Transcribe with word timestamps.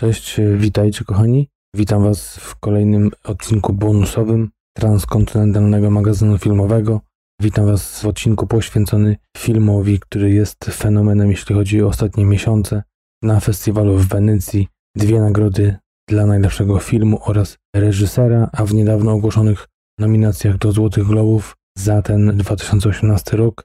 Cześć, 0.00 0.40
witajcie 0.56 1.04
kochani. 1.04 1.48
Witam 1.76 2.04
Was 2.04 2.36
w 2.36 2.56
kolejnym 2.56 3.10
odcinku 3.24 3.72
bonusowym 3.72 4.50
transkontynentalnego 4.76 5.90
magazynu 5.90 6.38
filmowego. 6.38 7.00
Witam 7.40 7.66
Was 7.66 8.02
w 8.02 8.06
odcinku 8.06 8.46
poświęcony 8.46 9.16
filmowi, 9.36 10.00
który 10.00 10.30
jest 10.30 10.64
fenomenem, 10.64 11.30
jeśli 11.30 11.54
chodzi 11.54 11.82
o 11.82 11.86
ostatnie 11.88 12.24
miesiące. 12.24 12.82
Na 13.22 13.40
festiwalu 13.40 13.96
w 13.96 14.08
Wenecji 14.08 14.68
dwie 14.96 15.20
nagrody 15.20 15.76
dla 16.08 16.26
najlepszego 16.26 16.78
filmu 16.78 17.20
oraz 17.24 17.56
reżysera, 17.76 18.50
a 18.52 18.64
w 18.64 18.74
niedawno 18.74 19.12
ogłoszonych 19.12 19.66
nominacjach 20.00 20.58
do 20.58 20.72
Złotych 20.72 21.04
Globów 21.04 21.56
za 21.78 22.02
ten 22.02 22.36
2018 22.36 23.36
rok 23.36 23.64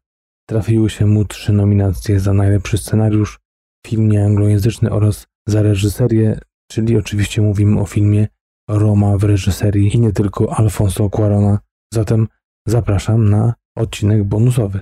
trafiły 0.49 0.89
się 0.89 1.05
mu 1.05 1.25
trzy 1.25 1.53
nominacje 1.53 2.19
za 2.19 2.33
najlepszy 2.33 2.77
scenariusz, 2.77 3.39
film 3.87 4.09
nieanglojęzyczny 4.09 4.91
oraz 4.91 5.32
za 5.47 5.61
reżyserię, 5.61 6.39
czyli 6.71 6.97
oczywiście 6.97 7.41
mówimy 7.41 7.81
o 7.81 7.85
filmie 7.85 8.27
Roma 8.69 9.17
w 9.17 9.23
reżyserii 9.23 9.95
i 9.95 9.99
nie 9.99 10.11
tylko 10.11 10.55
Alfonso 10.55 11.09
Cuarona. 11.09 11.59
Zatem 11.93 12.27
zapraszam 12.67 13.29
na 13.29 13.53
odcinek 13.77 14.23
bonusowy. 14.23 14.81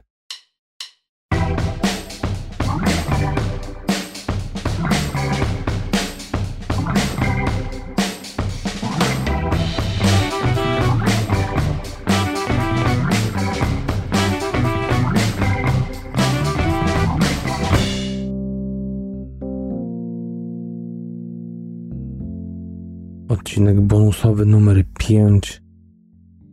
Odcinek 23.42 23.82
bonusowy 23.82 24.46
numer 24.46 24.84
5, 25.00 25.62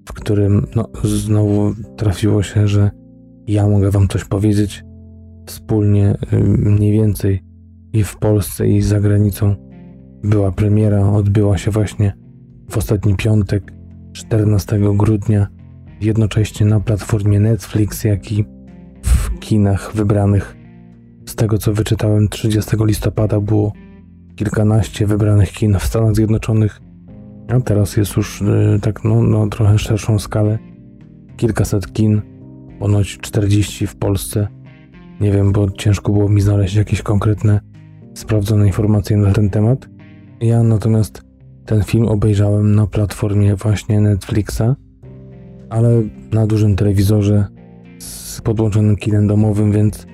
w 0.08 0.12
którym 0.12 0.66
no, 0.76 0.88
znowu 1.04 1.74
trafiło 1.96 2.42
się, 2.42 2.68
że 2.68 2.90
ja 3.46 3.68
mogę 3.68 3.90
Wam 3.90 4.08
coś 4.08 4.24
powiedzieć 4.24 4.84
wspólnie, 5.46 6.16
y, 6.32 6.38
mniej 6.58 6.92
więcej 6.92 7.42
i 7.92 8.04
w 8.04 8.16
Polsce, 8.16 8.68
i 8.68 8.82
za 8.82 9.00
granicą. 9.00 9.54
Była 10.24 10.52
premiera, 10.52 11.12
odbyła 11.12 11.58
się 11.58 11.70
właśnie 11.70 12.12
w 12.70 12.78
ostatni 12.78 13.16
piątek, 13.16 13.72
14 14.12 14.96
grudnia, 14.96 15.46
jednocześnie 16.00 16.66
na 16.66 16.80
platformie 16.80 17.40
Netflix, 17.40 18.04
jak 18.04 18.32
i 18.32 18.44
w 19.02 19.38
kinach 19.38 19.92
wybranych. 19.94 20.56
Z 21.26 21.34
tego 21.34 21.58
co 21.58 21.72
wyczytałem, 21.72 22.28
30 22.28 22.76
listopada 22.80 23.40
było 23.40 23.72
kilkanaście 24.38 25.06
wybranych 25.06 25.52
kin 25.52 25.78
w 25.78 25.84
Stanach 25.84 26.14
Zjednoczonych, 26.14 26.80
a 27.48 27.60
teraz 27.60 27.96
jest 27.96 28.16
już 28.16 28.40
yy, 28.40 28.78
tak 28.82 29.04
no, 29.04 29.22
no 29.22 29.48
trochę 29.48 29.78
szerszą 29.78 30.18
skalę. 30.18 30.58
Kilkaset 31.36 31.92
kin, 31.92 32.22
ponoć 32.78 33.18
40 33.18 33.86
w 33.86 33.96
Polsce. 33.96 34.48
Nie 35.20 35.32
wiem, 35.32 35.52
bo 35.52 35.70
ciężko 35.70 36.12
było 36.12 36.28
mi 36.28 36.40
znaleźć 36.40 36.74
jakieś 36.74 37.02
konkretne, 37.02 37.60
sprawdzone 38.14 38.66
informacje 38.66 39.16
na 39.16 39.32
ten 39.32 39.50
temat. 39.50 39.88
Ja 40.40 40.62
natomiast 40.62 41.22
ten 41.66 41.82
film 41.82 42.08
obejrzałem 42.08 42.74
na 42.74 42.86
platformie 42.86 43.56
właśnie 43.56 44.00
Netflixa, 44.00 44.76
ale 45.70 46.02
na 46.32 46.46
dużym 46.46 46.76
telewizorze 46.76 47.46
z 47.98 48.40
podłączonym 48.40 48.96
kinem 48.96 49.26
domowym, 49.26 49.72
więc 49.72 50.06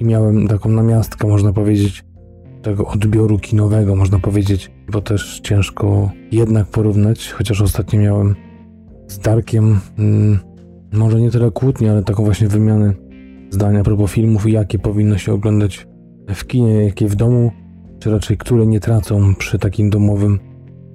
miałem 0.00 0.48
taką 0.48 0.70
namiastkę, 0.70 1.28
można 1.28 1.52
powiedzieć, 1.52 2.04
tego 2.66 2.86
odbioru 2.86 3.38
kinowego, 3.38 3.96
można 3.96 4.18
powiedzieć, 4.18 4.70
bo 4.92 5.00
też 5.00 5.40
ciężko 5.40 6.10
jednak 6.32 6.66
porównać, 6.66 7.32
chociaż 7.32 7.60
ostatnio 7.60 8.00
miałem 8.00 8.34
z 9.06 9.18
Darkiem 9.18 9.80
hmm, 9.96 10.38
może 10.92 11.20
nie 11.20 11.30
tyle 11.30 11.50
kłótnie, 11.50 11.90
ale 11.90 12.02
taką 12.02 12.24
właśnie 12.24 12.48
wymianę 12.48 12.94
zdania 13.50 13.80
a 13.80 13.82
propos 13.82 14.10
filmów 14.10 14.50
jakie 14.50 14.78
powinno 14.78 15.18
się 15.18 15.32
oglądać 15.32 15.86
w 16.28 16.46
kinie, 16.46 16.84
jakie 16.84 17.08
w 17.08 17.14
domu, 17.14 17.50
czy 17.98 18.10
raczej 18.10 18.36
które 18.36 18.66
nie 18.66 18.80
tracą 18.80 19.34
przy 19.34 19.58
takim 19.58 19.90
domowym 19.90 20.38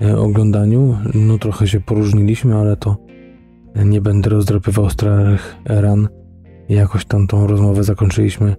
e, 0.02 0.18
oglądaniu. 0.18 0.98
No 1.14 1.38
trochę 1.38 1.68
się 1.68 1.80
poróżniliśmy, 1.80 2.56
ale 2.56 2.76
to 2.76 2.98
nie 3.86 4.02
będę 4.02 4.30
rozdrapywał 4.30 4.90
starych 4.90 5.56
ran. 5.66 6.08
Jakoś 6.70 7.06
tam 7.06 7.28
tą 7.28 7.48
rozmowę 7.48 7.84
zakończyliśmy 7.84 8.56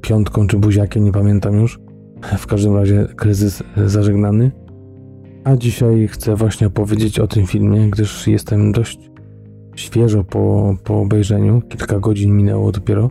piątką 0.00 0.46
czy 0.46 0.58
buziakiem, 0.58 1.04
nie 1.04 1.12
pamiętam 1.12 1.54
już. 1.54 1.85
W 2.22 2.46
każdym 2.46 2.76
razie 2.76 3.06
kryzys 3.16 3.62
zażegnany. 3.86 4.50
A 5.44 5.56
dzisiaj 5.56 6.08
chcę 6.08 6.36
właśnie 6.36 6.66
opowiedzieć 6.66 7.18
o 7.18 7.26
tym 7.26 7.46
filmie, 7.46 7.90
gdyż 7.90 8.26
jestem 8.26 8.72
dość 8.72 9.10
świeżo 9.76 10.24
po, 10.24 10.74
po 10.84 11.00
obejrzeniu. 11.00 11.62
Kilka 11.68 11.98
godzin 11.98 12.36
minęło 12.36 12.72
dopiero 12.72 13.10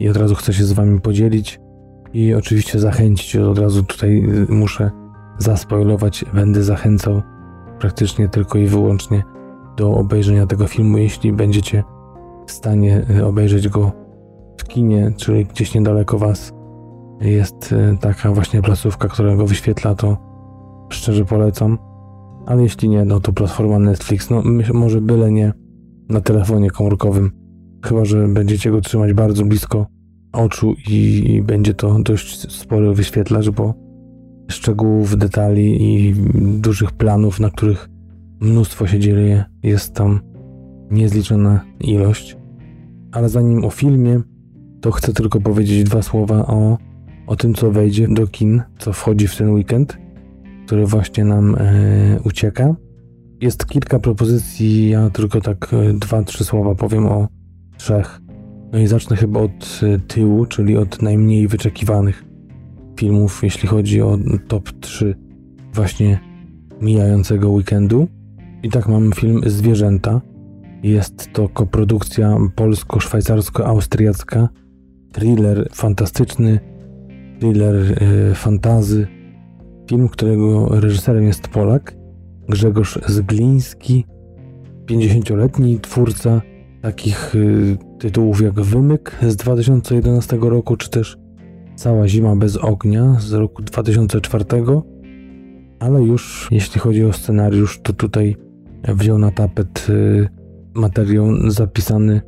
i 0.00 0.08
od 0.08 0.16
razu 0.16 0.34
chcę 0.34 0.52
się 0.52 0.64
z 0.64 0.72
Wami 0.72 1.00
podzielić 1.00 1.60
i 2.12 2.34
oczywiście 2.34 2.78
zachęcić. 2.78 3.36
Od 3.36 3.58
razu 3.58 3.82
tutaj 3.82 4.22
muszę 4.48 4.90
zaspoilować. 5.38 6.24
Będę 6.34 6.62
zachęcał 6.62 7.22
praktycznie 7.78 8.28
tylko 8.28 8.58
i 8.58 8.66
wyłącznie 8.66 9.22
do 9.76 9.94
obejrzenia 9.94 10.46
tego 10.46 10.66
filmu, 10.66 10.98
jeśli 10.98 11.32
będziecie 11.32 11.84
w 12.46 12.52
stanie 12.52 13.06
obejrzeć 13.24 13.68
go 13.68 13.92
w 14.58 14.64
kinie, 14.64 15.12
czyli 15.16 15.44
gdzieś 15.44 15.74
niedaleko 15.74 16.18
Was 16.18 16.52
jest 17.22 17.72
y, 17.72 17.96
taka 18.00 18.32
właśnie 18.32 18.62
placówka, 18.62 19.08
która 19.08 19.36
go 19.36 19.46
wyświetla, 19.46 19.94
to 19.94 20.16
szczerze 20.90 21.24
polecam. 21.24 21.78
Ale 22.46 22.62
jeśli 22.62 22.88
nie, 22.88 23.04
no 23.04 23.20
to 23.20 23.32
platforma 23.32 23.78
Netflix, 23.78 24.30
no 24.30 24.42
może 24.74 25.00
byle 25.00 25.32
nie 25.32 25.52
na 26.08 26.20
telefonie 26.20 26.70
komórkowym. 26.70 27.30
Chyba, 27.84 28.04
że 28.04 28.28
będziecie 28.28 28.70
go 28.70 28.80
trzymać 28.80 29.12
bardzo 29.12 29.44
blisko 29.44 29.86
oczu 30.32 30.74
i, 30.88 31.24
i 31.34 31.42
będzie 31.42 31.74
to 31.74 31.98
dość 31.98 32.52
spory 32.52 32.94
wyświetlacz, 32.94 33.50
bo 33.50 33.74
szczegółów, 34.50 35.16
detali 35.16 35.82
i 35.82 36.14
dużych 36.60 36.92
planów, 36.92 37.40
na 37.40 37.50
których 37.50 37.88
mnóstwo 38.40 38.86
się 38.86 38.98
dzieje, 38.98 39.44
jest 39.62 39.94
tam 39.94 40.20
niezliczona 40.90 41.60
ilość. 41.80 42.36
Ale 43.12 43.28
zanim 43.28 43.64
o 43.64 43.70
filmie, 43.70 44.20
to 44.80 44.90
chcę 44.90 45.12
tylko 45.12 45.40
powiedzieć 45.40 45.84
dwa 45.84 46.02
słowa 46.02 46.46
o 46.46 46.78
o 47.26 47.36
tym, 47.36 47.54
co 47.54 47.70
wejdzie 47.70 48.08
do 48.08 48.26
kin, 48.26 48.62
co 48.78 48.92
wchodzi 48.92 49.28
w 49.28 49.36
ten 49.36 49.50
weekend, 49.50 49.98
który 50.66 50.86
właśnie 50.86 51.24
nam 51.24 51.54
e, 51.54 52.20
ucieka. 52.24 52.74
Jest 53.40 53.66
kilka 53.66 53.98
propozycji, 53.98 54.90
ja 54.90 55.10
tylko 55.10 55.40
tak 55.40 55.74
e, 55.74 55.92
dwa, 55.92 56.22
trzy 56.22 56.44
słowa 56.44 56.74
powiem 56.74 57.06
o 57.06 57.28
trzech. 57.76 58.20
No 58.72 58.78
i 58.78 58.86
zacznę 58.86 59.16
chyba 59.16 59.40
od 59.40 59.80
e, 59.82 59.98
tyłu, 59.98 60.46
czyli 60.46 60.76
od 60.76 61.02
najmniej 61.02 61.48
wyczekiwanych 61.48 62.24
filmów, 63.00 63.40
jeśli 63.42 63.68
chodzi 63.68 64.02
o 64.02 64.18
top 64.48 64.70
3 64.80 65.14
właśnie 65.74 66.20
mijającego 66.80 67.50
weekendu. 67.50 68.08
I 68.62 68.68
tak 68.70 68.88
mamy 68.88 69.14
film 69.14 69.40
Zwierzęta. 69.46 70.20
Jest 70.82 71.32
to 71.32 71.48
koprodukcja 71.48 72.36
polsko-szwajcarsko-austriacka, 72.54 74.48
thriller 75.12 75.68
fantastyczny, 75.72 76.60
thriller 77.42 77.74
y, 77.74 78.34
fantazy. 78.34 79.06
Film, 79.88 80.08
którego 80.08 80.80
reżyserem 80.80 81.24
jest 81.24 81.48
Polak, 81.48 81.94
Grzegorz 82.48 82.98
Zgliński, 83.06 84.06
50-letni 84.86 85.80
twórca 85.80 86.42
takich 86.82 87.34
y, 87.34 87.76
tytułów 87.98 88.42
jak 88.42 88.54
Wymyk 88.54 89.16
z 89.22 89.36
2011 89.36 90.36
roku, 90.36 90.76
czy 90.76 90.90
też 90.90 91.18
Cała 91.76 92.08
zima 92.08 92.36
bez 92.36 92.56
ognia 92.56 93.16
z 93.20 93.32
roku 93.32 93.62
2004. 93.62 94.44
Ale 95.78 96.02
już 96.02 96.48
jeśli 96.50 96.80
chodzi 96.80 97.04
o 97.04 97.12
scenariusz, 97.12 97.80
to 97.82 97.92
tutaj 97.92 98.36
wziął 98.88 99.18
na 99.18 99.30
tapet 99.30 99.86
y, 99.88 100.28
materiał 100.74 101.50
zapisany 101.50 102.20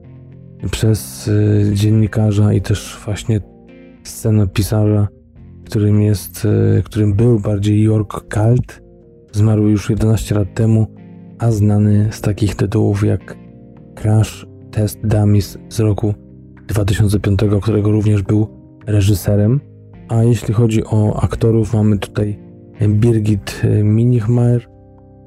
przez 0.70 1.30
dziennikarza 1.72 2.52
i 2.52 2.60
też 2.60 3.00
właśnie 3.04 3.40
scenopisarza, 4.04 5.08
którym 5.64 6.02
jest, 6.02 6.46
e, 6.78 6.82
którym 6.82 7.14
był 7.14 7.40
bardziej 7.40 7.82
York 7.82 8.28
Kalt. 8.28 8.82
Zmarł 9.32 9.68
już 9.68 9.90
11 9.90 10.34
lat 10.34 10.54
temu, 10.54 10.86
a 11.38 11.50
znany 11.50 12.08
z 12.12 12.20
takich 12.20 12.54
tytułów 12.54 13.04
jak 13.04 13.36
Crash 13.94 14.46
Test 14.70 14.98
Dummies 15.06 15.58
z 15.68 15.80
roku 15.80 16.14
2005, 16.68 17.40
którego 17.62 17.90
również 17.90 18.22
był 18.22 18.48
reżyserem. 18.86 19.60
A 20.08 20.22
jeśli 20.22 20.54
chodzi 20.54 20.84
o 20.84 21.22
aktorów, 21.22 21.74
mamy 21.74 21.98
tutaj 21.98 22.38
Birgit 22.88 23.62
Minichmeier, 23.82 24.68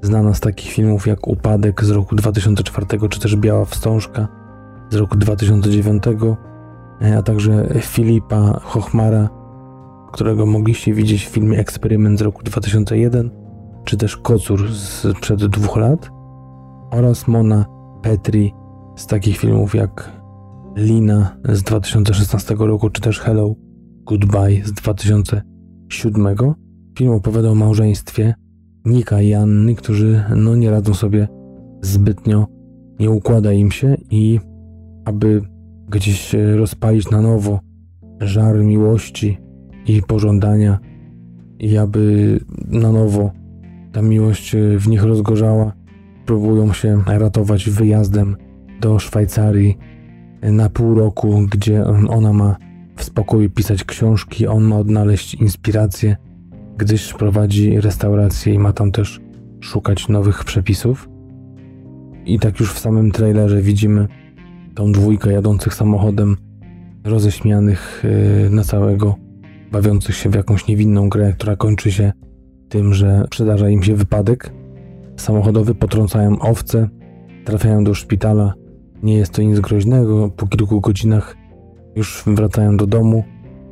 znana 0.01 0.33
z 0.33 0.39
takich 0.39 0.71
filmów 0.71 1.07
jak 1.07 1.27
Upadek 1.27 1.83
z 1.83 1.89
roku 1.89 2.15
2004, 2.15 2.85
czy 3.09 3.19
też 3.19 3.35
Biała 3.35 3.65
Wstążka 3.65 4.27
z 4.89 4.95
roku 4.95 5.15
2009, 5.15 6.03
E, 6.03 6.56
a 7.17 7.21
także 7.21 7.69
Filipa 7.81 8.59
Hochmara, 8.63 9.29
którego 10.11 10.45
mogliście 10.45 10.93
widzieć 10.93 11.25
w 11.25 11.29
filmie 11.29 11.57
Eksperyment 11.57 12.19
z 12.19 12.21
roku 12.21 12.43
2001, 12.43 13.29
czy 13.83 13.97
też 13.97 14.17
Kocur 14.17 14.71
sprzed 14.73 15.45
dwóch 15.45 15.77
lat, 15.77 16.09
oraz 16.91 17.27
Mona 17.27 17.65
Petri 18.01 18.53
z 18.95 19.07
takich 19.07 19.37
filmów 19.37 19.75
jak 19.75 20.11
Lina 20.75 21.37
z 21.49 21.63
2016 21.63 22.55
roku, 22.59 22.89
czy 22.89 23.01
też 23.01 23.19
Hello 23.19 23.55
Goodbye 24.05 24.65
z 24.65 24.71
2007. 24.71 26.37
Film 26.97 27.11
opowiada 27.11 27.49
o 27.49 27.55
małżeństwie 27.55 28.33
Nika 28.85 29.21
i 29.21 29.33
Anny, 29.33 29.75
którzy 29.75 30.23
no, 30.35 30.55
nie 30.55 30.71
radzą 30.71 30.93
sobie 30.93 31.27
zbytnio, 31.81 32.47
nie 32.99 33.11
układa 33.11 33.53
im 33.53 33.71
się 33.71 33.97
i 34.11 34.39
aby 35.05 35.41
gdzieś 35.87 36.35
rozpalić 36.55 37.09
na 37.09 37.21
nowo 37.21 37.59
żar 38.21 38.57
miłości 38.57 39.37
i 39.85 40.01
pożądania 40.01 40.79
i 41.59 41.77
aby 41.77 42.39
na 42.67 42.91
nowo 42.91 43.31
ta 43.91 44.01
miłość 44.01 44.55
w 44.77 44.87
nich 44.87 45.03
rozgorzała, 45.03 45.73
próbują 46.25 46.73
się 46.73 47.03
ratować 47.07 47.69
wyjazdem 47.69 48.35
do 48.81 48.99
Szwajcarii 48.99 49.77
na 50.41 50.69
pół 50.69 50.95
roku, 50.95 51.47
gdzie 51.51 51.85
ona 52.09 52.33
ma 52.33 52.55
w 52.95 53.03
spokoju 53.03 53.49
pisać 53.49 53.83
książki, 53.83 54.47
on 54.47 54.63
ma 54.63 54.77
odnaleźć 54.77 55.33
inspirację, 55.33 56.17
gdyż 56.77 57.13
prowadzi 57.13 57.81
restaurację 57.81 58.53
i 58.53 58.59
ma 58.59 58.73
tam 58.73 58.91
też 58.91 59.21
szukać 59.59 60.07
nowych 60.07 60.43
przepisów. 60.43 61.09
I 62.25 62.39
tak 62.39 62.59
już 62.59 62.73
w 62.73 62.79
samym 62.79 63.11
trailerze 63.11 63.61
widzimy 63.61 64.07
tą 64.77 64.91
dwójkę 64.91 65.31
jadących 65.31 65.73
samochodem, 65.73 66.37
roześmianych 67.03 68.03
yy, 68.43 68.49
na 68.49 68.63
całego, 68.63 69.15
bawiących 69.71 70.15
się 70.15 70.29
w 70.29 70.35
jakąś 70.35 70.67
niewinną 70.67 71.09
grę, 71.09 71.33
która 71.33 71.55
kończy 71.55 71.91
się 71.91 72.11
tym, 72.69 72.93
że 72.93 73.25
przydarza 73.29 73.69
im 73.69 73.83
się 73.83 73.95
wypadek. 73.95 74.53
Samochodowy, 75.15 75.75
potrącają 75.75 76.39
owce, 76.39 76.89
trafiają 77.45 77.83
do 77.83 77.93
szpitala. 77.93 78.53
Nie 79.03 79.17
jest 79.17 79.33
to 79.33 79.41
nic 79.41 79.59
groźnego, 79.59 80.29
po 80.29 80.47
kilku 80.47 80.81
godzinach 80.81 81.37
już 81.95 82.23
wracają 82.27 82.77
do 82.77 82.87
domu, 82.87 83.23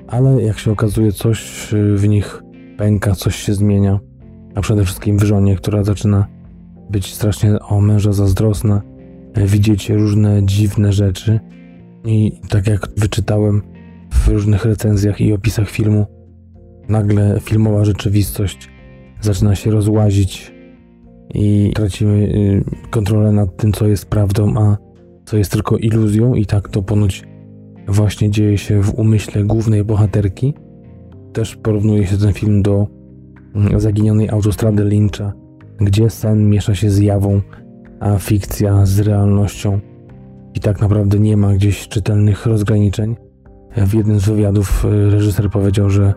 ale 0.07 0.41
jak 0.41 0.59
się 0.59 0.71
okazuje, 0.71 1.11
coś 1.11 1.67
w 1.95 2.07
nich 2.07 2.43
pęka, 2.77 3.15
coś 3.15 3.35
się 3.35 3.53
zmienia, 3.53 3.99
a 4.55 4.61
przede 4.61 4.85
wszystkim 4.85 5.17
w 5.17 5.23
żonie, 5.23 5.55
która 5.55 5.83
zaczyna 5.83 6.27
być 6.89 7.13
strasznie 7.13 7.59
o 7.59 7.81
męża 7.81 8.13
zazdrosna, 8.13 8.81
widzieć 9.37 9.89
różne 9.89 10.45
dziwne 10.45 10.93
rzeczy 10.93 11.39
i 12.05 12.31
tak 12.49 12.67
jak 12.67 12.89
wyczytałem 12.97 13.61
w 14.11 14.27
różnych 14.27 14.65
recenzjach 14.65 15.21
i 15.21 15.33
opisach 15.33 15.69
filmu, 15.69 16.05
nagle 16.89 17.39
filmowa 17.39 17.85
rzeczywistość 17.85 18.69
zaczyna 19.21 19.55
się 19.55 19.71
rozłazić 19.71 20.53
i 21.33 21.71
tracimy 21.75 22.13
y, 22.13 22.63
kontrolę 22.89 23.31
nad 23.31 23.57
tym, 23.57 23.73
co 23.73 23.87
jest 23.87 24.05
prawdą, 24.05 24.53
a 24.57 24.77
co 25.25 25.37
jest 25.37 25.51
tylko 25.51 25.77
iluzją, 25.77 26.35
i 26.35 26.45
tak 26.45 26.69
to 26.69 26.81
ponoć 26.81 27.23
właśnie 27.87 28.31
dzieje 28.31 28.57
się 28.57 28.81
w 28.81 28.99
umyśle 28.99 29.43
głównej 29.43 29.83
bohaterki. 29.83 30.53
Też 31.33 31.55
porównuje 31.55 32.07
się 32.07 32.17
ten 32.17 32.33
film 32.33 32.61
do 32.61 32.87
mm, 33.55 33.79
zaginionej 33.79 34.29
autostrady 34.29 34.83
Lyncha, 34.83 35.33
gdzie 35.77 36.09
sen 36.09 36.49
miesza 36.49 36.75
się 36.75 36.89
z 36.89 36.97
jawą, 36.97 37.41
a 37.99 38.17
fikcja 38.17 38.85
z 38.85 38.99
realnością. 38.99 39.79
I 40.53 40.59
tak 40.59 40.81
naprawdę 40.81 41.19
nie 41.19 41.37
ma 41.37 41.53
gdzieś 41.53 41.87
czytelnych 41.87 42.45
rozgraniczeń. 42.45 43.15
W 43.77 43.93
jednym 43.93 44.19
z 44.19 44.25
wywiadów 44.25 44.85
y, 44.85 45.09
reżyser 45.09 45.49
powiedział, 45.49 45.89
że 45.89 46.13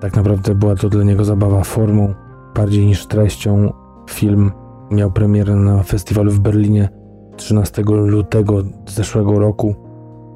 tak 0.00 0.16
naprawdę 0.16 0.54
była 0.54 0.74
to 0.74 0.88
dla 0.88 1.04
niego 1.04 1.24
zabawa 1.24 1.64
formą 1.64 2.14
bardziej 2.54 2.86
niż 2.86 3.06
treścią. 3.06 3.72
Film 4.10 4.52
miał 4.90 5.12
premierę 5.12 5.54
na 5.54 5.82
festiwalu 5.82 6.30
w 6.30 6.40
Berlinie 6.40 6.88
13 7.36 7.82
lutego 7.82 8.62
zeszłego 8.88 9.38
roku. 9.38 9.74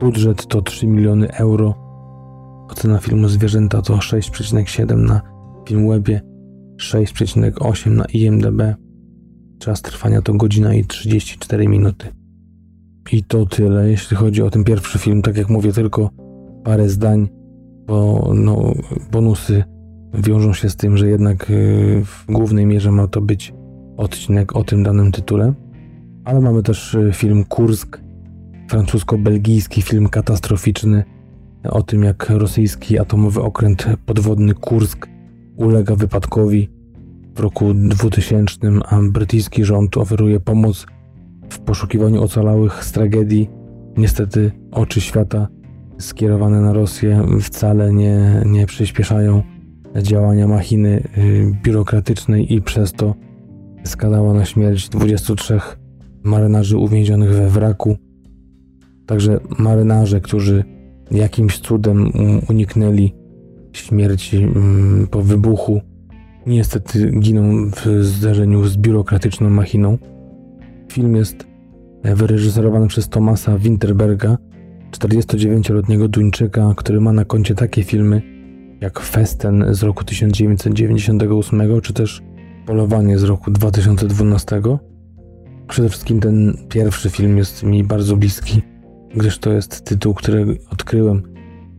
Budżet 0.00 0.46
to 0.46 0.62
3 0.62 0.86
miliony 0.86 1.32
euro. 1.32 1.74
Ocena 2.70 2.98
filmu 2.98 3.28
Zwierzęta 3.28 3.82
to 3.82 3.94
6,7 3.94 4.96
na 4.96 5.20
Filmwebie, 5.68 6.20
6,8 6.80 7.90
na 7.90 8.04
IMDb. 8.04 8.62
Czas 9.60 9.82
trwania 9.82 10.22
to 10.22 10.34
godzina 10.34 10.74
i 10.74 10.84
34 10.84 11.68
minuty. 11.68 12.08
I 13.12 13.24
to 13.24 13.46
tyle, 13.46 13.90
jeśli 13.90 14.16
chodzi 14.16 14.42
o 14.42 14.50
ten 14.50 14.64
pierwszy 14.64 14.98
film. 14.98 15.22
Tak 15.22 15.36
jak 15.36 15.48
mówię, 15.48 15.72
tylko 15.72 16.10
parę 16.64 16.88
zdań, 16.88 17.28
bo 17.86 18.30
no, 18.34 18.74
bonusy 19.12 19.64
wiążą 20.14 20.52
się 20.52 20.70
z 20.70 20.76
tym, 20.76 20.96
że 20.96 21.08
jednak 21.08 21.50
y, 21.50 22.02
w 22.04 22.24
głównej 22.28 22.66
mierze 22.66 22.92
ma 22.92 23.06
to 23.06 23.20
być 23.20 23.54
odcinek 23.96 24.56
o 24.56 24.64
tym 24.64 24.82
danym 24.82 25.12
tytule. 25.12 25.54
Ale 26.24 26.40
mamy 26.40 26.62
też 26.62 26.94
y, 26.94 27.10
film 27.12 27.44
Kursk, 27.44 28.00
francusko-belgijski 28.68 29.82
film 29.82 30.08
katastroficzny 30.08 31.04
o 31.64 31.82
tym, 31.82 32.04
jak 32.04 32.30
rosyjski 32.30 32.98
atomowy 32.98 33.42
okręt 33.42 33.86
podwodny 34.06 34.54
Kursk 34.54 35.08
ulega 35.56 35.96
wypadkowi 35.96 36.79
w 37.34 37.40
roku 37.40 37.74
2000, 37.74 38.58
a 38.88 38.98
brytyjski 39.02 39.64
rząd 39.64 39.96
oferuje 39.96 40.40
pomoc 40.40 40.86
w 41.50 41.58
poszukiwaniu 41.58 42.22
ocalałych 42.22 42.84
z 42.84 42.92
tragedii. 42.92 43.50
Niestety 43.96 44.52
oczy 44.70 45.00
świata 45.00 45.48
skierowane 45.98 46.60
na 46.60 46.72
Rosję 46.72 47.26
wcale 47.40 47.92
nie, 47.92 48.42
nie 48.46 48.66
przyspieszają 48.66 49.42
działania 50.02 50.48
machiny 50.48 51.02
y, 51.18 51.52
biurokratycznej 51.62 52.54
i 52.54 52.62
przez 52.62 52.92
to 52.92 53.14
skazała 53.84 54.34
na 54.34 54.44
śmierć 54.44 54.88
23 54.88 55.60
marynarzy 56.24 56.76
uwięzionych 56.76 57.30
we 57.30 57.48
wraku. 57.48 57.96
Także 59.06 59.40
marynarze, 59.58 60.20
którzy 60.20 60.64
jakimś 61.10 61.58
cudem 61.58 62.12
uniknęli 62.48 63.14
śmierci 63.72 64.36
mm, 64.36 65.06
po 65.06 65.22
wybuchu, 65.22 65.80
niestety 66.46 67.10
giną 67.20 67.70
w 67.70 68.04
zdarzeniu 68.04 68.64
z 68.64 68.76
biurokratyczną 68.76 69.50
machiną. 69.50 69.98
Film 70.92 71.16
jest 71.16 71.46
wyreżyserowany 72.04 72.88
przez 72.88 73.08
Tomasa 73.08 73.58
Winterberga, 73.58 74.36
49-letniego 74.90 76.08
Duńczyka, 76.08 76.74
który 76.76 77.00
ma 77.00 77.12
na 77.12 77.24
koncie 77.24 77.54
takie 77.54 77.82
filmy 77.82 78.22
jak 78.80 79.00
Festen 79.00 79.64
z 79.70 79.82
roku 79.82 80.04
1998, 80.04 81.80
czy 81.80 81.92
też 81.92 82.22
Polowanie 82.66 83.18
z 83.18 83.22
roku 83.22 83.50
2012. 83.50 84.62
Przede 85.68 85.88
wszystkim 85.88 86.20
ten 86.20 86.56
pierwszy 86.68 87.10
film 87.10 87.38
jest 87.38 87.62
mi 87.62 87.84
bardzo 87.84 88.16
bliski, 88.16 88.62
gdyż 89.16 89.38
to 89.38 89.52
jest 89.52 89.84
tytuł, 89.84 90.14
który 90.14 90.58
odkryłem 90.70 91.22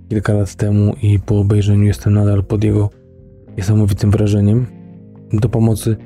kilka 0.10 0.34
lat 0.34 0.56
temu 0.56 0.96
i 1.01 1.20
po 1.20 1.39
obejrzeniu 1.39 1.84
jestem 1.84 2.13
nadal 2.13 2.44
pod 2.44 2.63
jego 2.63 2.89
niesamowitym 3.58 4.12
wrażeniem. 4.12 4.65
Do 5.34 5.50
pomocy, 5.50 5.98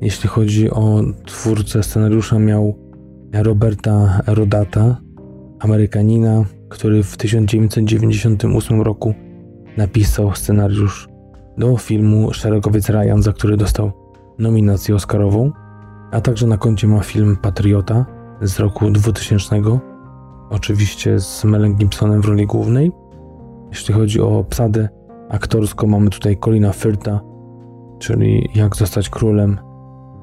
jeśli 0.00 0.28
chodzi 0.28 0.70
o 0.70 1.02
twórcę 1.26 1.82
scenariusza, 1.82 2.38
miał 2.38 2.78
Roberta 3.32 4.20
Rodata, 4.26 5.00
Amerykanina, 5.60 6.44
który 6.68 7.02
w 7.02 7.16
1998 7.16 8.80
roku 8.80 9.14
napisał 9.76 10.34
scenariusz 10.34 11.08
do 11.58 11.76
filmu 11.76 12.32
Szeregowiec 12.32 12.88
Ryan, 12.88 13.22
za 13.22 13.32
który 13.32 13.56
dostał 13.56 13.92
nominację 14.38 14.94
Oscarową, 14.94 15.52
a 16.10 16.20
także 16.20 16.46
na 16.46 16.56
koncie 16.56 16.86
ma 16.86 17.00
film 17.00 17.36
Patriota 17.42 18.06
z 18.42 18.58
roku 18.58 18.90
2000, 18.90 19.62
oczywiście 20.50 21.20
z 21.20 21.44
Melem 21.44 21.74
Gibsonem 21.74 22.20
w 22.22 22.24
roli 22.24 22.46
głównej. 22.46 22.92
Jeśli 23.70 23.94
chodzi 23.94 24.20
o 24.20 24.38
obsadę 24.38 24.88
aktorską, 25.30 25.86
mamy 25.86 26.10
tutaj 26.10 26.36
Colina 26.44 26.72
Firta, 26.72 27.20
czyli 27.98 28.48
Jak 28.54 28.76
zostać 28.76 29.10
królem, 29.10 29.58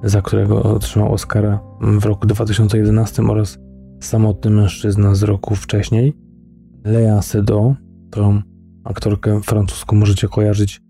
za 0.03 0.21
którego 0.21 0.63
otrzymał 0.63 1.13
Oscara 1.13 1.59
w 1.81 2.05
roku 2.05 2.27
2011 2.27 3.23
oraz 3.23 3.59
Samotny 3.99 4.51
mężczyzna 4.51 5.15
z 5.15 5.23
roku 5.23 5.55
wcześniej. 5.55 6.13
Lea 6.85 7.21
Seydoux, 7.21 7.77
którą 8.11 8.41
aktorkę 8.83 9.41
francuską 9.41 9.95
możecie 9.95 10.27
kojarzyć 10.27 10.81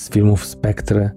z 0.00 0.10
filmów 0.10 0.44
Spectre, 0.44 1.10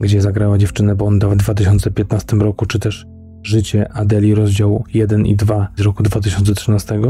gdzie 0.00 0.20
zagrała 0.20 0.58
dziewczynę 0.58 0.96
Bonda 0.96 1.28
w 1.28 1.36
2015 1.36 2.36
roku, 2.36 2.66
czy 2.66 2.78
też 2.78 3.06
Życie 3.42 3.92
Adeli 3.92 4.34
rozdział 4.34 4.84
1 4.94 5.26
i 5.26 5.36
2 5.36 5.68
z 5.76 5.80
roku 5.80 6.02
2013, 6.02 7.00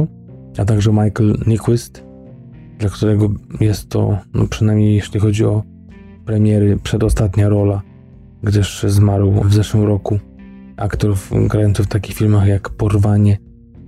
a 0.59 0.65
także 0.65 0.91
Michael 0.91 1.37
Nyquist, 1.47 2.06
dla 2.79 2.89
którego 2.89 3.31
jest 3.61 3.89
to, 3.89 4.19
no 4.35 4.47
przynajmniej 4.47 4.95
jeśli 4.95 5.21
chodzi 5.21 5.45
o 5.45 5.63
premiery, 6.25 6.79
przedostatnia 6.83 7.49
rola, 7.49 7.83
gdyż 8.43 8.85
zmarł 8.89 9.33
w 9.33 9.55
zeszłym 9.55 9.85
roku. 9.85 10.19
Aktor 10.77 11.15
grający 11.33 11.83
w 11.83 11.87
takich 11.87 12.17
filmach 12.17 12.47
jak 12.47 12.71
Porwanie 12.71 13.39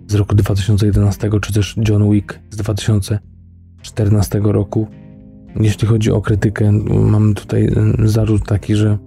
z 0.06 0.14
roku 0.14 0.34
2011, 0.34 1.30
czy 1.40 1.52
też 1.52 1.76
John 1.88 2.10
Wick 2.10 2.40
z 2.50 2.56
2014 2.56 4.40
roku. 4.42 4.86
Jeśli 5.60 5.88
chodzi 5.88 6.10
o 6.10 6.20
krytykę, 6.20 6.72
mamy 7.00 7.34
tutaj 7.34 7.68
zarzut 8.04 8.46
taki, 8.46 8.74
że 8.74 8.98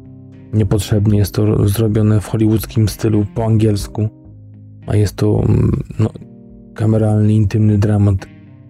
niepotrzebnie 0.54 1.18
jest 1.18 1.34
to 1.34 1.68
zrobione 1.68 2.22
w 2.22 2.28
hollywoodzkim 2.28 2.90
stylu 2.90 3.26
po 3.36 3.46
angielsku, 3.46 4.10
a 4.88 4.96
jest 4.96 5.16
to 5.16 5.44
no, 6.00 6.10
kameralny, 6.76 7.34
intymny 7.34 7.78
dramat 7.78 8.16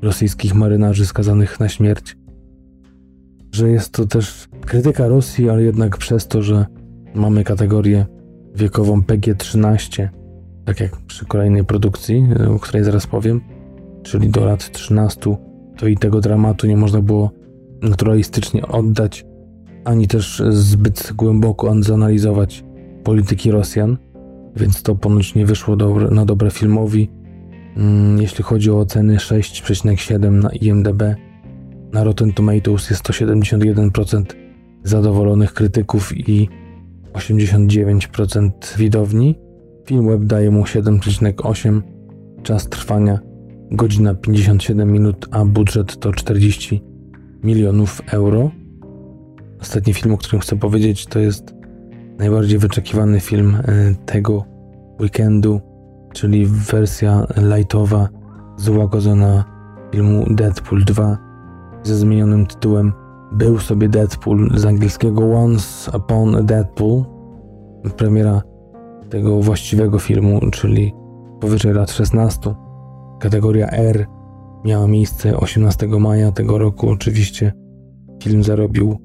rosyjskich 0.01 0.55
marynarzy 0.55 1.05
skazanych 1.05 1.59
na 1.59 1.69
śmierć. 1.69 2.17
Że 3.51 3.69
jest 3.69 3.91
to 3.91 4.05
też 4.05 4.47
krytyka 4.65 5.07
Rosji, 5.07 5.49
ale 5.49 5.63
jednak 5.63 5.97
przez 5.97 6.27
to, 6.27 6.41
że 6.41 6.65
mamy 7.15 7.43
kategorię 7.43 8.05
wiekową 8.55 9.01
PG-13, 9.01 10.07
tak 10.65 10.79
jak 10.79 10.97
przy 10.97 11.25
kolejnej 11.25 11.63
produkcji, 11.63 12.27
o 12.55 12.59
której 12.59 12.83
zaraz 12.83 13.07
powiem, 13.07 13.41
czyli 14.03 14.29
do 14.29 14.45
lat 14.45 14.71
13, 14.71 15.37
to 15.77 15.87
i 15.87 15.97
tego 15.97 16.21
dramatu 16.21 16.67
nie 16.67 16.77
można 16.77 17.01
było 17.01 17.31
naturalistycznie 17.81 18.67
oddać, 18.67 19.25
ani 19.85 20.07
też 20.07 20.43
zbyt 20.49 21.13
głęboko 21.15 21.73
zanalizować 21.79 22.63
polityki 23.03 23.51
Rosjan, 23.51 23.97
więc 24.55 24.83
to 24.83 24.95
ponoć 24.95 25.35
nie 25.35 25.45
wyszło 25.45 25.75
dobre, 25.75 26.11
na 26.11 26.25
dobre 26.25 26.51
filmowi. 26.51 27.09
Mm, 27.77 28.21
jeśli 28.21 28.43
chodzi 28.43 28.71
o 28.71 28.79
oceny 28.79 29.17
6,7 29.17 30.31
na 30.31 30.49
IMDb, 30.49 31.03
na 31.93 32.03
Rotten 32.03 32.33
Tomatoes 32.33 32.89
jest 32.89 33.01
to 33.01 33.13
71% 33.13 34.23
zadowolonych 34.83 35.53
krytyków 35.53 36.17
i 36.17 36.49
89% 37.13 38.51
widowni. 38.77 39.39
Film 39.85 40.07
web 40.07 40.23
daje 40.23 40.51
mu 40.51 40.63
7,8. 40.63 41.81
Czas 42.43 42.69
trwania 42.69 43.19
godzina 43.71 44.15
57 44.15 44.91
minut, 44.91 45.27
a 45.31 45.45
budżet 45.45 45.99
to 45.99 46.13
40 46.13 46.83
milionów 47.43 48.01
euro. 48.11 48.51
Ostatni 49.61 49.93
film, 49.93 50.13
o 50.13 50.17
którym 50.17 50.41
chcę 50.41 50.59
powiedzieć, 50.59 51.05
to 51.05 51.19
jest 51.19 51.55
najbardziej 52.17 52.59
wyczekiwany 52.59 53.19
film 53.19 53.55
e, 53.55 53.95
tego 54.05 54.45
weekendu, 55.01 55.61
czyli 56.13 56.45
wersja 56.45 57.25
lightowa, 57.37 58.09
złagodzona 58.57 59.45
filmu 59.91 60.25
Deadpool 60.29 60.83
2 60.83 61.17
ze 61.83 61.95
zmienionym 61.95 62.45
tytułem 62.45 62.93
Był 63.31 63.59
sobie 63.59 63.89
Deadpool 63.89 64.49
z 64.55 64.65
angielskiego 64.65 65.33
Once 65.33 65.91
Upon 65.97 66.35
a 66.35 66.41
Deadpool. 66.41 67.03
Premiera 67.97 68.41
tego 69.09 69.41
właściwego 69.41 69.99
filmu, 69.99 70.39
czyli 70.51 70.93
powyżej 71.39 71.73
lat 71.73 71.91
16. 71.91 72.55
Kategoria 73.19 73.67
R 73.67 74.05
miała 74.65 74.87
miejsce 74.87 75.37
18 75.37 75.87
maja 75.87 76.31
tego 76.31 76.57
roku. 76.57 76.89
Oczywiście 76.89 77.53
film 78.23 78.43
zarobił 78.43 78.97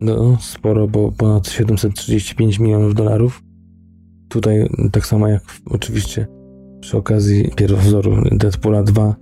no, 0.00 0.36
sporo, 0.40 0.88
bo 0.88 1.12
ponad 1.12 1.48
735 1.48 2.58
milionów 2.58 2.94
dolarów. 2.94 3.42
Tutaj 4.28 4.68
tak 4.92 5.06
samo 5.06 5.28
jak 5.28 5.42
oczywiście 5.70 6.26
przy 6.84 6.96
okazji 6.96 7.50
pierwowzoru 7.56 8.16
Deadpoola 8.32 8.82
2 8.82 9.16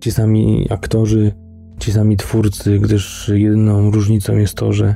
ci 0.00 0.12
sami 0.12 0.66
aktorzy, 0.70 1.32
ci 1.78 1.92
sami 1.92 2.16
twórcy, 2.16 2.78
gdyż 2.78 3.30
jedyną 3.34 3.90
różnicą 3.90 4.36
jest 4.36 4.54
to, 4.54 4.72
że 4.72 4.94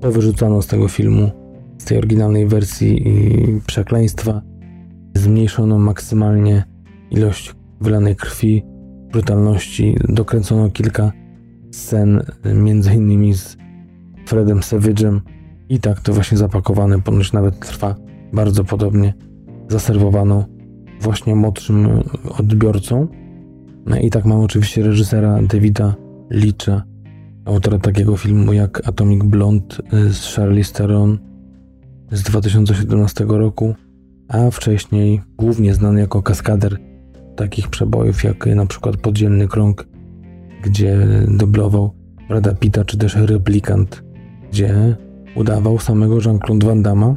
powyrzucano 0.00 0.62
z 0.62 0.66
tego 0.66 0.88
filmu, 0.88 1.30
z 1.78 1.84
tej 1.84 1.98
oryginalnej 1.98 2.46
wersji 2.46 3.04
przekleństwa, 3.66 4.42
zmniejszono 5.14 5.78
maksymalnie 5.78 6.64
ilość 7.10 7.54
wylanej 7.80 8.16
krwi, 8.16 8.62
brutalności, 9.12 9.96
dokręcono 10.08 10.70
kilka 10.70 11.12
scen, 11.70 12.22
między 12.54 12.94
innymi 12.94 13.34
z 13.34 13.56
Fredem 14.26 14.58
Savage'em 14.60 15.20
i 15.68 15.80
tak 15.80 16.00
to 16.00 16.12
właśnie 16.12 16.38
zapakowane 16.38 17.02
ponoć 17.02 17.32
nawet 17.32 17.60
trwa 17.60 17.94
bardzo 18.32 18.64
podobnie. 18.64 19.14
Zaserwowano 19.68 20.53
właśnie 21.04 21.34
młodszym 21.34 21.88
odbiorcą. 22.38 23.06
No 23.86 23.96
i 23.98 24.10
tak 24.10 24.24
mam 24.24 24.40
oczywiście 24.40 24.82
reżysera 24.82 25.42
Davida 25.42 25.94
Leacha, 26.30 26.82
autora 27.44 27.78
takiego 27.78 28.16
filmu 28.16 28.52
jak 28.52 28.88
Atomic 28.88 29.24
Blonde 29.24 29.76
z 30.10 30.34
Charlize 30.34 30.72
Theron 30.72 31.18
z 32.12 32.22
2017 32.22 33.24
roku, 33.28 33.74
a 34.28 34.50
wcześniej 34.50 35.22
głównie 35.36 35.74
znany 35.74 36.00
jako 36.00 36.22
kaskader 36.22 36.78
takich 37.36 37.68
przebojów 37.68 38.24
jak 38.24 38.46
na 38.46 38.66
przykład 38.66 38.96
Podzielny 38.96 39.48
Krąg, 39.48 39.86
gdzie 40.62 40.98
dublował 41.28 41.90
Brada 42.28 42.54
Pitta, 42.54 42.84
czy 42.84 42.98
też 42.98 43.16
Replikant, 43.16 44.04
gdzie 44.52 44.96
udawał 45.36 45.78
samego 45.78 46.20
Jean-Claude 46.20 46.66
Van 46.66 46.82
Damme, 46.82 47.16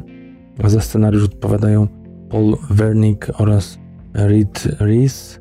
a 0.62 0.68
za 0.68 0.80
scenariusz 0.80 1.24
odpowiadają 1.24 1.88
Paul 2.30 2.56
Wernick 2.70 3.40
oraz 3.40 3.78
Reed 4.14 4.68
Rees. 4.80 5.40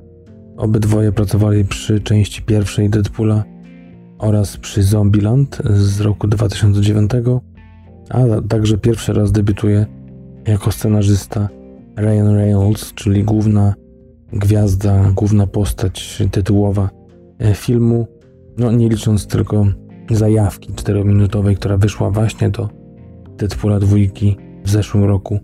Obydwoje 0.57 1.11
pracowali 1.11 1.65
przy 1.65 1.99
części 1.99 2.41
pierwszej 2.41 2.89
Deadpoola 2.89 3.43
oraz 4.17 4.57
przy 4.57 4.83
Zombieland 4.83 5.61
z 5.65 6.01
roku 6.01 6.27
2009, 6.27 7.11
a 8.09 8.19
także 8.49 8.77
pierwszy 8.77 9.13
raz 9.13 9.31
debiutuje 9.31 9.85
jako 10.47 10.71
scenarzysta 10.71 11.49
Ryan 11.97 12.27
Reynolds, 12.35 12.93
czyli 12.93 13.23
główna 13.23 13.73
gwiazda, 14.33 15.11
główna 15.15 15.47
postać 15.47 16.23
tytułowa 16.31 16.89
e, 17.39 17.53
filmu, 17.53 18.07
no 18.57 18.71
nie 18.71 18.89
licząc 18.89 19.27
tylko 19.27 19.65
zajawki 20.11 20.73
czterominutowej, 20.73 21.55
która 21.55 21.77
wyszła 21.77 22.09
właśnie 22.09 22.49
do 22.49 22.69
Deadpoola 23.37 23.79
dwójki 23.79 24.37
w 24.63 24.69
zeszłym 24.69 25.03
roku 25.03 25.39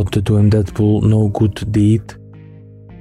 pod 0.00 0.10
tytułem 0.10 0.50
Deadpool 0.50 1.00
No 1.08 1.28
Good 1.28 1.64
Deed. 1.64 2.18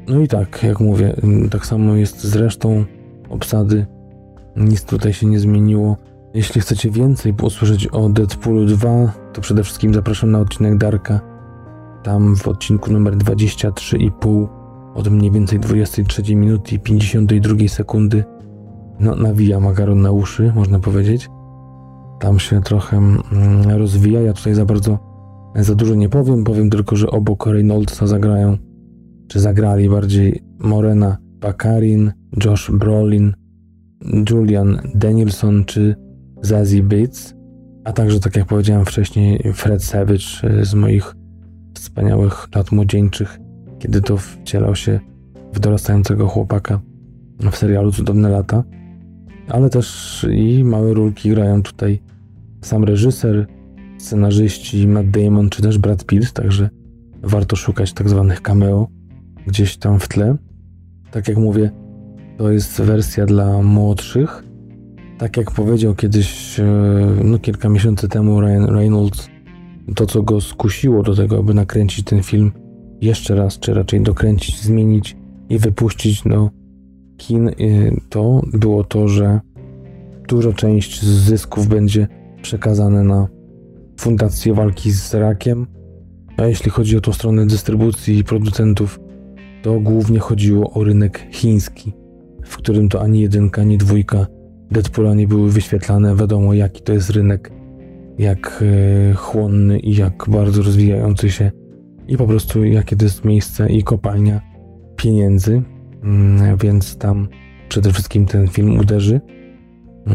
No 0.07 0.19
i 0.19 0.27
tak, 0.27 0.63
jak 0.63 0.79
mówię, 0.79 1.15
tak 1.51 1.65
samo 1.65 1.95
jest 1.95 2.23
z 2.23 2.35
resztą 2.35 2.85
obsady. 3.29 3.85
Nic 4.55 4.83
tutaj 4.83 5.13
się 5.13 5.27
nie 5.27 5.39
zmieniło. 5.39 5.97
Jeśli 6.33 6.61
chcecie 6.61 6.91
więcej 6.91 7.33
usłyszeć 7.43 7.87
o 7.87 8.09
Deadpoolu 8.09 8.65
2, 8.65 9.13
to 9.33 9.41
przede 9.41 9.63
wszystkim 9.63 9.93
zapraszam 9.93 10.31
na 10.31 10.39
odcinek 10.39 10.77
Darka. 10.77 11.19
Tam 12.03 12.35
w 12.35 12.47
odcinku 12.47 12.91
numer 12.91 13.17
23,5 13.17 14.47
od 14.95 15.09
mniej 15.09 15.31
więcej 15.31 15.59
23 15.59 16.35
minuty 16.35 16.75
i 16.75 16.79
52 16.79 17.67
sekundy 17.67 18.23
no, 18.99 19.15
nawija 19.15 19.59
makaron 19.59 20.01
na 20.01 20.11
uszy, 20.11 20.51
można 20.55 20.79
powiedzieć. 20.79 21.29
Tam 22.19 22.39
się 22.39 22.61
trochę 22.61 22.97
mm, 22.97 23.21
rozwija. 23.77 24.21
Ja 24.21 24.33
tutaj 24.33 24.53
za 24.53 24.65
bardzo 24.65 25.08
za 25.55 25.75
dużo 25.75 25.95
nie 25.95 26.09
powiem, 26.09 26.43
powiem 26.43 26.69
tylko, 26.69 26.95
że 26.95 27.07
obok 27.07 27.45
Reynoldsa 27.45 28.07
zagrają, 28.07 28.57
czy 29.27 29.39
zagrali 29.39 29.89
bardziej 29.89 30.43
Morena 30.59 31.17
Bakarin, 31.21 32.11
Josh 32.45 32.71
Brolin, 32.71 33.33
Julian 34.29 34.79
Danielson 34.95 35.65
czy 35.65 35.95
Zazie 36.41 36.83
Bates, 36.83 37.35
a 37.83 37.93
także, 37.93 38.19
tak 38.19 38.35
jak 38.35 38.45
powiedziałem 38.45 38.85
wcześniej, 38.85 39.53
Fred 39.53 39.83
Savage 39.83 40.25
e, 40.43 40.65
z 40.65 40.73
moich 40.73 41.15
wspaniałych 41.73 42.47
lat 42.55 42.71
młodzieńczych, 42.71 43.39
kiedy 43.79 44.01
to 44.01 44.17
wcielał 44.17 44.75
się 44.75 44.99
w 45.53 45.59
dorastającego 45.59 46.27
chłopaka 46.27 46.81
w 47.51 47.57
serialu 47.57 47.91
Cudowne 47.91 48.29
Lata. 48.29 48.63
Ale 49.47 49.69
też 49.69 50.27
i 50.31 50.63
małe 50.63 50.93
rulki 50.93 51.29
grają 51.29 51.63
tutaj 51.63 52.01
sam 52.61 52.83
reżyser, 52.83 53.47
scenarzyści 53.99 54.87
Matt 54.87 55.09
Damon 55.09 55.49
czy 55.49 55.61
też 55.61 55.77
Brad 55.77 56.05
Pitt, 56.05 56.31
także 56.33 56.69
warto 57.23 57.55
szukać 57.55 57.93
tak 57.93 58.09
zwanych 58.09 58.41
cameo 58.41 58.87
gdzieś 59.47 59.77
tam 59.77 59.99
w 59.99 60.07
tle. 60.07 60.37
Tak 61.11 61.27
jak 61.27 61.37
mówię, 61.37 61.71
to 62.37 62.51
jest 62.51 62.81
wersja 62.81 63.25
dla 63.25 63.61
młodszych. 63.61 64.43
Tak 65.17 65.37
jak 65.37 65.51
powiedział 65.51 65.95
kiedyś, 65.95 66.59
e, 66.59 66.65
no 67.23 67.39
kilka 67.39 67.69
miesięcy 67.69 68.07
temu 68.07 68.41
Ryan 68.41 68.65
Reynolds, 68.65 69.29
to 69.95 70.05
co 70.05 70.23
go 70.23 70.41
skusiło 70.41 71.03
do 71.03 71.15
tego, 71.15 71.39
aby 71.39 71.53
nakręcić 71.53 72.05
ten 72.05 72.23
film 72.23 72.51
jeszcze 73.01 73.35
raz, 73.35 73.59
czy 73.59 73.73
raczej 73.73 74.01
dokręcić, 74.01 74.61
zmienić 74.61 75.17
i 75.49 75.57
wypuścić 75.57 76.23
do 76.23 76.49
kin, 77.17 77.47
e, 77.47 77.53
to 78.09 78.41
było 78.53 78.83
to, 78.83 79.07
że 79.07 79.39
duża 80.27 80.53
część 80.53 81.05
zysków 81.05 81.67
będzie 81.67 82.07
przekazane 82.41 83.03
na 83.03 83.27
Fundację 83.99 84.53
Walki 84.53 84.91
z 84.91 85.13
Rakiem. 85.13 85.67
A 86.37 86.45
jeśli 86.45 86.71
chodzi 86.71 86.97
o 86.97 87.01
tą 87.01 87.13
stronę 87.13 87.45
dystrybucji 87.45 88.17
i 88.17 88.23
producentów, 88.23 88.99
to 89.61 89.79
głównie 89.79 90.19
chodziło 90.19 90.73
o 90.73 90.83
rynek 90.83 91.27
chiński, 91.31 91.93
w 92.45 92.57
którym 92.57 92.89
to 92.89 93.01
ani 93.01 93.21
jedynka, 93.21 93.61
ani 93.61 93.77
dwójka 93.77 94.27
Deadpoola 94.71 95.13
nie 95.13 95.27
były 95.27 95.51
wyświetlane. 95.51 96.15
Wiadomo, 96.15 96.53
jaki 96.53 96.81
to 96.81 96.93
jest 96.93 97.09
rynek, 97.09 97.51
jak 98.17 98.63
e, 99.11 99.13
chłonny 99.13 99.79
i 99.79 99.95
jak 99.95 100.25
bardzo 100.29 100.61
rozwijający 100.61 101.31
się, 101.31 101.51
i 102.07 102.17
po 102.17 102.27
prostu 102.27 102.65
jakie 102.65 102.95
to 102.95 103.05
jest 103.05 103.25
miejsce 103.25 103.69
i 103.69 103.83
kopalnia 103.83 104.41
pieniędzy, 104.95 105.61
mm, 106.03 106.57
więc 106.57 106.97
tam 106.97 107.27
przede 107.69 107.93
wszystkim 107.93 108.25
ten 108.25 108.47
film 108.47 108.79
uderzy. 108.79 109.21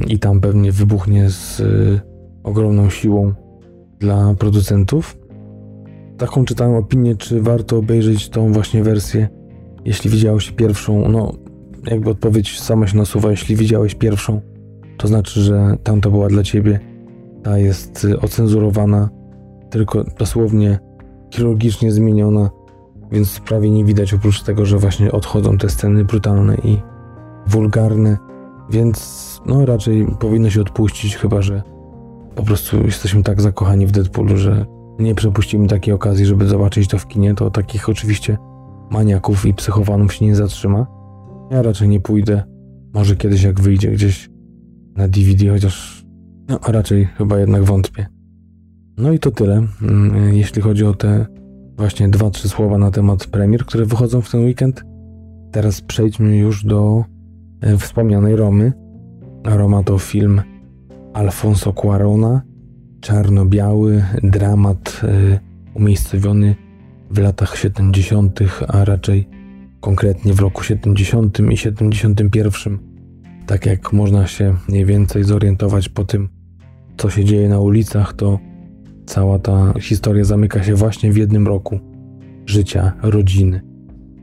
i 0.06 0.18
tam 0.18 0.40
pewnie 0.40 0.72
wybuchnie 0.72 1.30
z 1.30 1.60
y, 1.60 2.00
ogromną 2.42 2.90
siłą 2.90 3.43
dla 3.98 4.34
producentów. 4.38 5.18
Taką 6.18 6.44
czytałem 6.44 6.74
opinię, 6.74 7.16
czy 7.16 7.40
warto 7.40 7.76
obejrzeć 7.76 8.28
tą 8.28 8.52
właśnie 8.52 8.82
wersję, 8.82 9.28
jeśli 9.84 10.10
widziałeś 10.10 10.50
pierwszą, 10.50 11.08
no 11.08 11.32
jakby 11.86 12.10
odpowiedź 12.10 12.60
sama 12.60 12.86
się 12.86 12.96
nasuwa, 12.96 13.30
jeśli 13.30 13.56
widziałeś 13.56 13.94
pierwszą, 13.94 14.40
to 14.96 15.08
znaczy, 15.08 15.40
że 15.40 15.76
tamta 15.82 16.10
była 16.10 16.28
dla 16.28 16.42
ciebie, 16.42 16.80
ta 17.42 17.58
jest 17.58 18.04
y, 18.04 18.20
ocenzurowana, 18.20 19.10
tylko 19.70 20.04
dosłownie 20.04 20.78
chirurgicznie 21.34 21.92
zmieniona, 21.92 22.50
więc 23.12 23.40
prawie 23.40 23.70
nie 23.70 23.84
widać 23.84 24.14
oprócz 24.14 24.42
tego, 24.42 24.66
że 24.66 24.78
właśnie 24.78 25.12
odchodzą 25.12 25.58
te 25.58 25.68
sceny 25.68 26.04
brutalne 26.04 26.54
i 26.54 26.78
wulgarne, 27.46 28.18
więc 28.70 29.40
no 29.46 29.66
raczej 29.66 30.06
powinno 30.20 30.50
się 30.50 30.60
odpuścić, 30.60 31.16
chyba 31.16 31.42
że 31.42 31.62
po 32.34 32.42
prostu 32.42 32.84
jesteśmy 32.84 33.22
tak 33.22 33.40
zakochani 33.40 33.86
w 33.86 33.90
Deadpoolu, 33.90 34.36
że 34.36 34.66
nie 34.98 35.14
przepuścimy 35.14 35.68
takiej 35.68 35.94
okazji, 35.94 36.26
żeby 36.26 36.46
zobaczyć 36.46 36.88
to 36.88 36.98
w 36.98 37.06
kinie, 37.06 37.34
to 37.34 37.50
takich 37.50 37.88
oczywiście 37.88 38.36
maniaków 38.90 39.46
i 39.46 39.54
psychowanów 39.54 40.14
się 40.14 40.24
nie 40.24 40.36
zatrzyma. 40.36 40.86
Ja 41.50 41.62
raczej 41.62 41.88
nie 41.88 42.00
pójdę. 42.00 42.42
Może 42.94 43.16
kiedyś 43.16 43.42
jak 43.42 43.60
wyjdzie 43.60 43.90
gdzieś 43.90 44.30
na 44.96 45.08
DVD, 45.08 45.50
chociaż 45.50 46.04
no, 46.48 46.58
raczej 46.68 47.04
chyba 47.04 47.38
jednak 47.38 47.64
wątpię. 47.64 48.06
No 48.96 49.12
i 49.12 49.18
to 49.18 49.30
tyle, 49.30 49.66
mm, 49.82 50.34
jeśli 50.34 50.62
chodzi 50.62 50.84
o 50.84 50.94
te 50.94 51.26
właśnie 51.76 52.08
dwa, 52.08 52.30
trzy 52.30 52.48
słowa 52.48 52.78
na 52.78 52.90
temat 52.90 53.26
premier, 53.26 53.64
które 53.66 53.86
wychodzą 53.86 54.20
w 54.20 54.30
ten 54.30 54.44
weekend. 54.44 54.84
Teraz 55.52 55.80
przejdźmy 55.80 56.36
już 56.36 56.64
do 56.64 57.04
e, 57.60 57.76
wspomnianej 57.76 58.36
Romy. 58.36 58.72
Roma 59.44 59.82
to 59.82 59.98
film 59.98 60.42
Alfonso 61.14 61.72
Cuarona, 61.72 62.42
czarno-biały 63.00 64.04
dramat 64.22 65.00
y, 65.04 65.38
umiejscowiony 65.74 66.54
w 67.10 67.18
latach 67.18 67.56
70., 67.56 68.40
a 68.68 68.84
raczej 68.84 69.28
konkretnie 69.80 70.32
w 70.32 70.40
roku 70.40 70.62
70 70.62 71.38
i 71.50 71.56
71. 71.56 72.78
Tak 73.46 73.66
jak 73.66 73.92
można 73.92 74.26
się 74.26 74.56
mniej 74.68 74.84
więcej 74.84 75.24
zorientować 75.24 75.88
po 75.88 76.04
tym, 76.04 76.28
co 76.96 77.10
się 77.10 77.24
dzieje 77.24 77.48
na 77.48 77.60
ulicach, 77.60 78.12
to 78.12 78.38
cała 79.06 79.38
ta 79.38 79.74
historia 79.80 80.24
zamyka 80.24 80.62
się 80.62 80.74
właśnie 80.74 81.12
w 81.12 81.16
jednym 81.16 81.46
roku 81.46 81.78
życia 82.46 82.92
rodziny. 83.02 83.60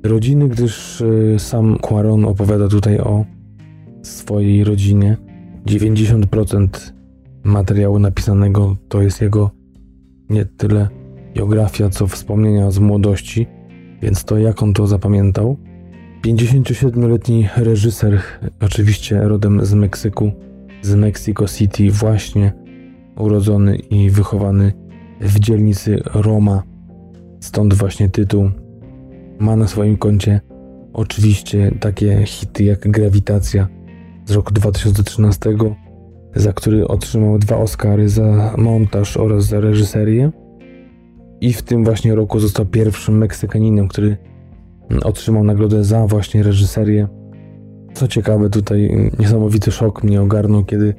Rodziny, 0.04 0.50
gdyż 0.50 1.02
y, 1.02 1.36
sam 1.38 1.78
Quaron 1.78 2.26
opowiada 2.26 2.68
tutaj 2.68 3.00
o 3.00 3.26
swojej 4.02 4.64
rodzinie. 4.64 5.18
90% 5.66 6.68
materiału 7.44 8.00
napisanego 8.00 8.76
to 8.90 9.02
jest 9.02 9.22
jego 9.22 9.52
nie 10.30 10.46
tyle 10.46 10.90
biografia, 11.36 11.90
co 11.90 12.08
wspomnienia 12.08 12.72
z 12.72 12.80
młodości, 12.80 13.48
więc 14.02 14.24
to 14.24 14.38
jak 14.38 14.64
on 14.64 14.74
to 14.74 14.88
zapamiętał. 14.88 15.58
57-letni 16.26 17.48
reżyser, 17.58 18.22
oczywiście 18.62 19.22
rodem 19.22 19.66
z 19.66 19.74
Meksyku, 19.74 20.32
z 20.82 20.96
Mexico 20.96 21.48
City, 21.48 21.92
właśnie 21.92 22.54
urodzony 23.18 23.76
i 23.76 24.10
wychowany 24.10 24.74
w 25.22 25.40
dzielnicy 25.40 26.02
Roma, 26.14 26.64
stąd 27.40 27.74
właśnie 27.74 28.10
tytuł. 28.10 28.52
Ma 29.40 29.56
na 29.56 29.68
swoim 29.68 29.98
koncie 29.98 30.42
oczywiście 30.94 31.72
takie 31.80 32.26
hity 32.26 32.64
jak 32.64 32.80
Grawitacja 32.80 33.68
z 34.26 34.32
roku 34.32 34.54
2013, 34.54 35.50
za 36.36 36.54
który 36.54 36.88
otrzymał 36.88 37.38
dwa 37.38 37.58
Oscary 37.58 38.10
za 38.10 38.54
montaż 38.58 39.18
oraz 39.18 39.46
za 39.46 39.60
reżyserię. 39.60 40.32
I 41.42 41.54
w 41.54 41.62
tym 41.62 41.84
właśnie 41.84 42.16
roku 42.16 42.40
został 42.40 42.66
pierwszym 42.66 43.18
Meksykaninem, 43.18 43.88
który 43.88 44.18
otrzymał 45.04 45.44
nagrodę 45.44 45.84
za 45.84 46.08
właśnie 46.08 46.44
reżyserię. 46.44 47.08
Co 47.94 48.08
ciekawe, 48.08 48.50
tutaj 48.50 49.12
niesamowity 49.20 49.72
szok 49.72 50.04
mnie 50.04 50.22
ogarnął, 50.22 50.66
kiedy 50.66 50.94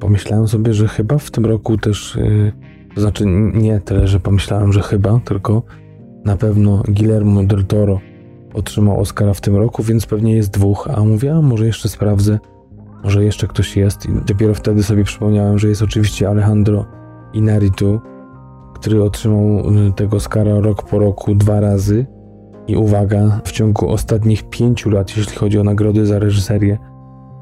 pomyślałem 0.00 0.48
sobie, 0.48 0.74
że 0.74 0.88
chyba 0.88 1.18
w 1.18 1.30
tym 1.30 1.46
roku 1.46 1.78
też, 1.78 2.18
yy, 2.20 2.52
to 2.94 3.00
znaczy 3.00 3.24
nie 3.54 3.80
tyle, 3.80 4.06
że 4.06 4.20
pomyślałem, 4.20 4.72
że 4.72 4.82
chyba, 4.82 5.20
tylko 5.24 5.62
na 6.24 6.36
pewno 6.36 6.82
Guillermo 6.88 7.44
del 7.44 7.64
Toro 7.64 8.00
otrzymał 8.54 9.00
Oscara 9.00 9.34
w 9.34 9.40
tym 9.40 9.56
roku, 9.56 9.82
więc 9.82 10.06
pewnie 10.06 10.36
jest 10.36 10.50
dwóch, 10.50 10.88
a 10.94 11.04
mówię, 11.04 11.34
a 11.34 11.42
może 11.42 11.66
jeszcze 11.66 11.88
sprawdzę, 11.88 12.38
może 13.04 13.24
jeszcze 13.24 13.46
ktoś 13.46 13.76
jest 13.76 14.06
i 14.06 14.12
dopiero 14.26 14.54
wtedy 14.54 14.82
sobie 14.82 15.04
przypomniałem, 15.04 15.58
że 15.58 15.68
jest 15.68 15.82
oczywiście 15.82 16.28
Alejandro 16.28 16.86
Inarritu, 17.32 18.00
który 18.74 19.02
otrzymał 19.02 19.60
y, 19.88 19.92
tego 19.92 20.16
Oscara 20.16 20.60
rok 20.60 20.82
po 20.82 20.98
roku 20.98 21.34
dwa 21.34 21.60
razy 21.60 22.06
i 22.66 22.76
uwaga, 22.76 23.40
w 23.44 23.52
ciągu 23.52 23.88
ostatnich 23.88 24.50
pięciu 24.50 24.90
lat, 24.90 25.16
jeśli 25.16 25.36
chodzi 25.36 25.58
o 25.58 25.64
nagrody 25.64 26.06
za 26.06 26.18
reżyserię 26.18 26.78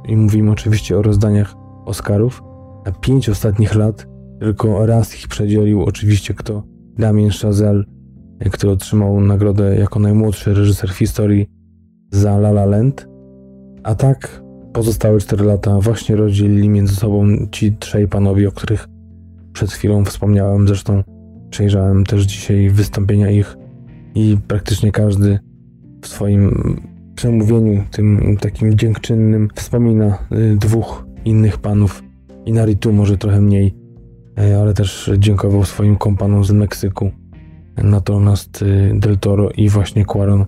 i 0.04 0.16
mówimy 0.16 0.50
oczywiście 0.50 0.98
o 0.98 1.02
rozdaniach 1.02 1.54
Oscarów, 1.84 2.42
na 2.86 2.92
pięć 2.92 3.28
ostatnich 3.28 3.74
lat 3.74 4.06
tylko 4.40 4.86
raz 4.86 5.18
ich 5.18 5.28
przedzielił 5.28 5.82
oczywiście 5.82 6.34
kto? 6.34 6.62
Damien 6.98 7.30
Chazelle 7.30 7.84
który 8.52 8.72
otrzymał 8.72 9.20
nagrodę 9.20 9.76
jako 9.76 10.00
najmłodszy 10.00 10.54
reżyser 10.54 10.90
w 10.90 10.98
historii 10.98 11.46
za 12.12 12.36
La 12.36 12.48
La 12.48 12.66
Land. 12.66 13.08
A 13.82 13.94
tak 13.94 14.42
pozostałe 14.72 15.20
4 15.20 15.44
lata 15.44 15.81
właśnie 15.81 16.16
rozdzielili 16.16 16.68
między 16.68 16.96
sobą 16.96 17.26
ci 17.50 17.76
trzej 17.76 18.09
panowie, 18.09 18.48
o 18.48 18.52
których 18.52 18.88
przed 19.52 19.72
chwilą 19.72 20.04
wspomniałem. 20.04 20.68
Zresztą 20.68 21.02
przejrzałem 21.50 22.04
też 22.04 22.22
dzisiaj 22.22 22.70
wystąpienia 22.70 23.31
ich 23.31 23.57
i 24.14 24.37
praktycznie 24.48 24.92
każdy 24.92 25.38
w 26.02 26.09
swoim 26.09 26.76
przemówieniu, 27.14 27.83
tym 27.90 28.37
takim 28.40 28.78
dziękczynnym, 28.78 29.48
wspomina 29.54 30.18
y, 30.33 30.57
dwóch 30.57 31.07
innych 31.24 31.59
panów. 31.59 32.02
Inaritu 32.46 32.92
może 32.92 33.18
trochę 33.18 33.40
mniej, 33.40 33.74
y, 34.40 34.57
ale 34.57 34.74
też 34.74 35.11
dziękował 35.18 35.64
swoim 35.64 35.96
kompanom 35.96 36.44
z 36.44 36.50
Meksyku. 36.50 37.11
Natomiast 37.76 38.62
y, 38.62 38.92
Del 38.94 39.18
Toro 39.18 39.50
i 39.50 39.68
właśnie 39.68 40.04
Quaron 40.04 40.46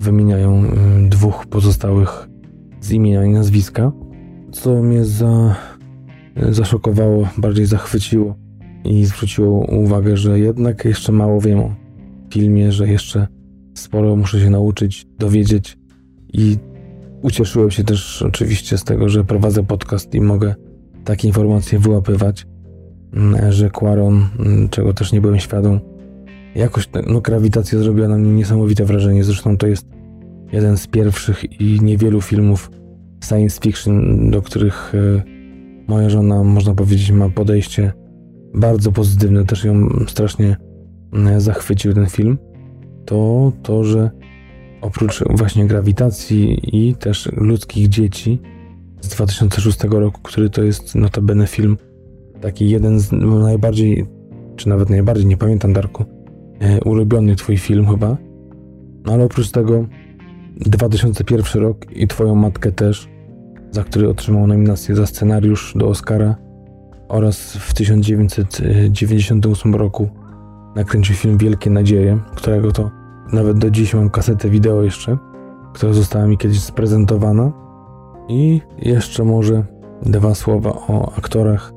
wymieniają 0.00 0.62
dwóch 1.08 1.46
pozostałych 1.46 2.31
z 2.82 2.92
imienia 2.92 3.24
i 3.24 3.28
nazwiska, 3.28 3.92
co 4.52 4.82
mnie 4.82 5.04
za, 5.04 5.56
zaszokowało, 6.50 7.28
bardziej 7.38 7.66
zachwyciło 7.66 8.34
i 8.84 9.04
zwróciło 9.04 9.66
uwagę, 9.66 10.16
że 10.16 10.38
jednak 10.38 10.84
jeszcze 10.84 11.12
mało 11.12 11.40
wiem 11.40 11.58
o 11.58 11.74
filmie, 12.30 12.72
że 12.72 12.88
jeszcze 12.88 13.26
sporo 13.74 14.16
muszę 14.16 14.40
się 14.40 14.50
nauczyć, 14.50 15.06
dowiedzieć 15.18 15.78
i 16.32 16.56
ucieszyłem 17.22 17.70
się 17.70 17.84
też 17.84 18.22
oczywiście 18.22 18.78
z 18.78 18.84
tego, 18.84 19.08
że 19.08 19.24
prowadzę 19.24 19.62
podcast 19.62 20.14
i 20.14 20.20
mogę 20.20 20.54
takie 21.04 21.28
informacje 21.28 21.78
wyłapywać, 21.78 22.46
mm, 23.12 23.52
że 23.52 23.70
Quaron, 23.70 24.28
mm, 24.38 24.68
czego 24.68 24.94
też 24.94 25.12
nie 25.12 25.20
byłem 25.20 25.38
świadom, 25.38 25.80
Jakoś 26.54 26.88
no, 27.06 27.20
grawitacja 27.20 27.78
zrobiła 27.78 28.08
na 28.08 28.18
mnie 28.18 28.32
niesamowite 28.32 28.84
wrażenie. 28.84 29.24
Zresztą 29.24 29.56
to 29.56 29.66
jest 29.66 29.86
jeden 30.52 30.76
z 30.76 30.86
pierwszych 30.86 31.60
i 31.60 31.80
niewielu 31.80 32.20
filmów 32.20 32.70
science 33.24 33.60
fiction, 33.60 34.30
do 34.30 34.42
których 34.42 34.92
e, 34.94 35.22
moja 35.88 36.10
żona, 36.10 36.44
można 36.44 36.74
powiedzieć, 36.74 37.10
ma 37.10 37.28
podejście 37.28 37.92
bardzo 38.54 38.92
pozytywne. 38.92 39.44
Też 39.44 39.64
ją 39.64 39.88
strasznie 40.08 40.56
zachwycił 41.38 41.94
ten 41.94 42.06
film. 42.06 42.38
To 43.04 43.52
to, 43.62 43.84
że 43.84 44.10
oprócz 44.80 45.24
właśnie 45.30 45.66
grawitacji 45.66 46.58
i 46.72 46.94
też 46.94 47.28
ludzkich 47.36 47.88
dzieci 47.88 48.40
z 49.00 49.08
2006 49.08 49.84
roku, 49.84 50.20
który 50.22 50.50
to 50.50 50.62
jest 50.62 50.94
notabene 50.94 51.46
film 51.46 51.76
taki 52.40 52.70
jeden 52.70 53.00
z 53.00 53.12
najbardziej, 53.12 54.06
czy 54.56 54.68
nawet 54.68 54.90
najbardziej, 54.90 55.26
nie 55.26 55.36
pamiętam 55.36 55.72
Darku, 55.72 56.04
E, 56.62 56.80
ulubiony 56.80 57.36
twój 57.36 57.58
film 57.58 57.86
chyba. 57.86 58.16
No 59.06 59.12
ale 59.12 59.24
oprócz 59.24 59.50
tego 59.50 59.86
2001 60.66 61.62
rok 61.62 61.92
i 61.92 62.08
twoją 62.08 62.34
matkę 62.34 62.72
też, 62.72 63.08
za 63.70 63.84
który 63.84 64.08
otrzymał 64.08 64.46
nominację 64.46 64.96
za 64.96 65.06
scenariusz 65.06 65.74
do 65.76 65.88
Oscara 65.88 66.36
oraz 67.08 67.52
w 67.52 67.74
1998 67.74 69.74
roku 69.74 70.08
nakręcił 70.76 71.16
film 71.16 71.38
Wielkie 71.38 71.70
Nadzieje, 71.70 72.18
którego 72.34 72.72
to 72.72 72.90
nawet 73.32 73.58
do 73.58 73.70
dziś 73.70 73.94
mam 73.94 74.10
kasetę 74.10 74.50
wideo 74.50 74.82
jeszcze, 74.82 75.18
która 75.72 75.92
została 75.92 76.26
mi 76.26 76.38
kiedyś 76.38 76.62
sprezentowana. 76.62 77.52
I 78.28 78.60
jeszcze 78.78 79.24
może 79.24 79.64
dwa 80.02 80.34
słowa 80.34 80.70
o 80.70 81.12
aktorach. 81.18 81.72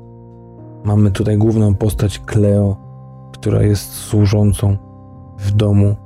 Mamy 0.84 1.10
tutaj 1.10 1.38
główną 1.38 1.74
postać 1.74 2.18
Cleo, 2.18 2.76
która 3.32 3.62
jest 3.62 3.92
służącą 3.92 4.76
w 5.38 5.52
domu 5.52 5.96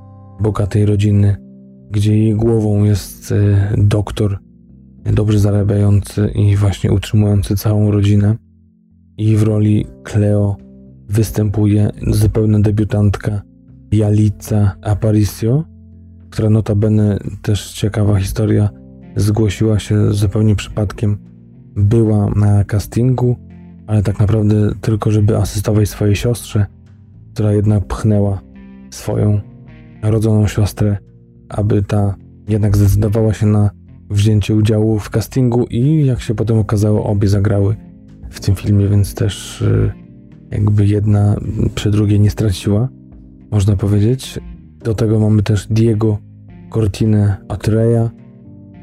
bogatej 0.41 0.87
rodziny, 0.87 1.50
gdzie 1.91 2.19
jej 2.19 2.35
głową 2.35 2.85
jest 2.85 3.33
e, 3.33 3.75
doktor 3.79 4.39
dobrze 5.05 5.39
zarabiający 5.39 6.31
i 6.35 6.57
właśnie 6.57 6.93
utrzymujący 6.93 7.57
całą 7.57 7.91
rodzinę. 7.91 8.37
I 9.19 9.37
w 9.37 9.43
roli 9.43 9.87
Cleo 10.03 10.57
występuje 11.09 11.91
zupełna 12.07 12.61
debiutantka 12.61 13.43
Jalica 13.93 14.77
Aparicio, 14.83 15.65
która 16.31 16.51
notabene 16.51 17.19
też 17.43 17.73
ciekawa 17.73 18.19
historia, 18.19 18.71
zgłosiła 19.17 19.79
się 19.79 20.13
zupełnie 20.13 20.57
przypadkiem. 20.57 21.19
Była 21.77 22.31
na 22.37 22.65
castingu, 22.65 23.37
ale 23.87 24.03
tak 24.03 24.19
naprawdę 24.19 24.75
tylko, 24.81 25.11
żeby 25.11 25.37
asystować 25.37 25.89
swojej 25.89 26.17
siostrze, 26.17 26.67
która 27.35 27.53
jednak 27.53 27.87
pchnęła 27.87 28.41
swoją 28.91 29.41
rodzoną 30.03 30.47
siostrę, 30.47 30.97
aby 31.51 31.83
ta 31.83 32.15
jednak 32.49 32.77
zdecydowała 32.77 33.35
się 33.35 33.47
na 33.47 33.71
wzięcie 34.11 34.55
udziału 34.55 34.99
w 34.99 35.11
castingu 35.11 35.67
i 35.67 36.07
jak 36.07 36.21
się 36.21 36.35
potem 36.35 36.59
okazało, 36.59 37.05
obie 37.05 37.29
zagrały 37.29 37.77
w 38.31 38.41
tym 38.41 38.55
filmie, 38.55 38.89
więc 38.89 39.15
też 39.15 39.63
y, 39.63 39.93
jakby 40.51 40.87
jedna 40.87 41.37
przy 41.75 41.91
drugiej 41.91 42.21
nie 42.21 42.31
straciła, 42.31 42.89
można 43.51 43.77
powiedzieć. 43.77 44.41
Do 44.85 44.95
tego 44.95 45.21
mamy 45.21 45.43
też 45.43 45.67
Diego 45.67 46.19
Cortinę 46.73 47.37
Atreya, 47.49 48.09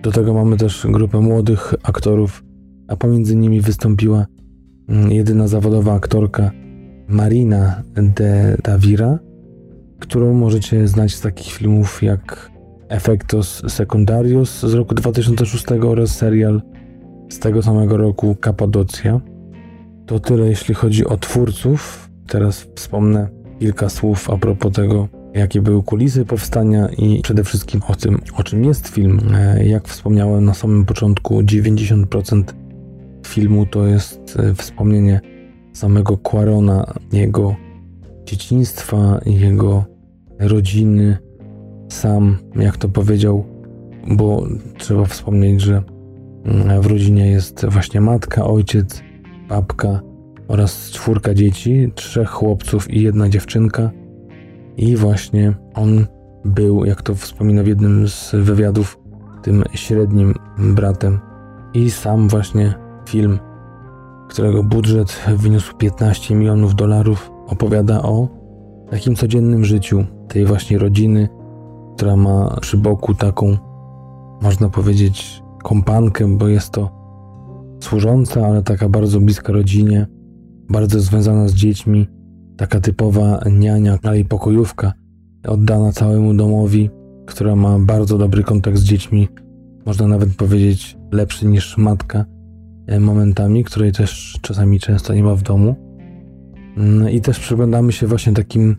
do 0.04 0.12
tego 0.12 0.34
mamy 0.34 0.58
też 0.58 0.88
grupę 0.90 1.22
młodych 1.22 1.74
aktorów, 1.84 2.44
a 2.88 2.96
pomiędzy 2.96 3.36
nimi 3.36 3.62
wystąpiła 3.62 4.26
mm, 4.90 5.12
jedyna 5.12 5.48
zawodowa 5.48 5.94
aktorka 5.94 6.52
Marina 7.08 7.84
de 7.96 8.58
Davira, 8.64 9.20
którą 10.00 10.34
możecie 10.34 10.88
znać 10.88 11.16
z 11.16 11.22
takich 11.22 11.54
filmów 11.54 12.04
jak 12.04 12.52
Efectos 12.90 13.64
Secundarios 13.68 14.60
z 14.60 14.74
roku 14.74 14.96
2006 14.96 15.66
oraz 15.72 16.16
serial 16.16 16.62
z 17.30 17.40
tego 17.40 17.64
samego 17.64 17.98
roku 17.98 18.36
Kapadocja. 18.36 19.22
To 20.06 20.20
tyle 20.20 20.48
jeśli 20.48 20.76
chodzi 20.76 21.06
o 21.06 21.18
twórców. 21.18 22.10
Teraz 22.28 22.68
wspomnę 22.76 23.30
kilka 23.60 23.90
słów 23.90 24.30
a 24.30 24.38
propos 24.38 24.74
tego, 24.74 25.08
jakie 25.34 25.62
były 25.62 25.84
kulisy 25.84 26.26
powstania 26.26 26.90
i 26.90 27.22
przede 27.22 27.44
wszystkim 27.44 27.82
o 27.88 27.96
tym, 27.96 28.22
o 28.34 28.44
czym 28.44 28.66
jest 28.66 28.88
film. 28.88 29.20
E, 29.34 29.66
jak 29.66 29.88
wspomniałem 29.88 30.46
na 30.46 30.54
samym 30.54 30.86
początku, 30.86 31.42
90% 31.42 32.44
filmu 33.28 33.66
to 33.66 33.88
jest 33.88 34.38
e, 34.40 34.54
wspomnienie 34.54 35.22
samego 35.74 36.18
Quarona, 36.18 36.94
jego 37.12 37.56
dzieciństwa, 38.26 39.20
jego 39.26 39.86
rodziny, 40.40 41.18
sam, 41.88 42.38
jak 42.56 42.78
to 42.78 42.90
powiedział, 42.90 43.46
bo 44.08 44.48
trzeba 44.78 45.06
wspomnieć, 45.06 45.62
że 45.62 45.84
mm, 46.46 46.82
w 46.82 46.86
rodzinie 46.86 47.28
jest 47.32 47.66
właśnie 47.66 48.02
matka, 48.02 48.46
ojciec, 48.46 49.04
babka 49.50 50.02
oraz 50.48 50.92
czwórka 50.92 51.34
dzieci, 51.34 51.92
trzech 51.96 52.30
chłopców 52.30 52.92
i 52.92 53.02
jedna 53.02 53.30
dziewczynka. 53.30 53.92
I 54.78 54.96
właśnie 54.96 55.54
on 55.74 56.06
był, 56.46 56.86
jak 56.86 57.02
to 57.02 57.16
wspomina 57.16 57.64
w 57.64 57.68
jednym 57.68 58.08
z 58.08 58.36
wywiadów, 58.36 59.00
tym 59.44 59.64
średnim 59.74 60.34
bratem. 60.58 61.20
I 61.74 61.92
sam 61.92 62.28
właśnie 62.28 62.74
film, 63.10 63.40
którego 64.30 64.64
budżet 64.64 65.20
wyniósł 65.38 65.76
15 65.78 66.36
milionów 66.36 66.76
dolarów, 66.76 67.32
opowiada 67.48 68.02
o 68.02 68.28
takim 68.90 69.16
codziennym 69.16 69.66
życiu 69.66 70.06
tej 70.28 70.46
właśnie 70.46 70.78
rodziny, 70.78 71.30
która 71.98 72.16
ma 72.16 72.58
przy 72.62 72.78
boku 72.78 73.14
taką, 73.14 73.58
można 74.42 74.70
powiedzieć, 74.70 75.44
kompankę, 75.64 76.38
bo 76.38 76.48
jest 76.48 76.72
to 76.72 76.90
służąca, 77.80 78.46
ale 78.46 78.64
taka 78.64 78.90
bardzo 78.90 79.20
bliska 79.20 79.54
rodzinie, 79.54 80.08
bardzo 80.70 81.00
związana 81.00 81.48
z 81.48 81.54
dziećmi, 81.54 82.08
taka 82.58 82.80
typowa 82.80 83.42
niania, 83.52 83.98
ale 84.04 84.20
i 84.20 84.26
pokojówka, 84.26 84.94
oddana 85.48 85.92
całemu 85.92 86.34
domowi, 86.34 86.90
która 87.26 87.56
ma 87.56 87.80
bardzo 87.80 88.18
dobry 88.18 88.44
kontakt 88.44 88.78
z 88.78 88.84
dziećmi, 88.84 89.28
można 89.86 90.08
nawet 90.08 90.36
powiedzieć 90.36 90.98
lepszy 91.12 91.48
niż 91.48 91.78
matka 91.78 92.26
e, 92.88 93.00
momentami, 93.00 93.64
której 93.64 93.92
też 93.92 94.40
czasami 94.42 94.80
często 94.80 95.14
nie 95.14 95.24
ma 95.24 95.36
w 95.36 95.44
domu. 95.44 95.76
Mm, 96.78 97.10
I 97.10 97.22
też 97.22 97.40
przyglądamy 97.40 97.92
się 97.92 98.08
właśnie 98.08 98.34
takim 98.34 98.76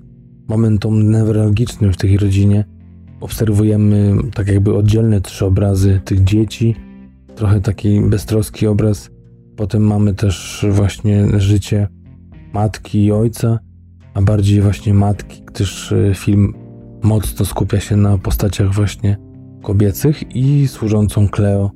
momentom 0.48 1.10
newralgicznym 1.10 1.92
w 1.92 1.96
tej 1.96 2.16
rodzinie. 2.16 2.77
Obserwujemy 3.20 4.16
tak 4.34 4.48
jakby 4.48 4.74
oddzielne 4.74 5.20
trzy 5.20 5.46
obrazy 5.46 6.00
tych 6.04 6.24
dzieci, 6.24 6.74
trochę 7.34 7.60
taki 7.60 8.00
beztroski 8.00 8.66
obraz. 8.66 9.10
Potem 9.56 9.82
mamy 9.82 10.14
też 10.14 10.66
właśnie 10.70 11.40
życie 11.40 11.88
matki 12.52 13.04
i 13.04 13.12
ojca, 13.12 13.58
a 14.14 14.22
bardziej 14.22 14.60
właśnie 14.60 14.94
matki, 14.94 15.42
gdyż 15.46 15.92
e, 15.92 16.14
film 16.14 16.54
mocno 17.02 17.46
skupia 17.46 17.80
się 17.80 17.96
na 17.96 18.18
postaciach 18.18 18.74
właśnie 18.74 19.16
kobiecych 19.62 20.36
i 20.36 20.68
służącą 20.68 21.28
Cleo, 21.28 21.70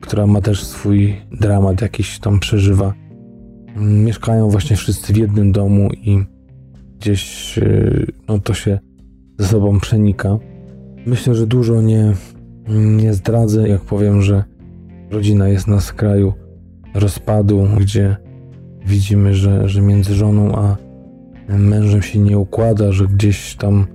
która 0.00 0.26
ma 0.26 0.40
też 0.40 0.64
swój 0.64 1.16
dramat 1.40 1.82
jakiś 1.82 2.18
tam 2.18 2.38
przeżywa. 2.38 2.94
Mieszkają 3.76 4.50
właśnie 4.50 4.76
wszyscy 4.76 5.12
w 5.12 5.16
jednym 5.16 5.52
domu 5.52 5.88
i 5.92 6.24
gdzieś 7.00 7.58
e, 7.58 7.90
no 8.28 8.38
to 8.38 8.54
się 8.54 8.78
ze 9.38 9.46
sobą 9.46 9.80
przenika. 9.80 10.38
Myślę, 11.08 11.34
że 11.34 11.46
dużo 11.46 11.82
nie, 11.82 12.12
nie 12.96 13.14
zdradzę, 13.14 13.68
jak 13.68 13.80
powiem, 13.80 14.22
że 14.22 14.44
rodzina 15.10 15.48
jest 15.48 15.66
na 15.66 15.80
skraju 15.80 16.32
rozpadu, 16.94 17.66
gdzie 17.80 18.16
widzimy, 18.86 19.34
że, 19.34 19.68
że 19.68 19.82
między 19.82 20.14
żoną 20.14 20.56
a 20.56 20.76
mężem 21.48 22.02
się 22.02 22.18
nie 22.18 22.38
układa, 22.38 22.92
że 22.92 23.06
gdzieś 23.06 23.56
tam 23.56 23.86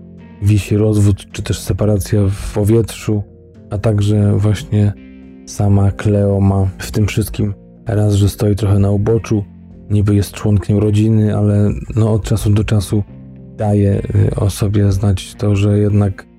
wisi 0.41 0.77
rozwód 0.77 1.31
czy 1.31 1.43
też 1.43 1.59
separacja 1.59 2.21
w 2.29 2.53
powietrzu, 2.53 3.23
a 3.69 3.77
także 3.77 4.37
właśnie 4.37 4.93
sama 5.45 5.91
Cleo 5.91 6.39
ma 6.39 6.67
w 6.77 6.91
tym 6.91 7.07
wszystkim 7.07 7.53
raz, 7.85 8.13
że 8.13 8.29
stoi 8.29 8.55
trochę 8.55 8.79
na 8.79 8.91
uboczu, 8.91 9.43
niby 9.89 10.15
jest 10.15 10.31
członkiem 10.31 10.77
rodziny, 10.77 11.37
ale 11.37 11.69
no 11.95 12.13
od 12.13 12.23
czasu 12.23 12.49
do 12.49 12.63
czasu 12.63 13.03
daje 13.57 14.01
y, 14.15 14.35
o 14.35 14.49
sobie 14.49 14.91
znać 14.91 15.35
to, 15.35 15.55
że 15.55 15.79
jednak 15.79 16.32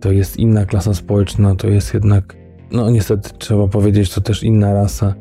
to 0.00 0.12
jest 0.12 0.36
inna 0.36 0.66
klasa 0.66 0.94
społeczna, 0.94 1.54
to 1.54 1.68
jest 1.68 1.94
jednak, 1.94 2.36
no 2.72 2.90
niestety 2.90 3.30
trzeba 3.38 3.68
powiedzieć, 3.68 4.14
to 4.14 4.20
też 4.20 4.42
inna 4.42 4.72
rasa 4.72 5.14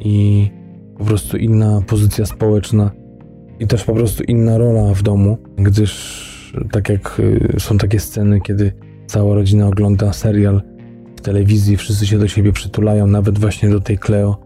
i 0.00 0.50
po 0.98 1.04
prostu 1.04 1.36
inna 1.36 1.82
pozycja 1.86 2.26
społeczna 2.26 2.90
i 3.60 3.66
też 3.66 3.84
po 3.84 3.94
prostu 3.94 4.24
inna 4.24 4.58
rola 4.58 4.94
w 4.94 5.02
domu, 5.02 5.38
gdyż 5.56 6.26
tak 6.72 6.88
jak 6.88 7.20
y, 7.20 7.56
są 7.58 7.78
takie 7.78 8.00
sceny, 8.00 8.40
kiedy 8.40 8.72
cała 9.06 9.34
rodzina 9.34 9.66
ogląda 9.66 10.12
serial 10.12 10.62
w 11.16 11.20
telewizji, 11.20 11.76
wszyscy 11.76 12.06
się 12.06 12.18
do 12.18 12.28
siebie 12.28 12.52
przytulają, 12.52 13.06
nawet 13.06 13.38
właśnie 13.38 13.68
do 13.68 13.80
tej 13.80 13.98
Cleo, 13.98 14.36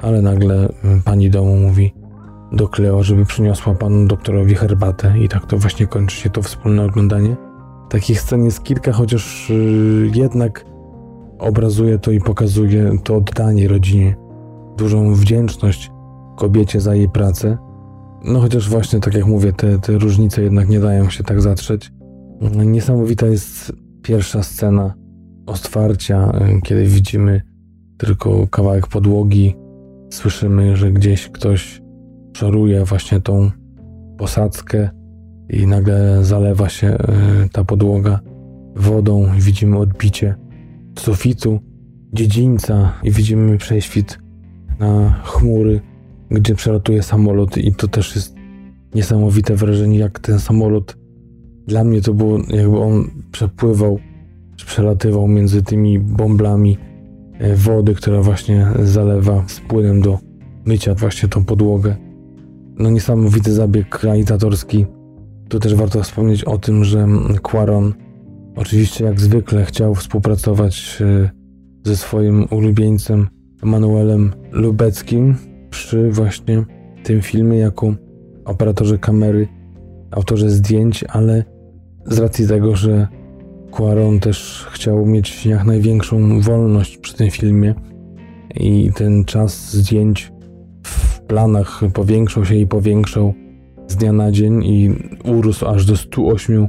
ale 0.00 0.22
nagle 0.22 0.68
y, 0.68 0.72
pani 1.04 1.30
domu 1.30 1.56
mówi 1.56 1.94
do 2.52 2.68
Cleo, 2.68 3.02
żeby 3.02 3.26
przyniosła 3.26 3.74
panu 3.74 4.06
doktorowi 4.06 4.54
herbatę 4.54 5.14
i 5.24 5.28
tak 5.28 5.46
to 5.46 5.58
właśnie 5.58 5.86
kończy 5.86 6.16
się 6.16 6.30
to 6.30 6.42
wspólne 6.42 6.84
oglądanie. 6.84 7.36
Takich 7.88 8.20
scen 8.20 8.44
jest 8.44 8.62
kilka, 8.62 8.92
chociaż 8.92 9.50
y, 9.50 10.10
jednak 10.14 10.64
obrazuje 11.38 11.98
to 11.98 12.10
i 12.10 12.20
pokazuje 12.20 12.98
to 13.04 13.16
oddanie 13.16 13.68
rodzinie, 13.68 14.16
dużą 14.76 15.14
wdzięczność 15.14 15.90
kobiecie 16.36 16.80
za 16.80 16.94
jej 16.94 17.08
pracę. 17.08 17.58
No 18.24 18.40
chociaż 18.40 18.68
właśnie, 18.68 19.00
tak 19.00 19.14
jak 19.14 19.26
mówię, 19.26 19.52
te, 19.52 19.78
te 19.78 19.98
różnice 19.98 20.42
jednak 20.42 20.68
nie 20.68 20.80
dają 20.80 21.10
się 21.10 21.24
tak 21.24 21.42
zatrzeć. 21.42 21.92
Niesamowita 22.66 23.26
jest 23.26 23.72
pierwsza 24.02 24.42
scena 24.42 24.94
otwarcia, 25.46 26.32
y, 26.56 26.60
kiedy 26.62 26.84
widzimy 26.84 27.42
tylko 27.98 28.46
kawałek 28.46 28.86
podłogi. 28.86 29.56
Słyszymy, 30.12 30.76
że 30.76 30.92
gdzieś 30.92 31.28
ktoś 31.28 31.82
szoruje 32.36 32.84
właśnie 32.84 33.20
tą 33.20 33.50
posadzkę 34.18 34.90
i 35.50 35.66
nagle 35.66 36.24
zalewa 36.24 36.68
się 36.68 36.88
y, 37.44 37.48
ta 37.52 37.64
podłoga 37.64 38.20
wodą. 38.76 39.26
Widzimy 39.38 39.78
odbicie 39.78 40.34
sufitu, 40.98 41.60
dziedzińca 42.12 42.92
i 43.02 43.10
widzimy 43.10 43.58
prześwit 43.58 44.18
na 44.78 45.10
chmury 45.24 45.80
gdzie 46.30 46.54
przelatuje 46.54 47.02
samolot 47.02 47.58
i 47.58 47.74
to 47.74 47.88
też 47.88 48.14
jest 48.14 48.34
niesamowite 48.94 49.56
wrażenie, 49.56 49.98
jak 49.98 50.18
ten 50.18 50.38
samolot 50.38 50.96
dla 51.66 51.84
mnie 51.84 52.00
to 52.00 52.14
było 52.14 52.38
jakby 52.48 52.78
on 52.78 53.10
przepływał, 53.32 53.98
przelatywał 54.56 55.28
między 55.28 55.62
tymi 55.62 55.98
bąblami 55.98 56.78
e, 57.38 57.56
wody, 57.56 57.94
która 57.94 58.22
właśnie 58.22 58.66
zalewa 58.82 59.44
z 59.46 59.60
płynem 59.60 60.00
do 60.02 60.18
mycia 60.64 60.94
właśnie 60.94 61.28
tą 61.28 61.44
podłogę. 61.44 61.96
No 62.78 62.90
niesamowity 62.90 63.52
zabieg 63.52 64.02
realizatorski. 64.02 64.86
Tu 65.48 65.60
też 65.60 65.74
warto 65.74 66.02
wspomnieć 66.02 66.44
o 66.44 66.58
tym, 66.58 66.84
że 66.84 67.06
Quaron 67.42 67.94
oczywiście 68.56 69.04
jak 69.04 69.20
zwykle 69.20 69.64
chciał 69.64 69.94
współpracować 69.94 70.98
e, 71.00 71.30
ze 71.84 71.96
swoim 71.96 72.46
ulubieńcem 72.50 73.28
Emanuelem 73.62 74.32
Lubeckim 74.52 75.36
przy 75.70 76.10
właśnie 76.10 76.64
tym 77.04 77.22
filmie 77.22 77.58
jako 77.58 77.94
operatorze 78.44 78.98
kamery, 78.98 79.48
autorze 80.10 80.50
zdjęć, 80.50 81.04
ale 81.08 81.44
z 82.06 82.18
racji 82.18 82.48
tego, 82.48 82.76
że 82.76 83.08
Cuaron 83.70 84.20
też 84.20 84.66
chciał 84.70 85.06
mieć 85.06 85.46
jak 85.46 85.64
największą 85.64 86.40
wolność 86.40 86.98
przy 86.98 87.14
tym 87.14 87.30
filmie 87.30 87.74
i 88.54 88.90
ten 88.94 89.24
czas 89.24 89.74
zdjęć 89.74 90.32
w 90.82 91.20
planach 91.20 91.80
powiększał 91.94 92.44
się 92.44 92.54
i 92.54 92.66
powiększał 92.66 93.34
z 93.88 93.96
dnia 93.96 94.12
na 94.12 94.32
dzień 94.32 94.64
i 94.64 94.90
urósł 95.24 95.66
aż 95.66 95.86
do 95.86 95.96
108 95.96 96.68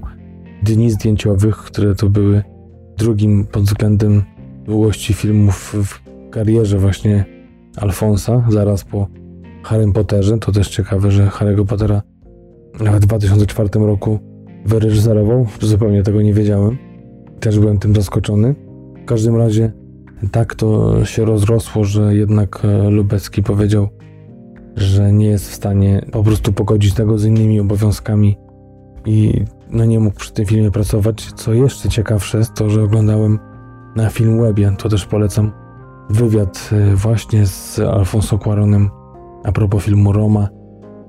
dni 0.64 0.92
zdjęciowych, 0.92 1.58
które 1.58 1.96
to 1.96 2.10
były 2.10 2.44
drugim 2.98 3.46
pod 3.46 3.64
względem 3.64 4.24
długości 4.66 5.14
filmów 5.14 5.76
w 5.84 6.02
karierze 6.30 6.78
właśnie 6.78 7.26
Alfonsa, 7.78 8.46
zaraz 8.50 8.84
po 8.84 9.08
Harrym 9.64 9.94
Potterze. 9.94 10.38
To 10.38 10.52
też 10.52 10.70
ciekawe, 10.70 11.12
że 11.12 11.26
Harry'ego 11.28 11.66
Pottera 11.66 12.02
w 12.74 13.00
2004 13.00 13.70
roku 13.74 14.20
wyreżyserował. 14.66 15.48
Zupełnie 15.62 16.04
tego 16.04 16.22
nie 16.22 16.34
wiedziałem. 16.34 16.78
Też 17.40 17.60
byłem 17.60 17.78
tym 17.78 17.96
zaskoczony. 17.96 18.56
W 19.04 19.06
każdym 19.06 19.36
razie 19.36 19.72
tak 20.32 20.56
to 20.56 21.06
się 21.06 21.26
rozrosło, 21.26 21.84
że 21.84 22.16
jednak 22.16 22.66
e, 22.66 22.90
Lubecki 22.90 23.44
powiedział, 23.44 23.90
że 24.76 25.14
nie 25.14 25.28
jest 25.28 25.50
w 25.50 25.54
stanie 25.54 26.06
po 26.12 26.24
prostu 26.24 26.54
pogodzić 26.54 26.94
tego 26.94 27.18
z 27.18 27.26
innymi 27.26 27.60
obowiązkami 27.60 28.38
i 29.06 29.46
no 29.70 29.86
nie 29.86 30.00
mógł 30.00 30.20
przy 30.20 30.34
tym 30.34 30.46
filmie 30.46 30.72
pracować. 30.72 31.32
Co 31.36 31.54
jeszcze 31.54 31.90
ciekawsze 31.90 32.42
to, 32.56 32.70
że 32.70 32.84
oglądałem 32.84 33.40
na 33.96 34.10
Filmwebie, 34.10 34.74
to 34.78 34.90
też 34.90 35.06
polecam, 35.06 35.52
wywiad 36.10 36.70
e, 36.72 36.96
właśnie 36.96 37.46
z 37.46 37.80
Alfonso 37.80 38.38
Cuaronem 38.38 38.90
a 39.44 39.52
propos 39.52 39.84
filmu 39.84 40.14
Roma 40.14 40.50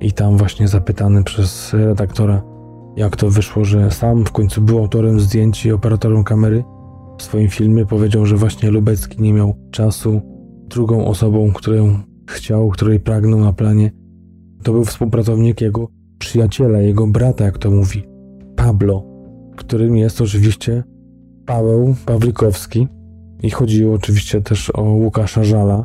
i 0.01 0.13
tam 0.13 0.37
właśnie 0.37 0.69
zapytany 0.69 1.25
przez 1.25 1.73
redaktora, 1.73 2.43
jak 2.97 3.17
to 3.17 3.31
wyszło, 3.31 3.65
że 3.65 3.91
sam 3.91 4.25
w 4.25 4.33
końcu 4.33 4.61
był 4.61 4.79
autorem 4.79 5.21
zdjęć 5.21 5.67
i 5.67 5.73
operatorem 5.73 6.25
kamery 6.25 6.65
w 7.19 7.23
swoim 7.23 7.49
filmie, 7.49 7.87
powiedział, 7.87 8.27
że 8.27 8.37
właśnie 8.37 8.71
Lubecki 8.71 9.23
nie 9.23 9.33
miał 9.33 9.57
czasu. 9.71 10.21
Drugą 10.69 11.07
osobą, 11.07 11.53
którą 11.53 11.99
chciał, 12.31 12.69
której 12.69 13.01
pragnął 13.01 13.41
na 13.41 13.53
planie, 13.53 13.91
to 14.63 14.73
był 14.73 14.85
współpracownik 14.85 15.61
jego 15.61 15.89
przyjaciela, 16.19 16.79
jego 16.79 17.07
brata, 17.07 17.45
jak 17.45 17.59
to 17.59 17.71
mówi, 17.71 18.05
Pablo, 18.57 19.05
którym 19.57 19.97
jest 19.97 20.21
oczywiście 20.21 20.83
Paweł 21.47 21.95
Pawlikowski. 22.07 22.89
I 23.43 23.51
chodziło 23.51 23.95
oczywiście 23.95 24.41
też 24.41 24.71
o 24.75 24.83
Łukasza 24.83 25.45
Żala, 25.45 25.85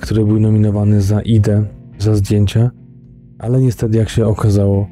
który 0.00 0.24
był 0.24 0.40
nominowany 0.40 1.02
za 1.02 1.20
Idę, 1.20 1.64
za 1.98 2.14
zdjęcia, 2.14 2.70
ale 3.38 3.60
niestety 3.60 3.98
jak 3.98 4.08
się 4.08 4.26
okazało, 4.26 4.88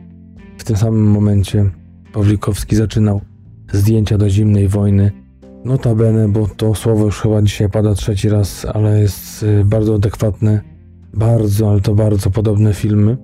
w 0.59 0.65
tym 0.65 0.77
samym 0.77 1.11
momencie 1.11 1.71
Pawlikowski 2.13 2.77
zaczynał 2.77 3.21
zdjęcia 3.73 4.19
do 4.19 4.31
zimnej 4.31 4.69
wojny. 4.69 5.13
Notabene, 5.65 6.29
bo 6.29 6.49
to 6.57 6.75
słowo 6.75 7.05
już 7.05 7.21
chyba 7.21 7.43
dzisiaj 7.43 7.71
pada 7.71 7.95
trzeci 7.95 8.29
raz, 8.29 8.67
ale 8.75 9.01
jest 9.01 9.43
y, 9.43 9.65
bardzo 9.65 9.95
adekwatne, 9.95 10.61
bardzo, 11.15 11.71
ale 11.71 11.81
to 11.81 11.95
bardzo 11.95 12.31
podobne 12.31 12.75
filmy. 12.75 13.17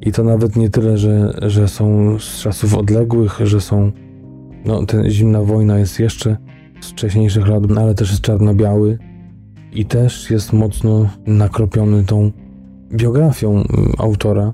I 0.00 0.12
to 0.12 0.24
nawet 0.24 0.56
nie 0.56 0.70
tyle, 0.70 0.98
że, 0.98 1.38
że 1.42 1.68
są 1.68 2.18
z 2.18 2.42
czasów 2.42 2.74
odległych, 2.74 3.40
że 3.44 3.60
są. 3.60 3.92
No, 4.64 4.86
ten 4.86 5.10
zimna 5.10 5.42
wojna 5.42 5.78
jest 5.78 6.00
jeszcze 6.00 6.36
z 6.80 6.90
wcześniejszych 6.90 7.48
lat, 7.48 7.62
ale 7.76 7.94
też 7.94 8.10
jest 8.10 8.22
czarno-biały 8.22 8.98
i 9.72 9.84
też 9.84 10.30
jest 10.30 10.52
mocno 10.52 11.10
nakropiony 11.26 12.04
tą 12.04 12.30
biografią 12.92 13.50
mm, 13.50 13.66
autora. 13.98 14.52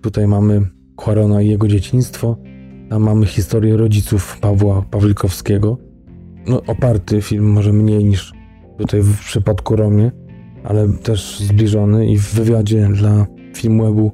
Tutaj 0.00 0.26
mamy 0.26 0.62
Quarona 0.96 1.42
i 1.42 1.48
jego 1.48 1.68
dzieciństwo, 1.68 2.36
tam 2.90 3.02
mamy 3.02 3.26
historię 3.26 3.76
rodziców 3.76 4.38
Pawła 4.40 4.82
Pawlikowskiego. 4.90 5.78
No, 6.46 6.62
oparty 6.66 7.22
film 7.22 7.52
może 7.52 7.72
mniej 7.72 8.04
niż 8.04 8.32
tutaj 8.78 9.00
w 9.00 9.18
przypadku 9.18 9.76
Romie, 9.76 10.10
ale 10.64 10.88
też 10.88 11.40
zbliżony 11.40 12.06
i 12.06 12.18
w 12.18 12.34
wywiadzie 12.34 12.88
dla 12.92 13.26
Filmwebu 13.56 14.12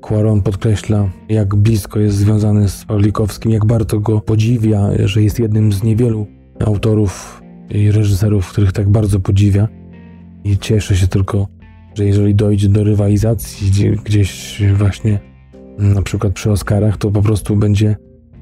Quaron 0.00 0.42
podkreśla, 0.42 1.10
jak 1.28 1.54
blisko 1.54 2.00
jest 2.00 2.16
związany 2.16 2.68
z 2.68 2.84
Pawlikowskim, 2.84 3.52
jak 3.52 3.64
bardzo 3.64 4.00
go 4.00 4.20
podziwia, 4.20 4.88
że 5.04 5.22
jest 5.22 5.38
jednym 5.38 5.72
z 5.72 5.82
niewielu 5.82 6.26
autorów 6.66 7.42
i 7.70 7.92
reżyserów, 7.92 8.52
których 8.52 8.72
tak 8.72 8.88
bardzo 8.88 9.20
podziwia. 9.20 9.68
I 10.44 10.58
cieszę 10.58 10.96
się 10.96 11.06
tylko, 11.06 11.46
że 11.94 12.04
jeżeli 12.04 12.34
dojdzie 12.34 12.68
do 12.68 12.84
rywalizacji 12.84 13.70
gdzieś 14.04 14.62
właśnie 14.74 15.18
na 15.78 16.02
przykład 16.02 16.32
przy 16.32 16.50
Oscarach, 16.50 16.96
to 16.96 17.10
po 17.10 17.22
prostu 17.22 17.56
będzie 17.56 17.96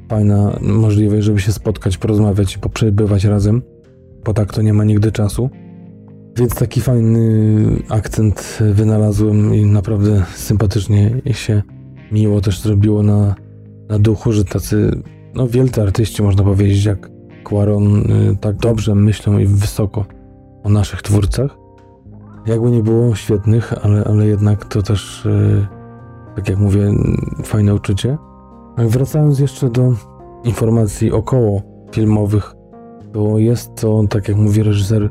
fajna 0.09 0.59
możliwość, 0.63 1.25
żeby 1.25 1.41
się 1.41 1.53
spotkać, 1.53 1.99
porozmawiać 1.99 2.57
i 2.57 2.59
poprzebywać 2.59 3.25
razem, 3.25 3.63
bo 4.25 4.35
tak 4.35 4.53
to 4.53 4.63
nie 4.63 4.73
ma 4.73 4.85
nigdy 4.85 5.13
czasu. 5.13 5.51
Więc 6.37 6.55
taki 6.55 6.81
fajny 6.81 7.23
akcent 7.89 8.59
wynalazłem 8.73 9.55
i 9.55 9.65
naprawdę 9.65 10.25
sympatycznie 10.35 11.11
się 11.33 11.63
miło 12.13 12.41
też 12.41 12.61
zrobiło 12.61 13.03
na, 13.03 13.35
na 13.89 13.99
duchu, 13.99 14.33
że 14.33 14.45
tacy 14.45 15.03
no 15.35 15.49
wielcy 15.49 15.83
artyści, 15.83 16.23
można 16.23 16.45
powiedzieć, 16.45 16.85
jak 16.85 17.11
Quaron, 17.45 17.97
y, 17.97 18.37
tak 18.41 18.57
dobrze 18.57 18.95
myślą 18.95 19.39
i 19.39 19.47
wysoko 19.47 20.05
o 20.65 20.69
naszych 20.69 21.03
twórcach. 21.03 21.59
Jakby 22.47 22.71
nie 22.71 22.83
było 22.83 23.15
świetnych, 23.15 23.85
ale, 23.85 24.05
ale 24.05 24.27
jednak 24.27 24.65
to 24.65 24.83
też, 24.83 25.27
y, 25.27 25.67
tak 26.37 26.49
jak 26.49 26.59
mówię, 26.59 26.93
fajne 27.45 27.75
uczucie. 27.75 28.19
Wracając 28.79 29.39
jeszcze 29.39 29.71
do 29.71 29.93
informacji 30.45 31.13
około 31.13 31.63
filmowych, 31.93 32.55
to 33.13 33.39
jest 33.39 33.75
to, 33.75 34.05
tak 34.11 34.29
jak 34.29 34.37
mówi 34.37 34.63
reżyser, 34.63 35.11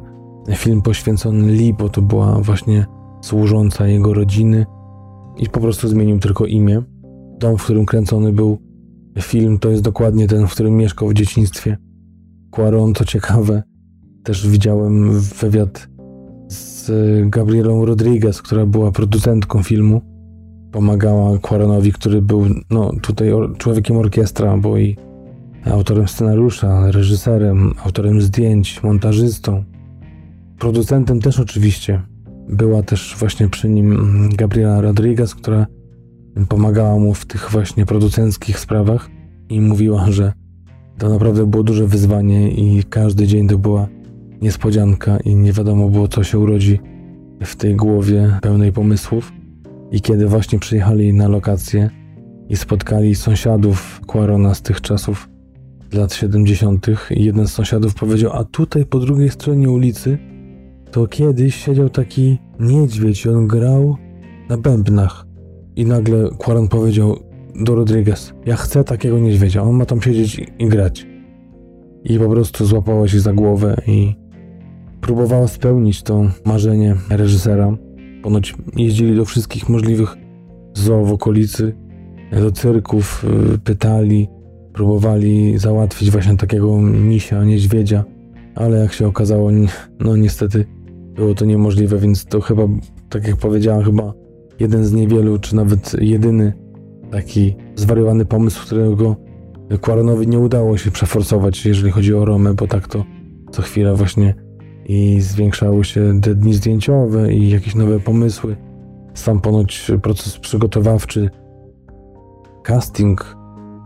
film 0.56 0.82
poświęcony 0.82 1.52
Lee, 1.52 1.74
bo 1.74 1.90
to 1.90 2.02
była 2.02 2.40
właśnie 2.40 2.86
służąca 3.22 3.88
jego 3.88 4.14
rodziny 4.14 4.66
i 5.38 5.50
po 5.50 5.60
prostu 5.60 5.88
zmienił 5.88 6.20
tylko 6.20 6.46
imię. 6.46 6.82
Dom, 7.40 7.58
w 7.58 7.64
którym 7.64 7.86
kręcony 7.86 8.34
był 8.34 8.58
film, 9.22 9.60
to 9.60 9.70
jest 9.70 9.84
dokładnie 9.84 10.28
ten, 10.28 10.48
w 10.48 10.52
którym 10.52 10.78
mieszkał 10.78 11.08
w 11.08 11.14
dzieciństwie. 11.14 11.78
Quaron, 12.52 12.94
to 12.94 13.06
ciekawe, 13.06 13.64
też 14.24 14.48
widziałem 14.48 15.20
wywiad 15.20 15.88
z 16.48 16.92
Gabrielą 17.30 17.86
Rodriguez, 17.86 18.42
która 18.42 18.66
była 18.66 18.92
producentką 18.92 19.64
filmu. 19.64 20.02
Pomagała 20.72 21.38
Quaronowi, 21.38 21.92
który 21.92 22.22
był 22.22 22.46
no, 22.70 22.92
tutaj 23.02 23.30
człowiekiem 23.58 23.98
orkiestra, 23.98 24.58
bo 24.58 24.78
i 24.78 24.98
autorem 25.66 26.08
scenariusza, 26.08 26.92
reżyserem, 26.92 27.74
autorem 27.86 28.22
zdjęć, 28.22 28.84
montażystą. 28.84 29.64
Producentem 30.60 31.22
też 31.22 31.40
oczywiście. 31.40 32.02
Była 32.50 32.84
też 32.84 33.16
właśnie 33.20 33.50
przy 33.50 33.70
nim 33.70 34.30
Gabriela 34.36 34.82
Rodriguez, 34.82 35.36
która 35.36 35.66
pomagała 36.50 37.00
mu 37.00 37.14
w 37.14 37.26
tych 37.26 37.52
właśnie 37.52 37.86
producenckich 37.86 38.60
sprawach 38.60 39.10
i 39.50 39.62
mówiła, 39.62 40.12
że 40.12 40.34
to 40.98 41.10
naprawdę 41.10 41.46
było 41.46 41.64
duże 41.64 41.88
wyzwanie 41.88 42.52
i 42.52 42.84
każdy 42.84 43.28
dzień 43.28 43.48
to 43.48 43.58
była 43.58 43.88
niespodzianka 44.42 45.18
i 45.18 45.36
nie 45.36 45.54
wiadomo 45.54 45.90
było, 45.90 46.08
co 46.08 46.24
się 46.24 46.40
urodzi 46.40 46.80
w 47.44 47.56
tej 47.56 47.76
głowie 47.76 48.40
pełnej 48.42 48.72
pomysłów. 48.72 49.34
I 49.92 50.02
kiedy 50.02 50.28
właśnie 50.28 50.60
przyjechali 50.60 51.14
na 51.14 51.28
lokację 51.28 51.90
i 52.50 52.58
spotkali 52.58 53.16
sąsiadów 53.16 54.02
Quarona 54.08 54.54
z 54.54 54.62
tych 54.62 54.82
czasów 54.82 55.30
lat 55.94 56.14
70., 56.14 56.88
i 57.12 57.24
jeden 57.24 57.48
z 57.48 57.52
sąsiadów 57.52 57.96
powiedział: 57.96 58.32
A 58.34 58.44
tutaj 58.44 58.86
po 58.86 59.00
drugiej 59.00 59.30
stronie 59.30 59.70
ulicy 59.70 60.18
to 60.96 61.08
kiedyś 61.08 61.56
siedział 61.56 61.90
taki 61.90 62.38
niedźwiedź 62.60 63.26
i 63.26 63.30
on 63.30 63.48
grał 63.48 63.98
na 64.50 64.58
bębnach. 64.58 65.26
I 65.76 65.86
nagle 65.86 66.30
Quaron 66.38 66.68
powiedział 66.68 67.20
do 67.56 67.76
Rodriguez: 67.76 68.34
Ja 68.46 68.56
chcę 68.56 68.84
takiego 68.84 69.20
niedźwiedzia, 69.20 69.64
on 69.64 69.76
ma 69.76 69.86
tam 69.86 70.02
siedzieć 70.02 70.40
i, 70.40 70.48
i 70.60 70.68
grać. 70.68 71.08
I 72.04 72.20
po 72.20 72.30
prostu 72.30 72.66
złapała 72.66 73.08
się 73.08 73.20
za 73.20 73.34
głowę 73.34 73.76
i 73.88 74.16
próbowała 75.02 75.48
spełnić 75.48 76.04
to 76.04 76.24
marzenie 76.46 76.96
reżysera. 77.10 77.78
Ponoć 78.24 78.56
jeździli 78.76 79.16
do 79.16 79.26
wszystkich 79.26 79.70
możliwych 79.70 80.18
zoo 80.74 81.06
w 81.06 81.14
okolicy, 81.14 81.76
do 82.32 82.52
cyrków, 82.52 83.26
y, 83.54 83.58
pytali, 83.58 84.28
próbowali 84.74 85.58
załatwić 85.58 86.12
właśnie 86.12 86.38
takiego 86.38 86.82
misia, 86.82 87.44
niedźwiedzia, 87.44 88.04
ale 88.56 88.78
jak 88.78 88.94
się 88.94 89.08
okazało, 89.08 89.52
no 90.00 90.18
niestety 90.18 90.75
było 91.16 91.36
to 91.36 91.46
niemożliwe, 91.46 91.98
więc 91.98 92.26
to 92.26 92.42
chyba, 92.42 92.64
tak 93.10 93.28
jak 93.28 93.38
powiedziałem, 93.38 93.84
chyba 93.84 94.14
jeden 94.60 94.86
z 94.86 94.94
niewielu, 94.94 95.40
czy 95.40 95.56
nawet 95.56 95.96
jedyny 96.02 96.54
taki 97.12 97.56
zwariowany 97.76 98.26
pomysł, 98.26 98.66
którego 98.66 99.16
Quaronowi 99.82 100.28
nie 100.28 100.40
udało 100.40 100.78
się 100.78 100.92
przeforsować, 100.92 101.66
jeżeli 101.66 101.92
chodzi 101.92 102.14
o 102.14 102.26
Romę, 102.26 102.54
bo 102.54 102.68
tak 102.68 102.88
to 102.88 103.06
co 103.52 103.62
chwila 103.62 103.96
właśnie 103.96 104.36
i 104.86 105.22
zwiększały 105.22 105.84
się 105.84 106.22
te 106.22 106.36
dni 106.36 106.54
zdjęciowe 106.54 107.34
i 107.34 107.50
jakieś 107.50 107.76
nowe 107.76 108.00
pomysły. 108.00 108.58
Sam 109.14 109.42
ponoć 109.42 109.92
proces 110.02 110.40
przygotowawczy, 110.40 111.30
casting 112.64 113.36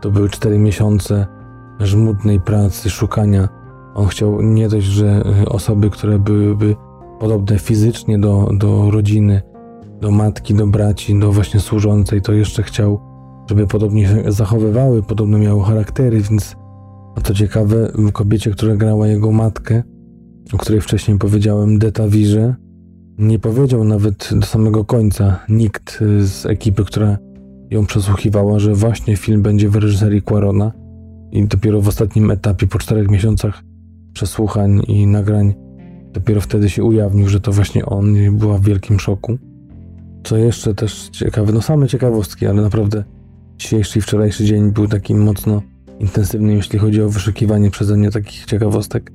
to 0.00 0.10
były 0.10 0.28
cztery 0.28 0.58
miesiące 0.58 1.26
żmudnej 1.80 2.40
pracy, 2.40 2.90
szukania. 2.90 3.48
On 3.94 4.06
chciał 4.06 4.42
nie 4.42 4.68
dość, 4.68 4.86
że 4.86 5.22
osoby, 5.46 5.90
które 5.90 6.18
byłyby 6.18 6.76
podobne 7.20 7.58
fizycznie 7.58 8.18
do, 8.18 8.50
do 8.58 8.90
rodziny, 8.90 9.42
do 10.00 10.10
matki, 10.10 10.54
do 10.54 10.66
braci, 10.66 11.18
do 11.18 11.32
właśnie 11.32 11.60
służącej, 11.60 12.22
to 12.22 12.32
jeszcze 12.32 12.62
chciał, 12.62 13.00
żeby 13.48 13.66
podobnie 13.66 14.08
się 14.08 14.32
zachowywały, 14.32 15.02
podobne 15.02 15.38
miały 15.38 15.64
charaktery, 15.64 16.20
więc 16.20 16.56
a 17.16 17.20
co 17.20 17.34
ciekawe, 17.34 17.92
kobiecie, 18.12 18.50
która 18.50 18.76
grała 18.76 19.06
jego 19.06 19.32
matkę, 19.32 19.82
o 20.52 20.56
której 20.56 20.80
wcześniej 20.80 21.18
powiedziałem, 21.18 21.78
Deta 21.78 22.08
Wirze, 22.08 22.54
nie 23.18 23.38
powiedział 23.38 23.84
nawet 23.84 24.30
do 24.32 24.46
samego 24.46 24.84
końca 24.84 25.38
nikt 25.48 25.98
z 26.20 26.46
ekipy, 26.46 26.84
która 26.84 27.18
ją 27.70 27.86
przesłuchiwała, 27.86 28.58
że 28.58 28.74
właśnie 28.74 29.16
film 29.16 29.42
będzie 29.42 29.68
w 29.68 29.76
reżyserii 29.76 30.22
Quarona 30.22 30.72
i 31.32 31.46
dopiero 31.46 31.80
w 31.80 31.88
ostatnim 31.88 32.30
etapie, 32.30 32.66
po 32.66 32.78
czterech 32.78 33.10
miesiącach 33.10 33.62
przesłuchań 34.12 34.82
i 34.88 35.06
nagrań, 35.06 35.54
dopiero 36.12 36.40
wtedy 36.40 36.70
się 36.70 36.84
ujawnił, 36.84 37.28
że 37.28 37.40
to 37.40 37.52
właśnie 37.52 37.86
on 37.86 38.16
i 38.16 38.30
była 38.30 38.58
w 38.58 38.64
wielkim 38.64 39.00
szoku. 39.00 39.38
Co 40.24 40.36
jeszcze 40.36 40.74
też 40.74 41.08
ciekawe, 41.08 41.52
no 41.52 41.62
same 41.62 41.88
ciekawostki, 41.88 42.46
ale 42.46 42.62
naprawdę 42.62 43.04
dzisiejszy 43.58 43.98
i 43.98 44.02
wczorajszy 44.02 44.44
dzień 44.44 44.72
był 44.72 44.88
taki 44.88 45.14
mocno 45.14 45.62
intensywny, 46.00 46.54
jeśli 46.54 46.78
chodzi 46.78 47.02
o 47.02 47.08
wyszukiwanie 47.08 47.70
przeze 47.70 47.96
mnie 47.96 48.10
takich 48.10 48.44
ciekawostek, 48.44 49.12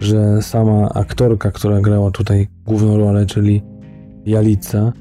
że 0.00 0.42
sama 0.42 0.88
aktorka, 0.88 1.50
która 1.50 1.80
grała 1.80 2.10
tutaj 2.10 2.48
główną 2.66 2.98
rolę, 2.98 3.26
czyli 3.26 3.62
Jalica, 4.26 4.92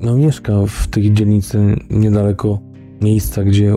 no 0.00 0.16
mieszka 0.16 0.52
w 0.66 0.88
tej 0.88 1.12
dzielnicy 1.12 1.76
niedaleko 1.90 2.58
miejsca, 3.00 3.44
gdzie, 3.44 3.74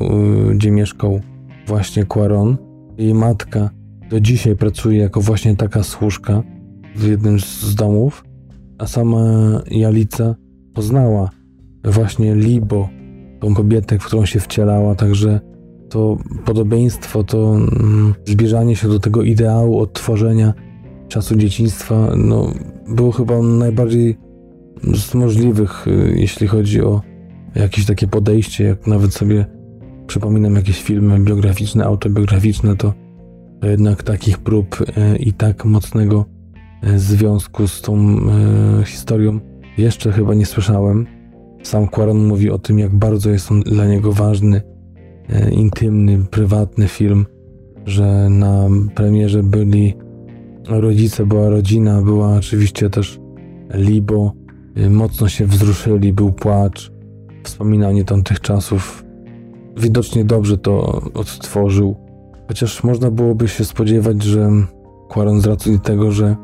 gdzie 0.55 0.71
mieszkał 0.71 1.19
właśnie 1.67 2.05
Quaron. 2.05 2.57
Jej 2.97 3.13
matka 3.13 3.69
do 4.09 4.19
dzisiaj 4.19 4.55
pracuje 4.55 4.99
jako 4.99 5.21
właśnie 5.21 5.55
taka 5.55 5.83
służka 5.83 6.43
w 6.97 7.07
jednym 7.07 7.39
z 7.39 7.75
domów, 7.75 8.23
a 8.77 8.87
sama 8.87 9.21
Jalica 9.71 10.35
poznała 10.73 11.29
właśnie 11.83 12.35
Libo, 12.35 12.89
tą 13.39 13.53
kobietę, 13.53 13.99
w 13.99 14.05
którą 14.05 14.25
się 14.25 14.39
wcielała, 14.39 14.95
także 14.95 15.39
to 15.89 16.17
podobieństwo, 16.45 17.23
to 17.23 17.55
mm, 17.55 18.13
zbliżanie 18.25 18.75
się 18.75 18.87
do 18.87 18.99
tego 18.99 19.21
ideału 19.21 19.79
odtworzenia 19.79 20.53
czasu 21.07 21.35
dzieciństwa, 21.35 22.13
no, 22.15 22.51
było 22.87 23.11
chyba 23.11 23.41
najbardziej 23.41 24.17
z 24.93 25.13
możliwych, 25.13 25.87
y, 25.87 26.13
jeśli 26.15 26.47
chodzi 26.47 26.81
o 26.81 27.01
jakieś 27.55 27.85
takie 27.85 28.07
podejście, 28.07 28.63
jak 28.63 28.87
nawet 28.87 29.13
sobie 29.13 29.45
przypominam 30.07 30.55
jakieś 30.55 30.81
filmy 30.81 31.19
biograficzne, 31.19 31.85
autobiograficzne, 31.85 32.75
to, 32.75 32.93
to 33.61 33.67
jednak 33.67 34.03
takich 34.03 34.37
prób 34.37 34.81
y, 34.81 35.17
i 35.17 35.33
tak 35.33 35.65
mocnego 35.65 36.25
y, 36.83 36.99
związku 36.99 37.67
z 37.67 37.81
tą 37.81 38.17
historią 38.85 39.39
jeszcze 39.77 40.11
chyba 40.11 40.33
nie 40.33 40.45
słyszałem. 40.45 41.07
Sam 41.63 41.87
Quaron 41.87 42.27
mówi 42.27 42.49
o 42.49 42.59
tym, 42.59 42.79
jak 42.79 42.95
bardzo 42.95 43.29
jest 43.29 43.51
on 43.51 43.61
dla 43.61 43.85
niego 43.85 44.13
ważny, 44.13 44.61
intymny, 45.51 46.25
prywatny 46.31 46.87
film, 46.87 47.25
że 47.85 48.29
na 48.29 48.67
premierze 48.95 49.43
byli 49.43 49.93
rodzice, 50.67 51.25
była 51.25 51.49
rodzina, 51.49 52.01
była 52.01 52.35
oczywiście 52.35 52.89
też 52.89 53.19
Libo, 53.73 54.33
Y, 54.77 54.89
mocno 54.89 55.29
się 55.29 55.45
wzruszyli, 55.45 56.13
był 56.13 56.31
płacz, 56.31 56.91
wspominanie 57.43 58.03
tamtych 58.03 58.39
czasów. 58.39 59.03
Widocznie 59.77 60.25
dobrze 60.25 60.57
to 60.57 61.01
odtworzył, 61.13 61.95
chociaż 62.47 62.83
można 62.83 63.11
byłoby 63.11 63.47
się 63.47 63.65
spodziewać, 63.65 64.23
że 64.23 64.49
Quaron 65.09 65.41
z 65.41 65.45
racji 65.45 65.79
tego, 65.79 66.11
że 66.11 66.35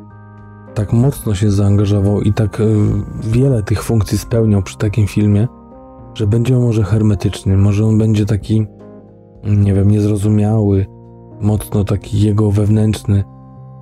tak 0.74 0.94
mocno 0.94 1.36
się 1.36 1.52
zaangażował 1.52 2.22
i 2.22 2.34
tak 2.34 2.60
y, 2.60 2.76
wiele 3.24 3.64
tych 3.64 3.84
funkcji 3.84 4.18
spełniał 4.18 4.62
przy 4.62 4.78
takim 4.78 5.08
filmie, 5.08 5.48
że 6.14 6.28
będzie 6.28 6.58
on 6.58 6.64
może 6.64 6.84
hermetyczny, 6.84 7.58
może 7.58 7.86
on 7.86 7.98
będzie 7.98 8.26
taki, 8.26 8.66
nie 9.44 9.74
wiem, 9.74 9.92
niezrozumiały, 9.92 10.86
mocno 11.42 11.84
taki 11.84 12.22
jego 12.22 12.52
wewnętrzny, 12.52 13.24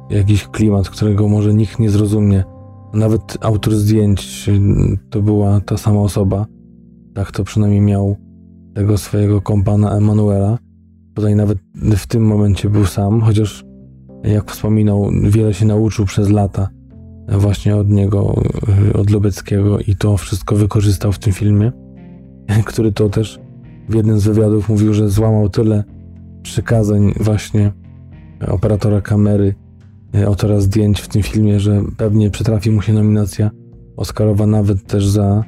jakiś 0.10 0.48
klimat, 0.48 0.90
którego 0.90 1.28
może 1.28 1.54
nikt 1.54 1.80
nie 1.80 1.90
zrozumie. 1.90 2.44
Nawet 2.94 3.38
autor 3.42 3.76
zdjęć 3.76 4.50
to 5.10 5.22
była 5.22 5.62
ta 5.62 5.78
sama 5.78 6.02
osoba. 6.02 6.46
Tak 7.14 7.32
to 7.32 7.44
przynajmniej 7.44 7.82
miał 7.82 8.16
tego 8.74 8.98
swojego 8.98 9.42
kompana 9.42 9.98
Emanuela. 9.98 10.58
Tutaj 11.16 11.36
nawet 11.36 11.58
w 11.98 12.08
tym 12.08 12.24
momencie 12.26 12.70
był 12.70 12.86
sam, 12.86 13.22
chociaż 13.22 13.66
jak 14.24 14.52
wspominał, 14.52 15.10
wiele 15.24 15.54
się 15.54 15.66
nauczył 15.66 16.06
przez 16.06 16.30
lata 16.30 16.70
właśnie 17.32 17.76
od 17.76 17.90
niego, 17.90 18.36
od 18.94 19.10
Lubeckiego 19.10 19.80
i 19.80 19.96
to 19.96 20.18
wszystko 20.18 20.56
wykorzystał 20.56 21.12
w 21.12 21.20
tym 21.20 21.34
filmie, 21.34 21.72
który 22.66 22.92
to 22.92 23.10
też 23.10 23.40
w 23.90 23.96
jednym 23.96 24.20
z 24.20 24.24
wywiadów 24.24 24.70
mówił, 24.70 24.94
że 24.94 25.10
złamał 25.10 25.50
tyle 25.50 25.84
przykazań 26.44 27.14
właśnie 27.20 27.72
operatora 28.48 29.02
kamery 29.02 29.56
autora 30.28 30.60
zdjęć 30.60 31.02
w 31.02 31.08
tym 31.08 31.24
filmie, 31.24 31.60
że 31.60 31.82
pewnie 31.98 32.30
przytrafi 32.30 32.72
mu 32.72 32.82
się 32.82 32.94
nominacja 32.94 33.52
Oscarowa 33.98 34.48
nawet 34.48 34.88
też 34.88 35.08
za, 35.08 35.44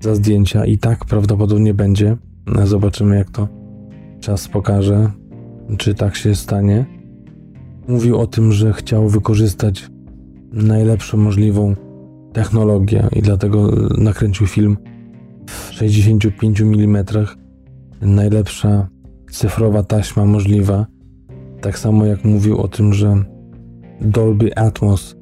za 0.00 0.14
zdjęcia 0.14 0.66
i 0.66 0.78
tak 0.78 1.04
prawdopodobnie 1.04 1.74
będzie. 1.74 2.16
E, 2.58 2.66
zobaczymy 2.66 3.16
jak 3.16 3.30
to 3.30 3.48
czas 4.20 4.48
pokaże, 4.48 5.10
czy 5.78 5.94
tak 5.94 6.16
się 6.16 6.34
stanie. 6.34 6.86
Mówił 7.88 8.18
o 8.18 8.26
tym, 8.26 8.52
że 8.52 8.72
chciał 8.72 9.08
wykorzystać 9.08 9.90
najlepszą 10.52 11.18
możliwą 11.18 11.74
technologię 12.32 13.08
i 13.12 13.22
dlatego 13.22 13.70
nakręcił 13.98 14.46
film 14.46 14.76
w 15.46 15.72
65 15.72 16.60
mm. 16.60 17.04
Najlepsza 18.00 18.88
cyfrowa 19.30 19.82
taśma 19.82 20.24
możliwa. 20.24 20.86
Tak 21.60 21.78
samo 21.78 22.06
jak 22.06 22.24
mówił 22.24 22.58
o 22.58 22.68
tym, 22.68 22.94
że 22.94 23.24
Dolby 24.00 24.56
Atmos 24.56 25.16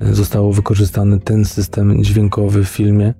zostało 0.00 0.52
wykorzystany 0.52 1.20
ten 1.20 1.44
system 1.44 2.04
dźwiękowy 2.04 2.64
w 2.64 2.68
filmie, 2.68 3.14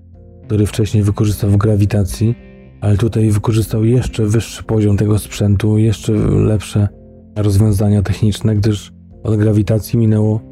który 0.45 0.67
wcześniej 0.67 1.03
wykorzystał 1.03 1.51
w 1.51 1.57
grawitacji, 1.57 2.35
ale 2.81 2.97
tutaj 2.97 3.31
wykorzystał 3.31 3.85
jeszcze 3.85 4.27
wyższy 4.27 4.62
poziom 4.62 4.97
tego 4.97 5.19
sprzętu, 5.19 5.79
jeszcze 5.79 6.12
lepsze 6.23 6.88
rozwiązania 7.37 8.03
techniczne, 8.03 8.57
gdyż 8.57 8.93
od 9.23 9.37
grawitacji 9.37 9.99
minęło 9.99 10.52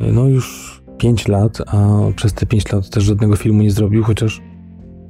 no 0.00 0.28
już 0.28 0.78
5 0.98 1.28
lat, 1.28 1.58
a 1.66 1.98
przez 2.16 2.32
te 2.32 2.46
5 2.46 2.72
lat 2.72 2.90
też 2.90 3.04
żadnego 3.04 3.36
filmu 3.36 3.62
nie 3.62 3.70
zrobił, 3.70 4.04
chociaż 4.04 4.42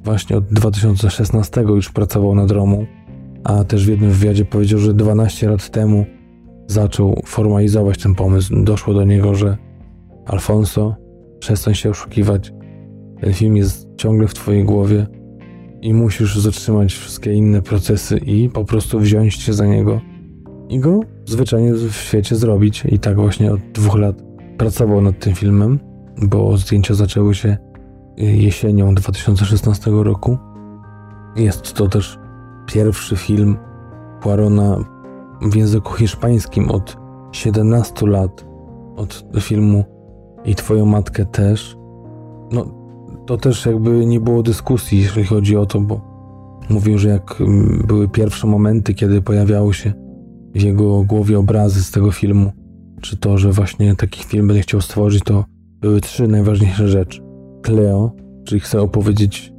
właśnie 0.03 0.37
od 0.37 0.45
2016 0.45 1.61
już 1.61 1.91
pracował 1.91 2.35
nad 2.35 2.51
Romą, 2.51 2.85
a 3.43 3.63
też 3.63 3.85
w 3.85 3.89
jednym 3.89 4.11
wywiadzie 4.11 4.45
powiedział, 4.45 4.79
że 4.79 4.93
12 4.93 5.49
lat 5.49 5.69
temu 5.69 6.05
zaczął 6.67 7.21
formalizować 7.25 7.97
ten 7.97 8.15
pomysł, 8.15 8.63
doszło 8.63 8.93
do 8.93 9.03
niego, 9.03 9.35
że 9.35 9.57
Alfonso, 10.25 10.95
przestań 11.39 11.75
się 11.75 11.89
oszukiwać. 11.89 12.53
Ten 13.21 13.33
film 13.33 13.57
jest 13.57 13.87
ciągle 13.97 14.27
w 14.27 14.33
twojej 14.33 14.63
głowie 14.63 15.07
i 15.81 15.93
musisz 15.93 16.37
zatrzymać 16.37 16.93
wszystkie 16.93 17.33
inne 17.33 17.61
procesy 17.61 18.17
i 18.17 18.49
po 18.49 18.65
prostu 18.65 18.99
wziąć 18.99 19.33
się 19.33 19.53
za 19.53 19.65
niego 19.65 20.01
i 20.69 20.79
go 20.79 20.99
zwyczajnie 21.25 21.73
w 21.73 21.93
świecie 21.93 22.35
zrobić. 22.35 22.83
I 22.85 22.99
tak 22.99 23.15
właśnie 23.15 23.51
od 23.51 23.61
dwóch 23.73 23.95
lat 23.95 24.28
pracował 24.59 25.01
nad 25.01 25.19
tym 25.19 25.35
filmem, 25.35 25.79
bo 26.21 26.57
zdjęcia 26.57 26.93
zaczęły 26.93 27.35
się 27.35 27.57
jesienią 28.17 28.95
2016 28.95 29.91
roku. 29.91 30.37
Jest 31.35 31.73
to 31.73 31.87
też 31.87 32.19
pierwszy 32.65 33.15
film 33.15 33.57
Poirona 34.21 34.77
w 35.41 35.55
języku 35.55 35.93
hiszpańskim 35.93 36.71
od 36.71 36.97
17 37.31 38.07
lat, 38.07 38.45
od 38.95 39.25
filmu 39.39 39.83
i 40.45 40.55
Twoją 40.55 40.85
matkę 40.85 41.25
też. 41.25 41.77
No, 42.51 42.65
to 43.25 43.37
też 43.37 43.65
jakby 43.65 44.05
nie 44.05 44.19
było 44.19 44.43
dyskusji, 44.43 45.01
jeśli 45.01 45.23
chodzi 45.23 45.57
o 45.57 45.65
to, 45.65 45.81
bo 45.81 46.01
mówił, 46.69 46.97
że 46.97 47.09
jak 47.09 47.41
mm, 47.41 47.83
były 47.87 48.09
pierwsze 48.09 48.47
momenty, 48.47 48.93
kiedy 48.93 49.21
pojawiały 49.21 49.73
się 49.73 49.93
w 50.55 50.61
jego 50.61 51.03
głowie 51.03 51.39
obrazy 51.39 51.83
z 51.83 51.91
tego 51.91 52.11
filmu, 52.11 52.51
czy 52.99 53.17
to, 53.17 53.37
że 53.37 53.51
właśnie 53.51 53.95
taki 53.95 54.23
film 54.23 54.47
będzie 54.47 54.61
chciał 54.63 54.81
stworzyć, 54.81 55.23
to 55.23 55.45
były 55.81 56.01
trzy 56.01 56.27
najważniejsze 56.27 56.87
rzeczy. 56.87 57.21
Cleo, 57.61 58.11
czyli 58.45 58.61
chce 58.61 58.81
opowiedzieć, 58.81 59.53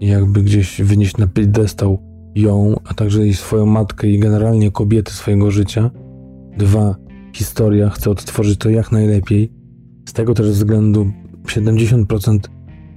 jakby 0.00 0.42
gdzieś 0.42 0.82
wynieść 0.82 1.16
na 1.16 1.26
piedestał 1.26 1.98
ją, 2.34 2.74
a 2.84 2.94
także 2.94 3.26
i 3.26 3.34
swoją 3.34 3.66
matkę 3.66 4.08
i 4.08 4.18
generalnie 4.18 4.70
kobiety 4.70 5.12
swojego 5.12 5.50
życia. 5.50 5.90
Dwa, 6.58 6.96
historia, 7.34 7.90
chcę 7.90 8.10
odtworzyć 8.10 8.58
to 8.58 8.70
jak 8.70 8.92
najlepiej, 8.92 9.52
Z 10.08 10.12
tego 10.12 10.34
też 10.34 10.50
względu 10.50 11.12
70% 11.44 12.38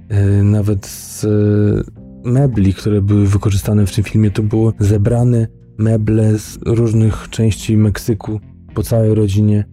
e, 0.08 0.42
nawet 0.42 0.86
z 0.86 1.24
e, 1.24 2.28
mebli, 2.30 2.74
które 2.74 3.02
były 3.02 3.26
wykorzystane 3.26 3.86
w 3.86 3.94
tym 3.94 4.04
filmie, 4.04 4.30
to 4.30 4.42
było 4.42 4.72
zebrane 4.78 5.46
meble 5.78 6.38
z 6.38 6.58
różnych 6.66 7.30
części 7.30 7.76
Meksyku 7.76 8.40
po 8.74 8.82
całej 8.82 9.14
rodzinie. 9.14 9.64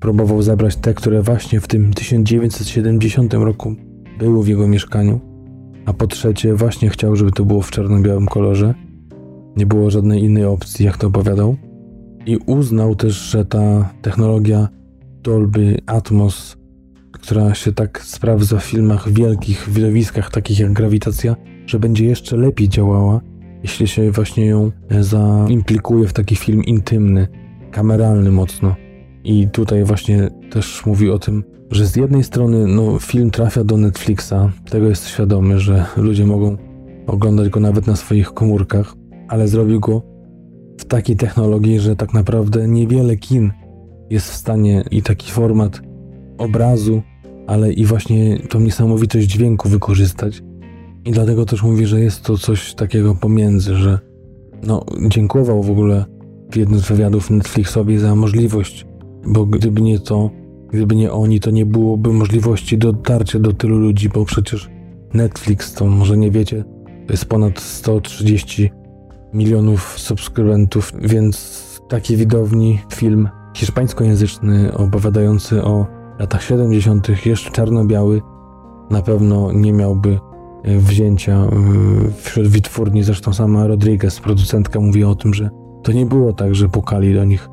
Próbował 0.00 0.42
zebrać 0.42 0.76
te, 0.76 0.94
które 0.94 1.22
właśnie 1.22 1.60
w 1.60 1.68
tym 1.68 1.92
1970 1.92 3.34
roku 3.34 3.74
były 4.18 4.44
w 4.44 4.48
jego 4.48 4.68
mieszkaniu. 4.68 5.20
A 5.86 5.92
po 5.92 6.06
trzecie, 6.06 6.54
właśnie 6.54 6.90
chciał, 6.90 7.16
żeby 7.16 7.30
to 7.32 7.44
było 7.44 7.62
w 7.62 7.70
czarno-białym 7.70 8.26
kolorze. 8.26 8.74
Nie 9.56 9.66
było 9.66 9.90
żadnej 9.90 10.22
innej 10.22 10.44
opcji, 10.44 10.86
jak 10.86 10.96
to 10.96 11.06
opowiadał. 11.06 11.56
I 12.26 12.36
uznał 12.36 12.94
też, 12.94 13.14
że 13.14 13.44
ta 13.44 13.92
technologia 14.02 14.68
Dolby 15.22 15.78
Atmos, 15.86 16.56
która 17.12 17.54
się 17.54 17.72
tak 17.72 18.02
sprawdza 18.02 18.58
w 18.58 18.64
filmach 18.64 19.12
wielkich, 19.12 19.68
w 19.68 19.74
widowiskach 19.74 20.30
takich 20.30 20.58
jak 20.58 20.72
Grawitacja, 20.72 21.36
że 21.66 21.78
będzie 21.78 22.06
jeszcze 22.06 22.36
lepiej 22.36 22.68
działała, 22.68 23.20
jeśli 23.62 23.88
się 23.88 24.10
właśnie 24.10 24.46
ją 24.46 24.70
zaimplikuje 25.00 26.08
w 26.08 26.12
taki 26.12 26.36
film 26.36 26.64
intymny, 26.64 27.28
kameralny 27.70 28.30
mocno. 28.30 28.76
I 29.24 29.48
tutaj 29.48 29.84
właśnie 29.84 30.30
też 30.50 30.86
mówi 30.86 31.10
o 31.10 31.18
tym, 31.18 31.44
że 31.70 31.86
z 31.86 31.96
jednej 31.96 32.24
strony 32.24 32.66
no, 32.66 32.98
film 32.98 33.30
trafia 33.30 33.64
do 33.64 33.76
Netflixa, 33.76 34.34
tego 34.70 34.88
jest 34.88 35.08
świadomy, 35.08 35.60
że 35.60 35.86
ludzie 35.96 36.26
mogą 36.26 36.56
oglądać 37.06 37.48
go 37.48 37.60
nawet 37.60 37.86
na 37.86 37.96
swoich 37.96 38.32
komórkach, 38.34 38.94
ale 39.28 39.48
zrobił 39.48 39.80
go 39.80 40.02
w 40.78 40.84
takiej 40.84 41.16
technologii, 41.16 41.80
że 41.80 41.96
tak 41.96 42.14
naprawdę 42.14 42.68
niewiele 42.68 43.16
kin 43.16 43.52
jest 44.10 44.30
w 44.30 44.34
stanie 44.34 44.84
i 44.90 45.02
taki 45.02 45.30
format 45.30 45.80
obrazu, 46.38 47.02
ale 47.46 47.72
i 47.72 47.84
właśnie 47.84 48.38
tą 48.38 48.60
niesamowitość 48.60 49.26
dźwięku 49.26 49.68
wykorzystać. 49.68 50.42
I 51.04 51.10
dlatego 51.10 51.46
też 51.46 51.62
mówi, 51.62 51.86
że 51.86 52.00
jest 52.00 52.22
to 52.22 52.38
coś 52.38 52.74
takiego 52.74 53.14
pomiędzy, 53.14 53.74
że 53.74 53.98
no, 54.66 54.84
dziękował 55.08 55.62
w 55.62 55.70
ogóle 55.70 56.04
w 56.52 56.56
jednym 56.56 56.80
z 56.80 56.88
wywiadów 56.88 57.30
Netflixowi 57.30 57.98
za 57.98 58.14
możliwość, 58.14 58.86
bo 59.26 59.46
gdyby 59.46 59.80
nie 59.80 59.98
to, 59.98 60.30
gdyby 60.72 60.96
nie 60.96 61.12
oni, 61.12 61.40
to 61.40 61.50
nie 61.50 61.66
byłoby 61.66 62.12
możliwości 62.12 62.78
dotarcia 62.78 63.38
do 63.38 63.52
tylu 63.52 63.78
ludzi, 63.78 64.08
bo 64.08 64.24
przecież 64.24 64.70
Netflix, 65.14 65.74
to 65.74 65.86
może 65.86 66.16
nie 66.16 66.30
wiecie, 66.30 66.64
to 67.06 67.12
jest 67.12 67.24
ponad 67.24 67.60
130 67.60 68.70
milionów 69.34 69.98
subskrybentów, 69.98 70.92
więc 71.00 71.60
taki 71.88 72.16
widowni 72.16 72.78
film 72.94 73.28
hiszpańskojęzyczny 73.56 74.74
opowiadający 74.74 75.64
o 75.64 75.86
latach 76.18 76.42
70., 76.42 77.26
jeszcze 77.26 77.50
czarno-biały, 77.50 78.22
na 78.90 79.02
pewno 79.02 79.52
nie 79.52 79.72
miałby 79.72 80.18
e, 80.64 80.78
wzięcia 80.78 81.32
e, 81.32 81.48
wśród 82.22 82.48
wytwórni. 82.48 83.02
Zresztą 83.02 83.32
sama 83.32 83.66
Rodriguez, 83.66 84.20
producentka, 84.20 84.80
mówi 84.80 85.04
o 85.04 85.14
tym, 85.14 85.34
że 85.34 85.50
to 85.82 85.92
nie 85.92 86.06
było 86.06 86.32
tak, 86.32 86.54
że 86.54 86.68
pukali 86.68 87.14
do 87.14 87.24
nich 87.24 87.48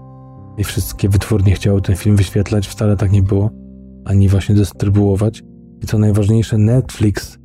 i 0.57 0.63
wszystkie 0.63 1.09
wytwórnie 1.09 1.55
chciały 1.55 1.81
ten 1.81 1.95
film 1.95 2.15
wyświetlać. 2.15 2.67
Wcale 2.67 2.97
tak 2.97 3.11
nie 3.11 3.23
było, 3.23 3.51
ani 4.05 4.29
właśnie 4.29 4.55
dystrybuować. 4.55 5.43
I 5.83 5.87
co 5.87 5.97
najważniejsze, 5.97 6.57
Netflix, 6.57 7.37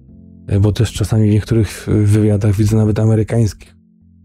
e, 0.47 0.61
bo 0.61 0.73
też 0.73 0.93
czasami 0.93 1.31
w 1.31 1.33
niektórych 1.33 1.87
wywiadach 2.05 2.55
widzę 2.55 2.77
nawet 2.77 2.99
amerykańskich, 2.99 3.77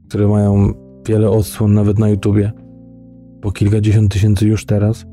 które 0.10 0.28
mają 0.28 0.74
wiele 1.08 1.30
odsłon 1.30 1.74
nawet 1.74 2.00
na 2.00 2.10
YouTubie, 2.10 2.52
po 3.42 3.52
kilkadziesiąt 3.52 4.12
tysięcy 4.12 4.48
już 4.48 4.66
teraz, 4.66 5.06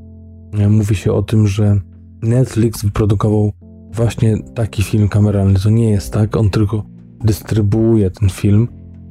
e, 0.59 0.69
mówi 0.69 0.95
się 0.95 1.13
o 1.13 1.23
tym, 1.23 1.47
że 1.47 1.81
Netflix 2.23 2.85
wyprodukował 2.85 3.53
właśnie 3.93 4.37
taki 4.55 4.83
film 4.83 5.09
kameralny. 5.09 5.59
To 5.59 5.71
nie 5.71 5.91
jest 5.91 6.13
tak, 6.13 6.37
on 6.37 6.51
tylko 6.51 6.85
dystrybuuje 7.25 8.11
ten 8.11 8.29
film. 8.29 8.69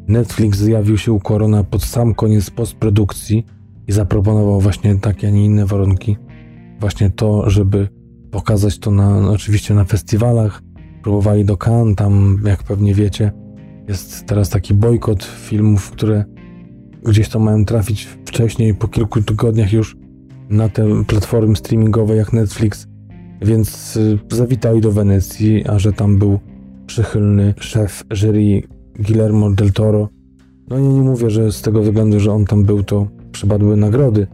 Netflix 0.07 0.57
zjawił 0.57 0.97
się 0.97 1.11
u 1.11 1.19
Korona 1.19 1.63
pod 1.63 1.83
sam 1.83 2.13
koniec 2.13 2.49
postprodukcji 2.49 3.45
i 3.87 3.91
zaproponował 3.91 4.61
właśnie 4.61 4.95
takie, 4.95 5.27
a 5.27 5.31
nie 5.31 5.45
inne 5.45 5.65
warunki. 5.65 6.17
Właśnie 6.79 7.09
to, 7.09 7.49
żeby 7.49 7.87
pokazać 8.31 8.79
to 8.79 8.91
na, 8.91 9.29
oczywiście 9.29 9.73
na 9.73 9.83
festiwalach. 9.83 10.61
Próbowali 11.03 11.45
do 11.45 11.57
Cannes, 11.57 11.95
tam 11.95 12.41
jak 12.45 12.63
pewnie 12.63 12.93
wiecie, 12.93 13.31
jest 13.87 14.25
teraz 14.25 14.49
taki 14.49 14.73
bojkot 14.73 15.23
filmów, 15.23 15.91
które 15.91 16.25
gdzieś 17.05 17.29
tam 17.29 17.41
mają 17.41 17.65
trafić 17.65 18.03
wcześniej, 18.25 18.73
po 18.73 18.87
kilku 18.87 19.21
tygodniach 19.21 19.73
już 19.73 19.97
na 20.49 20.69
te 20.69 21.03
platformy 21.07 21.55
streamingowe 21.55 22.15
jak 22.15 22.33
Netflix, 22.33 22.87
więc 23.41 23.97
y, 23.97 24.19
zawitali 24.31 24.81
do 24.81 24.91
Wenecji, 24.91 25.67
a 25.67 25.79
że 25.79 25.93
tam 25.93 26.17
był 26.17 26.39
przychylny 26.85 27.53
szef 27.59 28.03
jury 28.11 28.61
Guillermo 28.99 29.51
del 29.51 29.73
Toro. 29.73 30.09
No 30.69 30.77
ja 30.77 30.81
nie 30.81 31.01
mówię, 31.01 31.29
że 31.29 31.51
z 31.51 31.61
tego 31.61 31.81
względu, 31.81 32.19
że 32.19 32.31
on 32.31 32.45
tam 32.45 32.63
był, 32.63 32.83
to 32.83 33.07
przypadły 33.33 33.77
nagrody, 33.77 34.27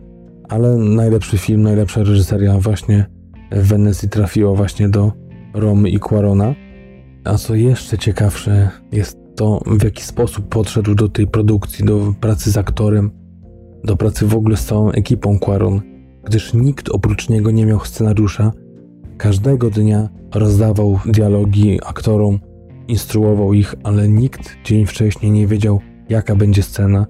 ale 0.50 0.78
najlepszy 0.78 1.38
film, 1.38 1.62
najlepsza 1.62 2.00
reżyseria 2.00 2.58
właśnie 2.60 3.06
w 3.52 3.68
Wenecji 3.68 4.10
trafiła 4.10 4.54
właśnie 4.54 4.90
do 4.90 5.12
Romy 5.54 5.90
i 5.90 6.00
Quarona. 6.00 6.56
A 7.24 7.38
co 7.38 7.56
jeszcze 7.56 7.98
ciekawsze 7.98 8.70
jest 8.92 9.18
to, 9.36 9.62
w 9.66 9.84
jaki 9.84 10.04
sposób 10.04 10.48
podszedł 10.48 10.96
do 10.96 11.10
tej 11.10 11.28
produkcji, 11.28 11.86
do 11.86 12.14
pracy 12.20 12.52
z 12.52 12.58
aktorem, 12.58 13.12
do 13.84 13.98
pracy 13.98 14.26
w 14.26 14.36
ogóle 14.36 14.58
z 14.58 14.66
całą 14.66 14.92
ekipą 14.92 15.40
Quaron, 15.40 15.82
gdyż 16.24 16.54
nikt 16.54 16.90
oprócz 16.90 17.30
niego 17.30 17.52
nie 17.52 17.66
miał 17.66 17.80
scenariusza. 17.80 18.52
Każdego 19.18 19.70
dnia 19.70 20.10
rozdawał 20.36 21.00
dialogi 21.06 21.80
aktorom, 21.86 22.40
instruował 22.88 23.54
ich, 23.54 23.76
ale 23.84 24.10
nikt 24.10 24.58
dzień 24.64 24.86
wcześniej 24.86 25.32
nie 25.32 25.48
wiedział, 25.48 25.80
jaka 26.10 26.36
będzie 26.36 26.64
scena. 26.64 27.06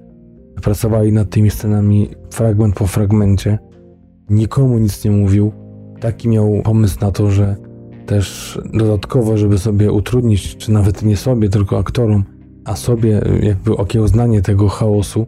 Pracowali 0.61 1.11
nad 1.11 1.29
tymi 1.29 1.49
scenami 1.49 2.09
fragment 2.31 2.75
po 2.75 2.87
fragmencie. 2.87 3.59
Nikomu 4.29 4.77
nic 4.77 5.05
nie 5.05 5.11
mówił. 5.11 5.51
Taki 5.99 6.29
miał 6.29 6.61
pomysł 6.63 6.97
na 7.01 7.11
to, 7.11 7.31
że 7.31 7.55
też 8.05 8.59
dodatkowo, 8.73 9.37
żeby 9.37 9.57
sobie 9.57 9.91
utrudnić, 9.91 10.57
czy 10.57 10.71
nawet 10.71 11.03
nie 11.03 11.17
sobie, 11.17 11.49
tylko 11.49 11.77
aktorom, 11.77 12.23
a 12.65 12.75
sobie 12.75 13.21
jakby 13.41 13.77
okiełznanie 13.77 14.41
tego 14.41 14.69
chaosu, 14.69 15.25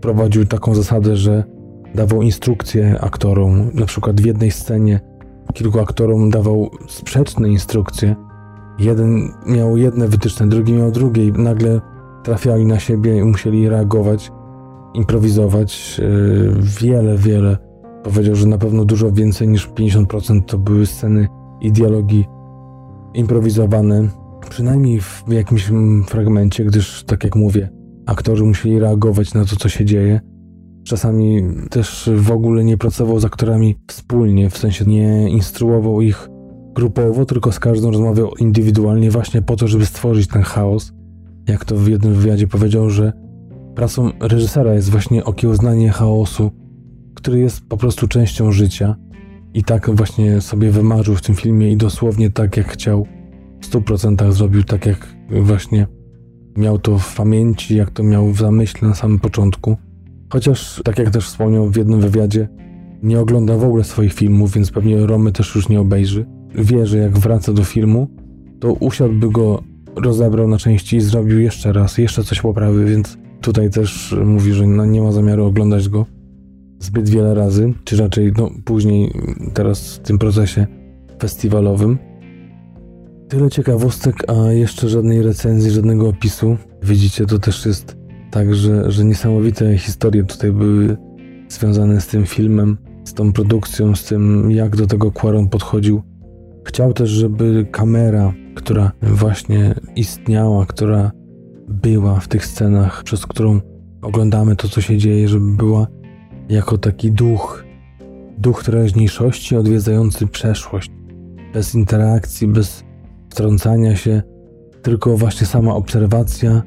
prowadził 0.00 0.44
taką 0.44 0.74
zasadę, 0.74 1.16
że 1.16 1.44
dawał 1.94 2.22
instrukcje 2.22 3.00
aktorom. 3.00 3.70
Na 3.74 3.86
przykład 3.86 4.20
w 4.20 4.24
jednej 4.24 4.50
scenie 4.50 5.00
kilku 5.54 5.80
aktorom 5.80 6.30
dawał 6.30 6.70
sprzeczne 6.88 7.48
instrukcje. 7.48 8.16
Jeden 8.78 9.28
miał 9.46 9.76
jedne 9.76 10.08
wytyczne, 10.08 10.48
drugi 10.48 10.72
miał 10.72 10.90
drugie 10.90 11.26
i 11.26 11.32
nagle 11.32 11.80
trafiali 12.22 12.66
na 12.66 12.78
siebie 12.78 13.18
i 13.18 13.24
musieli 13.24 13.68
reagować, 13.68 14.32
improwizować. 14.94 15.98
Yy, 15.98 16.54
wiele, 16.80 17.16
wiele. 17.16 17.56
Powiedział, 18.02 18.34
że 18.34 18.46
na 18.46 18.58
pewno 18.58 18.84
dużo 18.84 19.12
więcej 19.12 19.48
niż 19.48 19.68
50% 19.68 20.44
to 20.44 20.58
były 20.58 20.86
sceny 20.86 21.28
i 21.60 21.72
dialogi 21.72 22.24
improwizowane, 23.14 24.08
przynajmniej 24.50 25.00
w 25.00 25.24
jakimś 25.28 25.70
fragmencie, 26.06 26.64
gdyż, 26.64 27.04
tak 27.04 27.24
jak 27.24 27.36
mówię, 27.36 27.68
aktorzy 28.06 28.44
musieli 28.44 28.78
reagować 28.78 29.34
na 29.34 29.44
to, 29.44 29.56
co 29.56 29.68
się 29.68 29.84
dzieje. 29.84 30.20
Czasami 30.84 31.42
też 31.70 32.10
w 32.16 32.30
ogóle 32.30 32.64
nie 32.64 32.78
pracował 32.78 33.20
z 33.20 33.24
aktorami 33.24 33.76
wspólnie, 33.88 34.50
w 34.50 34.58
sensie 34.58 34.84
nie 34.84 35.30
instruował 35.30 36.00
ich 36.00 36.28
grupowo, 36.74 37.24
tylko 37.24 37.52
z 37.52 37.58
każdym 37.58 37.90
rozmawiał 37.90 38.30
indywidualnie, 38.38 39.10
właśnie 39.10 39.42
po 39.42 39.56
to, 39.56 39.68
żeby 39.68 39.86
stworzyć 39.86 40.26
ten 40.26 40.42
chaos. 40.42 40.92
Jak 41.48 41.64
to 41.64 41.76
w 41.76 41.88
jednym 41.88 42.14
wywiadzie 42.14 42.46
powiedział, 42.46 42.90
że 42.90 43.12
pracą 43.80 44.10
reżysera 44.20 44.74
jest 44.74 44.90
właśnie 44.90 45.24
okiełznanie 45.24 45.90
chaosu, 45.90 46.50
który 47.14 47.38
jest 47.38 47.68
po 47.68 47.76
prostu 47.76 48.08
częścią 48.08 48.52
życia 48.52 48.96
i 49.54 49.64
tak 49.64 49.90
właśnie 49.90 50.40
sobie 50.40 50.70
wymarzył 50.70 51.14
w 51.14 51.22
tym 51.22 51.34
filmie 51.34 51.72
i 51.72 51.76
dosłownie 51.76 52.30
tak 52.30 52.56
jak 52.56 52.72
chciał, 52.72 53.06
w 53.60 53.70
100% 53.70 54.32
zrobił 54.32 54.64
tak 54.64 54.86
jak 54.86 55.16
właśnie 55.42 55.86
miał 56.56 56.78
to 56.78 56.98
w 56.98 57.16
pamięci, 57.16 57.76
jak 57.76 57.90
to 57.90 58.02
miał 58.02 58.26
w 58.26 58.38
zamyśle 58.38 58.88
na 58.88 58.94
samym 58.94 59.18
początku. 59.18 59.76
Chociaż, 60.32 60.82
tak 60.84 60.98
jak 60.98 61.10
też 61.10 61.26
wspomniał 61.26 61.70
w 61.70 61.76
jednym 61.76 62.00
wywiadzie, 62.00 62.48
nie 63.02 63.20
ogląda 63.20 63.56
w 63.56 63.64
ogóle 63.64 63.84
swoich 63.84 64.12
filmów, 64.12 64.52
więc 64.52 64.70
pewnie 64.70 65.06
Romy 65.06 65.32
też 65.32 65.54
już 65.54 65.68
nie 65.68 65.80
obejrzy. 65.80 66.26
Wie, 66.54 66.86
że 66.86 66.98
jak 66.98 67.18
wraca 67.18 67.52
do 67.52 67.64
filmu, 67.64 68.08
to 68.58 68.72
usiadłby 68.72 69.30
go, 69.30 69.62
rozebrał 69.96 70.48
na 70.48 70.58
części 70.58 70.96
i 70.96 71.00
zrobił 71.00 71.40
jeszcze 71.40 71.72
raz, 71.72 71.98
jeszcze 71.98 72.24
coś 72.24 72.40
poprawy, 72.40 72.84
więc 72.84 73.18
tutaj 73.40 73.70
też 73.70 74.16
mówi, 74.24 74.52
że 74.52 74.66
no 74.66 74.86
nie 74.86 75.00
ma 75.00 75.12
zamiaru 75.12 75.44
oglądać 75.44 75.88
go 75.88 76.06
zbyt 76.80 77.08
wiele 77.08 77.34
razy, 77.34 77.74
czy 77.84 77.96
raczej 77.96 78.32
no, 78.38 78.50
później, 78.64 79.12
teraz 79.54 79.96
w 79.96 79.98
tym 79.98 80.18
procesie 80.18 80.66
festiwalowym. 81.20 81.98
Tyle 83.28 83.50
ciekawostek, 83.50 84.30
a 84.30 84.52
jeszcze 84.52 84.88
żadnej 84.88 85.22
recenzji, 85.22 85.70
żadnego 85.70 86.08
opisu. 86.08 86.56
Widzicie, 86.82 87.26
to 87.26 87.38
też 87.38 87.66
jest 87.66 87.96
tak, 88.30 88.54
że, 88.54 88.92
że 88.92 89.04
niesamowite 89.04 89.78
historie 89.78 90.24
tutaj 90.24 90.52
były 90.52 90.96
związane 91.48 92.00
z 92.00 92.06
tym 92.06 92.26
filmem, 92.26 92.78
z 93.04 93.14
tą 93.14 93.32
produkcją, 93.32 93.96
z 93.96 94.04
tym, 94.04 94.50
jak 94.50 94.76
do 94.76 94.86
tego 94.86 95.12
Quaron 95.12 95.48
podchodził. 95.48 96.02
Chciał 96.64 96.92
też, 96.92 97.10
żeby 97.10 97.66
kamera, 97.70 98.32
która 98.54 98.92
właśnie 99.02 99.74
istniała, 99.96 100.66
która 100.66 101.10
była 101.70 102.20
w 102.20 102.28
tych 102.28 102.46
scenach, 102.46 103.02
przez 103.02 103.26
którą 103.26 103.60
oglądamy 104.02 104.56
to, 104.56 104.68
co 104.68 104.80
się 104.80 104.98
dzieje, 104.98 105.28
żeby 105.28 105.56
była 105.56 105.86
jako 106.48 106.78
taki 106.78 107.12
duch, 107.12 107.64
duch 108.38 108.64
teraźniejszości 108.64 109.56
odwiedzający 109.56 110.26
przeszłość, 110.26 110.90
bez 111.54 111.74
interakcji, 111.74 112.48
bez 112.48 112.84
wtrącania 113.30 113.96
się, 113.96 114.22
tylko 114.82 115.16
właśnie 115.16 115.46
sama 115.46 115.74
obserwacja, 115.74 116.62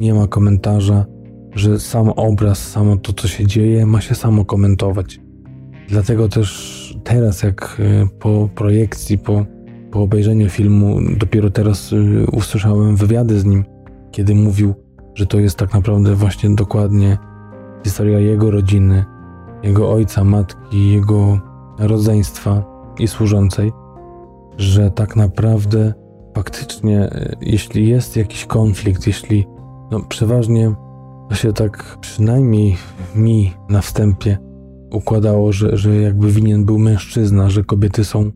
nie 0.00 0.14
ma 0.14 0.26
komentarza, 0.26 1.06
że 1.54 1.80
sam 1.80 2.08
obraz, 2.08 2.70
samo 2.70 2.96
to, 2.96 3.12
co 3.12 3.28
się 3.28 3.46
dzieje, 3.46 3.86
ma 3.86 4.00
się 4.00 4.14
samo 4.14 4.44
komentować. 4.44 5.20
Dlatego 5.88 6.28
też 6.28 6.98
teraz, 7.04 7.42
jak 7.42 7.80
e, 7.80 8.08
po 8.18 8.48
projekcji, 8.54 9.18
po, 9.18 9.46
po 9.90 10.02
obejrzeniu 10.02 10.48
filmu, 10.48 10.98
dopiero 11.16 11.50
teraz 11.50 11.92
e, 11.92 12.26
usłyszałem 12.26 12.96
wywiady 12.96 13.40
z 13.40 13.44
nim, 13.44 13.64
kiedy 14.10 14.34
mówił, 14.34 14.74
że 15.14 15.26
to 15.26 15.38
jest 15.38 15.58
tak 15.58 15.74
naprawdę 15.74 16.14
właśnie 16.14 16.50
dokładnie 16.50 17.18
historia 17.84 18.18
jego 18.18 18.50
rodziny, 18.50 19.04
jego 19.62 19.92
ojca, 19.92 20.24
matki, 20.24 20.90
jego 20.90 21.38
rodzeństwa 21.78 22.62
i 22.98 23.08
służącej, 23.08 23.72
że 24.56 24.90
tak 24.90 25.16
naprawdę 25.16 25.94
faktycznie, 26.34 27.00
e, 27.00 27.36
jeśli 27.40 27.88
jest 27.88 28.16
jakiś 28.16 28.46
konflikt, 28.46 29.06
jeśli 29.06 29.46
no, 29.90 30.00
przeważnie 30.00 30.74
to 31.28 31.34
się 31.34 31.52
tak 31.52 31.98
przynajmniej 32.00 32.76
mi 33.14 33.52
na 33.68 33.80
wstępie 33.80 34.38
układało, 34.90 35.52
że, 35.52 35.76
że 35.76 35.96
jakby 35.96 36.30
winien 36.30 36.64
był 36.64 36.78
mężczyzna, 36.78 37.50
że 37.50 37.64
kobiety 37.64 38.04
są 38.04 38.30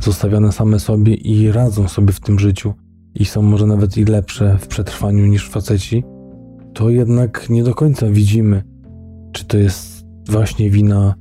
zostawiane 0.00 0.52
same 0.52 0.80
sobie 0.80 1.14
i 1.14 1.52
radzą 1.52 1.88
sobie 1.88 2.12
w 2.12 2.20
tym 2.20 2.38
życiu 2.38 2.74
i 3.14 3.24
są 3.24 3.42
może 3.42 3.66
nawet 3.66 3.96
i 3.96 4.04
lepsze 4.04 4.58
w 4.60 4.66
przetrwaniu 4.66 5.26
niż 5.26 5.50
faceci, 5.50 6.04
to 6.74 6.90
jednak 6.90 7.50
nie 7.50 7.62
do 7.62 7.74
końca 7.74 8.06
widzimy, 8.10 8.62
czy 9.32 9.44
to 9.44 9.58
jest 9.58 10.04
właśnie 10.28 10.70
wina 10.70 11.14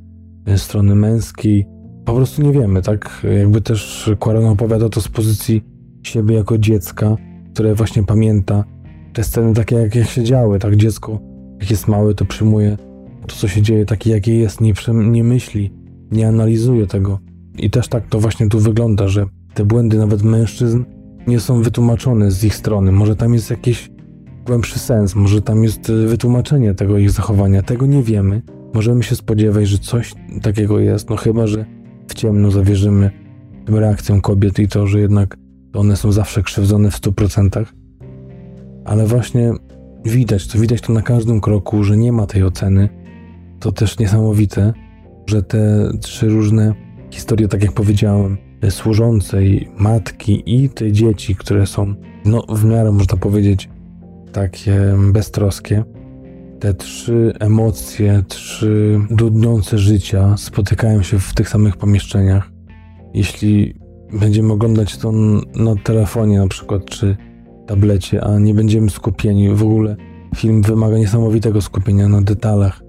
e, 0.46 0.58
strony 0.58 0.96
męskiej. 0.96 1.66
Po 2.06 2.16
prostu 2.16 2.42
nie 2.42 2.52
wiemy, 2.52 2.82
tak? 2.82 3.26
Jakby 3.38 3.62
też 3.62 4.12
Quaron 4.20 4.46
opowiada 4.46 4.90
to 4.90 5.02
z 5.02 5.08
pozycji 5.08 5.64
siebie 6.04 6.36
jako 6.36 6.58
dziecka, 6.58 7.16
które 7.54 7.76
właśnie 7.76 8.04
pamięta 8.04 8.64
te 9.14 9.24
sceny 9.24 9.54
takie, 9.54 9.76
jak, 9.76 9.96
jak 9.96 10.08
się 10.08 10.24
działy, 10.24 10.60
tak? 10.60 10.76
Dziecko, 10.76 11.20
jak 11.60 11.72
jest 11.72 11.88
małe, 11.88 12.14
to 12.14 12.26
przyjmuje 12.26 12.78
to, 13.28 13.36
co 13.36 13.48
się 13.48 13.62
dzieje, 13.62 13.86
takie, 13.86 14.10
jakie 14.10 14.40
jest, 14.40 14.62
nie, 14.62 14.74
nie 14.94 15.24
myśli, 15.24 15.74
nie 16.12 16.28
analizuje 16.28 16.88
tego. 16.88 17.20
I 17.58 17.70
też 17.70 17.88
tak 17.88 18.08
to 18.08 18.20
właśnie 18.20 18.50
tu 18.50 18.60
wygląda, 18.60 19.08
że 19.08 19.26
te 19.54 19.66
błędy 19.66 19.98
nawet 19.98 20.24
mężczyzn 20.24 20.84
nie 21.28 21.40
są 21.40 21.62
wytłumaczone 21.62 22.32
z 22.32 22.44
ich 22.44 22.56
strony. 22.56 22.92
Może 22.92 23.16
tam 23.16 23.34
jest 23.34 23.50
jakiś 23.50 23.92
głębszy 24.46 24.80
sens, 24.80 25.16
może 25.16 25.42
tam 25.42 25.64
jest 25.64 25.90
y, 25.90 26.08
wytłumaczenie 26.08 26.74
tego 26.74 26.98
ich 26.98 27.12
zachowania. 27.12 27.62
Tego 27.62 27.86
nie 27.86 28.04
wiemy. 28.04 28.42
Możemy 28.74 29.04
się 29.04 29.16
spodziewać, 29.16 29.68
że 29.68 29.78
coś 29.78 30.14
takiego 30.42 30.80
jest, 30.80 31.10
no 31.10 31.16
chyba, 31.16 31.48
że 31.48 31.66
w 32.08 32.14
ciemno 32.14 32.52
zawierzymy 32.52 33.12
tym 33.66 33.76
reakcjom 33.76 34.22
kobiet 34.22 34.60
i 34.60 34.68
to, 34.68 34.88
że 34.88 35.00
jednak 35.00 35.38
one 35.74 35.96
są 35.96 36.12
zawsze 36.12 36.44
krzywdzone 36.44 36.92
w 36.92 37.02
100%. 37.02 37.66
Ale 38.86 39.06
właśnie 39.06 39.52
widać 40.06 40.48
to, 40.48 40.60
widać 40.60 40.82
to 40.82 40.94
na 40.94 41.02
każdym 41.02 41.42
kroku, 41.42 41.84
że 41.84 41.98
nie 41.98 42.12
ma 42.12 42.26
tej 42.28 42.44
oceny. 42.44 42.90
To 43.60 43.72
też 43.72 44.00
niesamowite, 44.00 44.74
że 45.28 45.44
te 45.44 45.92
trzy 46.02 46.30
różne 46.30 46.74
historie, 47.12 47.48
tak 47.48 47.62
jak 47.62 47.72
powiedziałem, 47.72 48.38
służącej 48.70 49.70
matki 49.78 50.44
i 50.46 50.70
te 50.70 50.92
dzieci, 50.92 51.36
które 51.36 51.68
są, 51.68 51.96
no 52.26 52.44
w 52.50 52.66
miarę 52.66 52.92
można 52.92 53.18
powiedzieć, 53.18 53.70
takie 54.32 54.96
beztroskie. 55.12 55.84
Te 56.60 56.74
trzy 56.74 57.34
emocje, 57.40 58.24
trzy 58.28 59.00
dudniące 59.10 59.78
życia 59.78 60.38
spotykają 60.38 61.04
się 61.04 61.20
w 61.20 61.34
tych 61.34 61.50
samych 61.50 61.78
pomieszczeniach. 61.78 62.52
Jeśli 63.14 63.76
będziemy 64.14 64.54
oglądać 64.54 64.98
to 64.98 65.12
na 65.56 65.76
telefonie 65.84 66.40
na 66.40 66.48
przykład, 66.48 66.86
czy 66.86 67.18
tablecie, 67.68 68.24
a 68.24 68.40
nie 68.40 68.54
będziemy 68.54 68.90
skupieni, 68.90 69.50
w 69.50 69.64
ogóle 69.64 69.96
film 70.36 70.62
wymaga 70.62 70.98
niesamowitego 70.98 71.62
skupienia 71.62 72.08
na 72.08 72.22
detalach, 72.22 72.84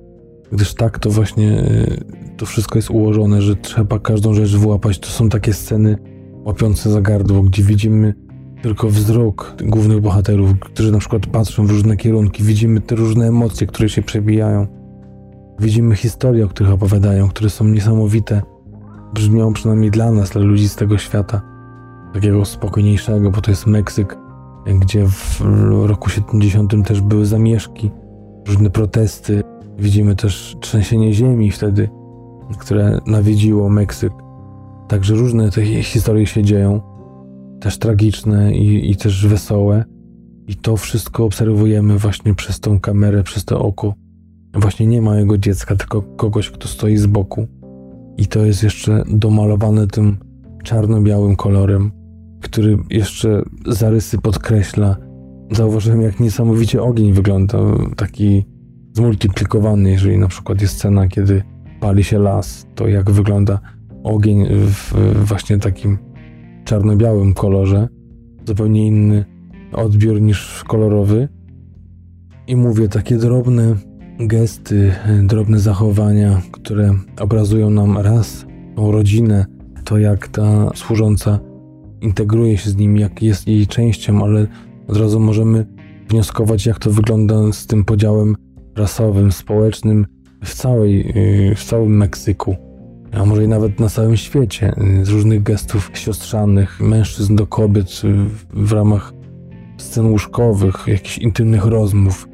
gdyż 0.52 0.74
tak 0.74 0.98
to 0.98 1.10
właśnie 1.10 1.60
y, 1.60 2.04
to 2.36 2.46
wszystko 2.46 2.78
jest 2.78 2.90
ułożone, 2.90 3.42
że 3.42 3.56
trzeba 3.56 3.98
każdą 3.98 4.34
rzecz 4.34 4.56
wyłapać. 4.56 4.98
To 4.98 5.08
są 5.08 5.28
takie 5.28 5.52
sceny 5.52 5.98
łapiące 6.44 6.90
za 6.90 7.00
gardło, 7.00 7.42
gdzie 7.42 7.62
widzimy 7.62 8.14
tylko 8.62 8.90
wzrok 8.90 9.56
głównych 9.64 10.00
bohaterów, 10.00 10.50
którzy 10.60 10.92
na 10.92 10.98
przykład 10.98 11.26
patrzą 11.26 11.66
w 11.66 11.70
różne 11.70 11.96
kierunki, 11.96 12.42
widzimy 12.42 12.80
te 12.80 12.94
różne 12.94 13.26
emocje, 13.26 13.66
które 13.66 13.88
się 13.88 14.02
przebijają. 14.02 14.66
Widzimy 15.60 15.96
historie, 15.96 16.44
o 16.44 16.48
których 16.48 16.72
opowiadają, 16.72 17.28
które 17.28 17.50
są 17.50 17.64
niesamowite. 17.64 18.42
Brzmią 19.14 19.52
przynajmniej 19.52 19.90
dla 19.90 20.10
nas, 20.10 20.30
dla 20.30 20.40
ludzi 20.40 20.68
z 20.68 20.76
tego 20.76 20.98
świata, 20.98 21.42
takiego 22.14 22.44
spokojniejszego, 22.44 23.30
bo 23.30 23.40
to 23.40 23.50
jest 23.50 23.66
Meksyk, 23.66 24.16
gdzie 24.80 25.06
w 25.08 25.40
roku 25.86 26.10
70 26.10 26.74
też 26.86 27.00
były 27.00 27.26
zamieszki, 27.26 27.90
różne 28.46 28.70
protesty. 28.70 29.42
Widzimy 29.78 30.16
też 30.16 30.56
trzęsienie 30.60 31.12
ziemi 31.14 31.50
wtedy, 31.50 31.88
które 32.58 32.98
nawiedziło 33.06 33.68
Meksyk. 33.68 34.12
Także 34.88 35.14
różne 35.14 35.50
te 35.50 35.82
historie 35.82 36.26
się 36.26 36.42
dzieją 36.42 36.80
też 37.60 37.78
tragiczne 37.78 38.54
i, 38.54 38.90
i 38.90 38.96
też 38.96 39.26
wesołe. 39.26 39.84
I 40.46 40.56
to 40.56 40.76
wszystko 40.76 41.24
obserwujemy 41.24 41.98
właśnie 41.98 42.34
przez 42.34 42.60
tą 42.60 42.80
kamerę, 42.80 43.22
przez 43.22 43.44
to 43.44 43.60
oko. 43.60 43.94
Właśnie 44.54 44.86
nie 44.86 45.02
ma 45.02 45.18
jego 45.18 45.38
dziecka, 45.38 45.76
tylko 45.76 46.02
kogoś, 46.02 46.50
kto 46.50 46.68
stoi 46.68 46.96
z 46.96 47.06
boku. 47.06 47.46
I 48.16 48.26
to 48.26 48.44
jest 48.44 48.62
jeszcze 48.62 49.04
domalowane 49.08 49.86
tym 49.86 50.16
czarno-białym 50.64 51.36
kolorem, 51.36 51.90
który 52.42 52.78
jeszcze 52.90 53.42
zarysy 53.66 54.18
podkreśla. 54.18 54.96
Zauważyłem, 55.50 56.02
jak 56.02 56.20
niesamowicie 56.20 56.82
ogień 56.82 57.12
wygląda, 57.12 57.58
taki 57.96 58.44
zmultiplikowany, 58.98 59.90
jeżeli 59.90 60.18
na 60.18 60.28
przykład 60.28 60.60
jest 60.60 60.74
scena, 60.74 61.08
kiedy 61.08 61.42
pali 61.80 62.04
się 62.04 62.18
las, 62.18 62.66
to 62.74 62.88
jak 62.88 63.10
wygląda 63.10 63.60
ogień 64.04 64.46
w 64.50 64.94
właśnie 65.24 65.58
takim 65.58 65.98
czarno-białym 66.64 67.34
kolorze, 67.34 67.88
zupełnie 68.46 68.86
inny 68.86 69.24
odbiór 69.72 70.20
niż 70.20 70.64
kolorowy. 70.68 71.28
I 72.46 72.56
mówię, 72.56 72.88
takie 72.88 73.16
drobne 73.16 73.76
gesty, 74.20 74.92
drobne 75.22 75.58
zachowania, 75.58 76.42
które 76.50 76.94
obrazują 77.20 77.70
nam 77.70 77.98
raz 77.98 78.46
tą 78.76 78.92
rodzinę, 78.92 79.46
to 79.84 79.98
jak 79.98 80.28
ta 80.28 80.70
służąca 80.74 81.38
integruje 82.00 82.56
się 82.58 82.70
z 82.70 82.76
nimi, 82.76 83.00
jak 83.00 83.22
jest 83.22 83.48
jej 83.48 83.66
częścią, 83.66 84.24
ale 84.24 84.46
od 84.88 84.96
razu 84.96 85.20
możemy 85.20 85.66
wnioskować, 86.08 86.66
jak 86.66 86.78
to 86.78 86.90
wygląda 86.90 87.52
z 87.52 87.66
tym 87.66 87.84
podziałem 87.84 88.36
rasowym, 88.78 89.32
społecznym 89.32 90.06
w, 90.44 90.54
całej, 90.54 91.14
w 91.56 91.64
całym 91.64 91.96
Meksyku 91.96 92.56
a 93.12 93.24
może 93.24 93.44
i 93.44 93.48
nawet 93.48 93.80
na 93.80 93.88
całym 93.88 94.16
świecie, 94.16 94.72
y, 95.00 95.04
z 95.04 95.08
różnych 95.08 95.42
gestów 95.42 95.90
siostrzanych, 95.94 96.80
mężczyzn 96.80 97.36
do 97.36 97.46
kobiet 97.46 98.02
y, 98.04 98.14
w 98.50 98.72
ramach 98.72 99.12
scen 99.76 100.06
łóżkowych, 100.06 100.84
jakichś 100.86 101.18
intymnych 101.18 101.64
rozmów. 101.64 102.28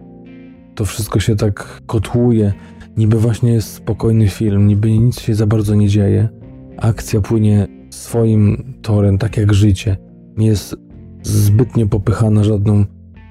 To 0.74 0.84
wszystko 0.84 1.20
się 1.20 1.36
tak 1.36 1.82
kotłuje. 1.86 2.52
Niby 2.96 3.18
właśnie 3.18 3.52
jest 3.52 3.72
spokojny 3.72 4.28
film, 4.28 4.66
niby 4.66 4.98
nic 4.98 5.20
się 5.20 5.34
za 5.34 5.46
bardzo 5.46 5.74
nie 5.74 5.88
dzieje. 5.88 6.28
Akcja 6.76 7.20
płynie 7.20 7.66
swoim 7.90 8.74
torem, 8.82 9.18
tak 9.18 9.36
jak 9.36 9.54
życie. 9.54 9.96
Nie 10.36 10.46
jest 10.46 10.76
zbytnio 11.22 11.86
popychana 11.86 12.44
żadną 12.44 12.84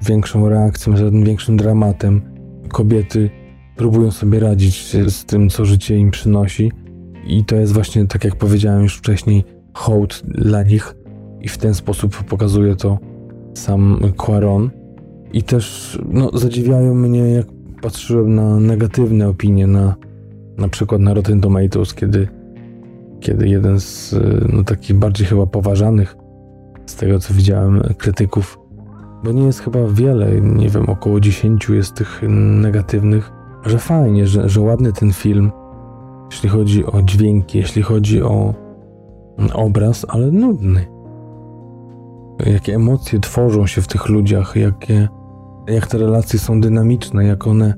większą 0.06 0.50
reakcją, 0.50 0.98
żadnym 0.98 1.24
większym 1.24 1.58
dramatem. 1.58 2.22
Kobiety 2.74 3.30
próbują 3.76 4.12
sobie 4.12 4.40
radzić 4.40 4.96
z 5.08 5.26
tym, 5.26 5.50
co 5.50 5.66
życie 5.66 5.98
im 5.98 6.12
przynosi 6.12 6.72
i 7.28 7.46
to 7.46 7.56
jest 7.56 7.74
właśnie, 7.74 8.08
tak 8.08 8.24
jak 8.24 8.36
powiedziałem 8.36 8.84
już 8.84 8.98
wcześniej, 8.98 9.44
hołd 9.74 10.24
dla 10.28 10.64
nich 10.64 10.96
i 11.42 11.48
w 11.48 11.58
ten 11.58 11.74
sposób 11.74 12.24
pokazuje 12.24 12.76
to 12.76 13.00
sam 13.54 14.00
Quaron. 14.18 14.70
I 15.34 15.44
też 15.44 16.00
no, 16.10 16.30
zadziwiają 16.34 16.96
mnie, 16.96 17.20
jak 17.20 17.48
patrzyłem 17.82 18.36
na 18.36 18.60
negatywne 18.60 19.28
opinie, 19.28 19.68
na, 19.68 19.96
na 20.58 20.68
przykład 20.68 21.02
na 21.02 21.14
Rotten 21.14 21.42
Tomatoes, 21.42 21.94
kiedy, 21.94 22.28
kiedy 23.20 23.48
jeden 23.48 23.80
z 23.80 24.16
no, 24.54 24.64
takich 24.64 24.96
bardziej 24.96 25.28
chyba 25.28 25.46
poważanych, 25.46 26.16
z 26.86 26.96
tego 26.96 27.20
co 27.20 27.34
widziałem, 27.34 27.82
krytyków, 27.98 28.60
bo 29.24 29.32
nie 29.32 29.44
jest 29.44 29.60
chyba 29.60 29.80
wiele, 29.88 30.42
nie 30.42 30.70
wiem, 30.70 30.90
około 30.90 31.20
10 31.20 31.70
jest 31.70 31.96
tych 31.96 32.22
negatywnych, 32.62 33.32
że 33.66 33.80
fajnie, 33.80 34.28
że, 34.28 34.50
że 34.50 34.62
ładny 34.62 34.94
ten 34.94 35.14
film, 35.14 35.52
jeśli 36.32 36.50
chodzi 36.50 36.86
o 36.86 37.02
dźwięki, 37.02 37.58
jeśli 37.58 37.82
chodzi 37.82 38.22
o 38.22 38.54
obraz, 39.54 40.06
ale 40.10 40.32
nudny. 40.32 40.86
Jakie 42.46 42.76
emocje 42.76 43.20
tworzą 43.20 43.68
się 43.68 43.82
w 43.82 43.88
tych 43.88 44.10
ludziach, 44.10 44.56
jakie, 44.56 45.10
jak 45.68 45.88
te 45.88 45.98
relacje 45.98 46.40
są 46.40 46.62
dynamiczne, 46.62 47.26
jak 47.26 47.48
one, 47.48 47.74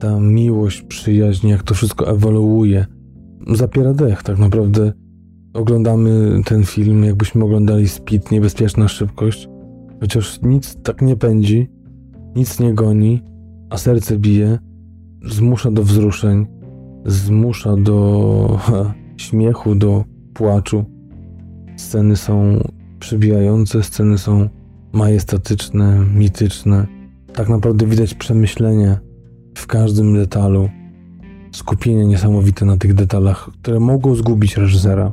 ta 0.00 0.20
miłość, 0.20 0.82
przyjaźń, 0.82 1.48
jak 1.48 1.62
to 1.62 1.74
wszystko 1.74 2.10
ewoluuje. 2.10 2.86
Zapiera 3.50 3.94
dech, 3.94 4.22
tak 4.22 4.38
naprawdę 4.38 4.92
oglądamy 5.54 6.40
ten 6.44 6.64
film, 6.64 7.04
jakbyśmy 7.04 7.44
oglądali 7.44 7.88
Speed, 7.88 8.34
niebezpieczna 8.34 8.88
szybkość, 8.88 9.48
chociaż 10.02 10.42
nic 10.42 10.76
tak 10.82 11.02
nie 11.02 11.16
pędzi, 11.16 11.70
nic 12.36 12.60
nie 12.60 12.74
goni, 12.74 13.22
a 13.70 13.78
serce 13.78 14.18
bije, 14.18 14.58
zmusza 15.24 15.70
do 15.70 15.82
wzruszeń, 15.82 16.46
zmusza 17.06 17.76
do 17.76 18.58
ha, 18.60 18.94
śmiechu, 19.16 19.74
do 19.74 20.04
płaczu. 20.34 20.84
Sceny 21.76 22.16
są 22.16 22.60
przybijające, 22.98 23.82
sceny 23.82 24.18
są 24.18 24.48
majestatyczne, 24.92 26.04
mityczne. 26.14 26.86
Tak 27.34 27.48
naprawdę 27.48 27.86
widać 27.86 28.14
przemyślenie 28.14 28.98
w 29.54 29.66
każdym 29.66 30.14
detalu, 30.14 30.68
skupienie 31.52 32.06
niesamowite 32.06 32.64
na 32.64 32.76
tych 32.76 32.94
detalach, 32.94 33.50
które 33.62 33.80
mogą 33.80 34.14
zgubić 34.14 34.56
reżysera. 34.56 35.12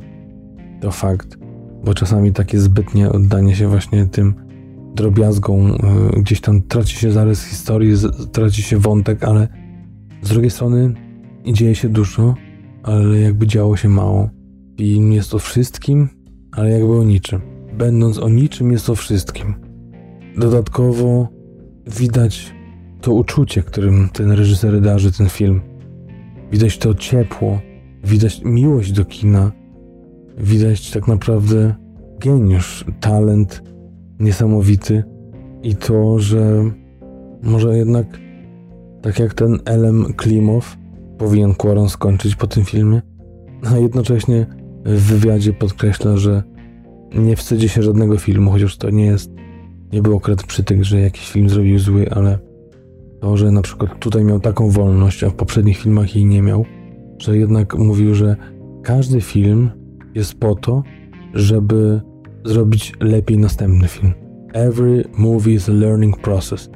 To 0.80 0.90
fakt, 0.90 1.38
bo 1.84 1.94
czasami 1.94 2.32
takie 2.32 2.58
zbytnie 2.58 3.12
oddanie 3.12 3.56
się 3.56 3.68
właśnie 3.68 4.06
tym 4.06 4.49
drobiazgom, 4.94 5.66
e, 5.66 6.20
gdzieś 6.20 6.40
tam 6.40 6.62
traci 6.62 6.96
się 6.96 7.12
zarys 7.12 7.44
historii, 7.44 7.94
traci 8.32 8.62
się 8.62 8.78
wątek, 8.78 9.24
ale 9.24 9.48
z 10.22 10.28
drugiej 10.28 10.50
strony 10.50 10.94
dzieje 11.46 11.74
się 11.74 11.88
dużo, 11.88 12.34
ale 12.82 13.20
jakby 13.20 13.46
działo 13.46 13.76
się 13.76 13.88
mało. 13.88 14.30
I 14.78 15.14
jest 15.14 15.34
o 15.34 15.38
wszystkim, 15.38 16.08
ale 16.52 16.70
jakby 16.70 16.98
o 16.98 17.04
niczym. 17.04 17.40
Będąc 17.78 18.18
o 18.18 18.28
niczym, 18.28 18.72
jest 18.72 18.90
o 18.90 18.94
wszystkim. 18.94 19.54
Dodatkowo 20.36 21.28
widać 21.86 22.54
to 23.00 23.12
uczucie, 23.12 23.62
którym 23.62 24.08
ten 24.12 24.30
reżyser 24.30 24.80
darzy 24.80 25.12
ten 25.12 25.28
film. 25.28 25.60
Widać 26.52 26.78
to 26.78 26.94
ciepło, 26.94 27.60
widać 28.04 28.42
miłość 28.44 28.92
do 28.92 29.04
kina, 29.04 29.52
widać 30.38 30.90
tak 30.90 31.08
naprawdę 31.08 31.74
geniusz, 32.18 32.84
talent 33.00 33.69
niesamowity. 34.20 35.04
I 35.62 35.76
to, 35.76 36.18
że 36.18 36.70
może 37.42 37.78
jednak 37.78 38.06
tak 39.02 39.18
jak 39.18 39.34
ten 39.34 39.58
Elem 39.64 40.04
Klimow 40.16 40.76
powinien 41.18 41.54
Quaron 41.54 41.88
skończyć 41.88 42.36
po 42.36 42.46
tym 42.46 42.64
filmie, 42.64 43.02
a 43.74 43.78
jednocześnie 43.78 44.46
w 44.84 45.02
wywiadzie 45.02 45.52
podkreśla, 45.52 46.16
że 46.16 46.42
nie 47.14 47.36
wstydzi 47.36 47.68
się 47.68 47.82
żadnego 47.82 48.18
filmu, 48.18 48.50
chociaż 48.50 48.76
to 48.76 48.90
nie 48.90 49.06
jest, 49.06 49.30
nie 49.92 50.02
był 50.02 50.16
akurat 50.16 50.42
przytyk, 50.42 50.84
że 50.84 51.00
jakiś 51.00 51.30
film 51.30 51.48
zrobił 51.48 51.78
zły, 51.78 52.10
ale 52.10 52.38
to, 53.20 53.36
że 53.36 53.50
na 53.50 53.62
przykład 53.62 53.98
tutaj 53.98 54.24
miał 54.24 54.40
taką 54.40 54.70
wolność, 54.70 55.24
a 55.24 55.30
w 55.30 55.34
poprzednich 55.34 55.78
filmach 55.78 56.14
jej 56.16 56.24
nie 56.24 56.42
miał, 56.42 56.64
że 57.18 57.38
jednak 57.38 57.78
mówił, 57.78 58.14
że 58.14 58.36
każdy 58.82 59.20
film 59.20 59.70
jest 60.14 60.34
po 60.34 60.54
to, 60.54 60.82
żeby 61.34 62.00
zrobić 62.44 62.92
lepiej 63.00 63.38
następny 63.38 63.88
film. 63.88 64.12
Every 64.52 65.04
movie 65.18 65.54
is 65.54 65.68
a 65.68 65.72
learning 65.72 66.20
process. 66.20 66.70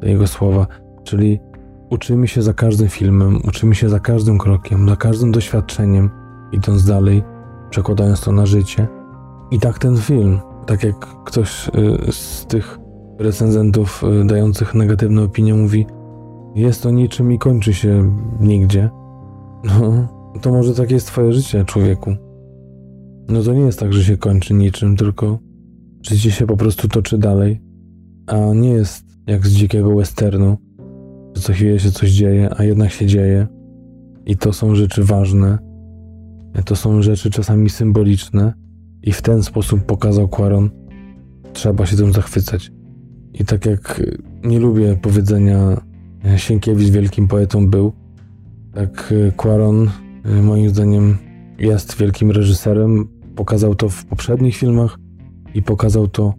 To 0.00 0.06
jego 0.06 0.26
słowa. 0.26 0.66
Czyli 1.04 1.40
uczymy 1.90 2.28
się 2.28 2.42
za 2.42 2.54
każdym 2.54 2.88
filmem, 2.88 3.40
uczymy 3.48 3.74
się 3.74 3.88
za 3.88 4.00
każdym 4.00 4.38
krokiem, 4.38 4.88
za 4.88 4.96
każdym 4.96 5.32
doświadczeniem, 5.32 6.10
idąc 6.52 6.84
dalej, 6.84 7.22
przekładając 7.70 8.20
to 8.20 8.32
na 8.32 8.46
życie. 8.46 8.86
I 9.50 9.60
tak 9.60 9.78
ten 9.78 9.96
film, 9.96 10.38
tak 10.66 10.84
jak 10.84 10.98
ktoś 11.24 11.68
y, 11.68 12.12
z 12.12 12.46
tych 12.46 12.78
recenzentów 13.18 14.04
y, 14.22 14.24
dających 14.24 14.74
negatywne 14.74 15.22
opinie 15.22 15.54
mówi, 15.54 15.86
jest 16.54 16.82
to 16.82 16.90
niczym 16.90 17.32
i 17.32 17.38
kończy 17.38 17.74
się 17.74 18.12
nigdzie. 18.40 18.90
No, 19.64 20.08
to 20.40 20.50
może 20.50 20.74
takie 20.74 20.94
jest 20.94 21.06
twoje 21.06 21.32
życie, 21.32 21.64
człowieku. 21.64 22.16
No 23.28 23.42
to 23.42 23.54
nie 23.54 23.60
jest 23.60 23.80
tak, 23.80 23.92
że 23.92 24.04
się 24.04 24.16
kończy 24.16 24.54
niczym, 24.54 24.96
tylko 24.96 25.38
życie 26.02 26.30
się 26.30 26.46
po 26.46 26.56
prostu 26.56 26.88
toczy 26.88 27.18
dalej, 27.18 27.60
a 28.26 28.36
nie 28.54 28.70
jest 28.70 29.04
jak 29.26 29.46
z 29.46 29.52
dzikiego 29.52 29.96
westernu, 29.96 30.56
że 31.34 31.42
co 31.42 31.52
chwilę 31.52 31.78
się 31.78 31.90
coś 31.90 32.10
dzieje, 32.10 32.50
a 32.56 32.64
jednak 32.64 32.90
się 32.90 33.06
dzieje. 33.06 33.46
I 34.26 34.36
to 34.36 34.52
są 34.52 34.74
rzeczy 34.74 35.04
ważne. 35.04 35.58
To 36.64 36.76
są 36.76 37.02
rzeczy 37.02 37.30
czasami 37.30 37.70
symboliczne 37.70 38.52
i 39.02 39.12
w 39.12 39.22
ten 39.22 39.42
sposób 39.42 39.84
pokazał 39.84 40.28
Quaron, 40.28 40.70
trzeba 41.52 41.86
się 41.86 41.96
tym 41.96 42.12
zachwycać. 42.12 42.72
I 43.34 43.44
tak 43.44 43.66
jak 43.66 44.02
nie 44.44 44.58
lubię 44.58 44.98
powiedzenia 45.02 45.80
Sienkiewicz 46.36 46.88
wielkim 46.88 47.28
poetą 47.28 47.70
był, 47.70 47.92
tak 48.72 49.14
Quaron 49.36 49.90
moim 50.42 50.68
zdaniem 50.68 51.16
jest 51.58 51.96
wielkim 51.96 52.30
reżyserem, 52.30 53.08
Pokazał 53.36 53.74
to 53.74 53.88
w 53.88 54.04
poprzednich 54.04 54.56
filmach 54.56 54.98
i 55.54 55.62
pokazał 55.62 56.08
to, 56.08 56.34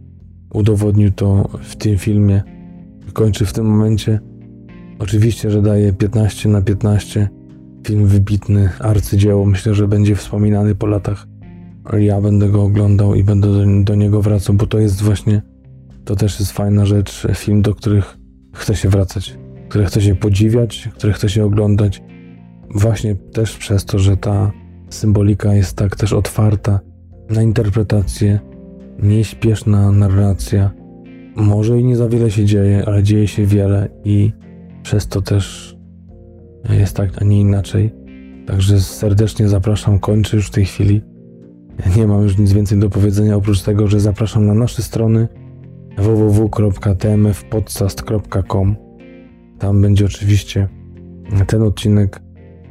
udowodnił 0.54 1.12
to 1.12 1.48
w 1.62 1.76
tym 1.76 1.98
filmie. 1.98 2.42
Kończy 3.12 3.46
w 3.46 3.52
tym 3.52 3.66
momencie. 3.66 4.20
Oczywiście, 4.98 5.50
że 5.50 5.62
daje 5.62 5.92
15 5.92 6.48
na 6.48 6.62
15. 6.62 7.28
Film 7.86 8.06
wybitny, 8.06 8.70
arcydzieło. 8.80 9.46
Myślę, 9.46 9.74
że 9.74 9.88
będzie 9.88 10.16
wspominany 10.16 10.74
po 10.74 10.86
latach. 10.86 11.26
Ja 11.98 12.20
będę 12.20 12.48
go 12.48 12.62
oglądał 12.62 13.14
i 13.14 13.24
będę 13.24 13.48
do, 13.52 13.84
do 13.84 13.94
niego 13.94 14.22
wracał, 14.22 14.54
bo 14.54 14.66
to 14.66 14.78
jest 14.78 15.02
właśnie, 15.02 15.42
to 16.04 16.16
też 16.16 16.40
jest 16.40 16.52
fajna 16.52 16.86
rzecz. 16.86 17.26
Film, 17.34 17.62
do 17.62 17.74
których 17.74 18.18
chce 18.54 18.76
się 18.76 18.88
wracać, 18.88 19.38
które 19.68 19.84
chce 19.84 20.00
się 20.00 20.14
podziwiać, 20.14 20.88
które 20.94 21.12
chce 21.12 21.28
się 21.28 21.44
oglądać. 21.44 22.02
Właśnie 22.74 23.14
też 23.14 23.56
przez 23.56 23.84
to, 23.84 23.98
że 23.98 24.16
ta 24.16 24.52
symbolika 24.90 25.54
jest 25.54 25.76
tak 25.76 25.96
też 25.96 26.12
otwarta 26.12 26.80
na 27.30 27.42
interpretację, 27.42 28.40
nieśpieszna 29.02 29.92
narracja. 29.92 30.70
Może 31.36 31.80
i 31.80 31.84
nie 31.84 31.96
za 31.96 32.08
wiele 32.08 32.30
się 32.30 32.44
dzieje, 32.44 32.82
ale 32.86 33.02
dzieje 33.02 33.28
się 33.28 33.46
wiele 33.46 33.88
i 34.04 34.32
przez 34.82 35.06
to 35.06 35.22
też 35.22 35.76
jest 36.70 36.96
tak, 36.96 37.22
a 37.22 37.24
nie 37.24 37.40
inaczej. 37.40 37.94
Także 38.46 38.80
serdecznie 38.80 39.48
zapraszam, 39.48 39.98
kończę 39.98 40.36
już 40.36 40.46
w 40.46 40.50
tej 40.50 40.64
chwili. 40.64 41.02
Nie 41.96 42.06
mam 42.06 42.22
już 42.22 42.38
nic 42.38 42.52
więcej 42.52 42.78
do 42.78 42.90
powiedzenia 42.90 43.36
oprócz 43.36 43.62
tego, 43.62 43.88
że 43.88 44.00
zapraszam 44.00 44.46
na 44.46 44.54
nasze 44.54 44.82
strony 44.82 45.28
www.tmfpodcast.com. 45.98 48.76
Tam 49.58 49.82
będzie 49.82 50.04
oczywiście 50.04 50.68
ten 51.46 51.62
odcinek 51.62 52.22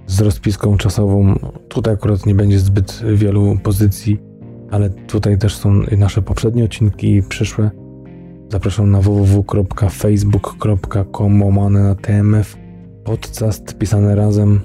z 0.07 0.21
rozpiską 0.21 0.77
czasową. 0.77 1.39
Tutaj 1.67 1.93
akurat 1.93 2.25
nie 2.25 2.35
będzie 2.35 2.59
zbyt 2.59 3.03
wielu 3.13 3.57
pozycji 3.63 4.26
ale 4.71 4.89
tutaj 4.89 5.37
też 5.37 5.55
są 5.55 5.81
nasze 5.97 6.21
poprzednie 6.21 6.63
odcinki 6.63 7.15
i 7.15 7.23
przyszłe. 7.23 7.71
Zapraszam 8.51 8.91
na 8.91 9.01
www.facebook.com 9.01 11.43
łamane 11.43 11.83
na 11.83 11.95
TMF 11.95 12.57
podcast 13.03 13.77
pisane 13.77 14.15
razem. 14.15 14.59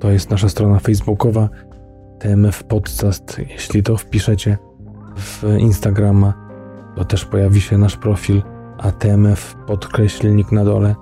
To 0.00 0.10
jest 0.10 0.30
nasza 0.30 0.48
strona 0.48 0.78
facebookowa 0.78 1.48
TMF 2.18 2.64
Podcast. 2.64 3.40
Jeśli 3.50 3.82
to 3.82 3.96
wpiszecie 3.96 4.58
w 5.16 5.44
Instagrama, 5.58 6.34
to 6.96 7.04
też 7.04 7.24
pojawi 7.24 7.60
się 7.60 7.78
nasz 7.78 7.96
profil, 7.96 8.42
a 8.78 8.92
TMF 8.92 9.56
podkreślnik 9.66 10.52
na 10.52 10.64
dole, 10.64 10.94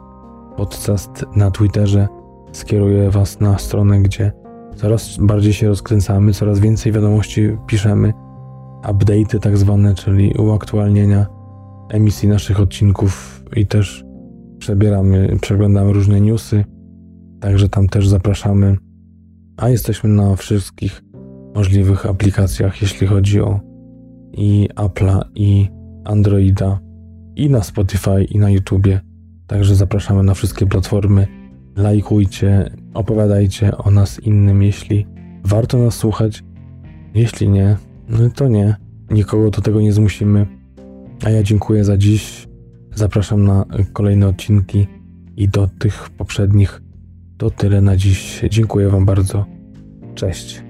podcast 0.57 1.24
na 1.37 1.51
Twitterze 1.51 2.09
skieruje 2.53 3.11
Was 3.11 3.41
na 3.41 3.59
stronę, 3.59 4.01
gdzie 4.01 4.32
coraz 4.76 5.16
bardziej 5.20 5.53
się 5.53 5.68
rozkręcamy, 5.68 6.32
coraz 6.32 6.59
więcej 6.59 6.93
wiadomości 6.93 7.57
piszemy 7.66 8.12
update'y 8.91 9.41
tak 9.41 9.59
zwane, 9.59 9.95
czyli 9.95 10.32
uaktualnienia 10.39 11.26
emisji 11.91 12.28
naszych 12.28 12.61
odcinków 12.61 13.45
i 13.57 13.66
też 13.66 14.05
przebieramy, 14.59 15.37
przeglądamy 15.41 15.93
różne 15.93 16.20
newsy, 16.20 16.64
także 17.41 17.68
tam 17.68 17.89
też 17.89 18.09
zapraszamy. 18.09 18.76
A 19.57 19.68
jesteśmy 19.68 20.11
na 20.11 20.37
wszystkich 20.37 21.03
możliwych 21.55 22.07
aplikacjach, 22.07 22.82
jeśli 22.82 23.07
chodzi 23.07 23.41
o 23.41 23.61
i 24.32 24.68
Apple'a, 24.76 25.20
i 25.35 25.68
Androida, 26.05 26.80
i 27.37 27.51
na 27.51 27.62
Spotify, 27.62 28.24
i 28.24 28.39
na 28.39 28.51
YouTubie. 28.51 29.01
Także 29.47 29.74
zapraszamy 29.74 30.22
na 30.22 30.35
wszystkie 30.35 30.66
platformy. 30.66 31.26
Lajkujcie, 31.76 32.70
opowiadajcie 32.95 33.76
o 33.76 33.91
nas 33.91 34.20
innym, 34.20 34.62
jeśli 34.62 35.07
warto 35.45 35.78
nas 35.78 35.95
słuchać. 35.95 36.45
Jeśli 37.14 37.49
nie, 37.49 37.76
to 38.34 38.48
nie. 38.48 38.76
Nikogo 39.11 39.50
do 39.50 39.61
tego 39.61 39.80
nie 39.80 39.92
zmusimy. 39.92 40.46
A 41.24 41.30
ja 41.30 41.42
dziękuję 41.42 41.84
za 41.84 41.96
dziś. 41.96 42.48
Zapraszam 42.94 43.44
na 43.44 43.64
kolejne 43.92 44.28
odcinki 44.28 44.86
i 45.36 45.48
do 45.48 45.68
tych 45.78 46.11
poprzednich. 46.11 46.82
To 47.38 47.50
tyle 47.50 47.80
na 47.80 47.96
dziś. 47.96 48.42
Dziękuję 48.50 48.88
Wam 48.88 49.07
bardzo. 49.07 49.46
Cześć. 50.14 50.64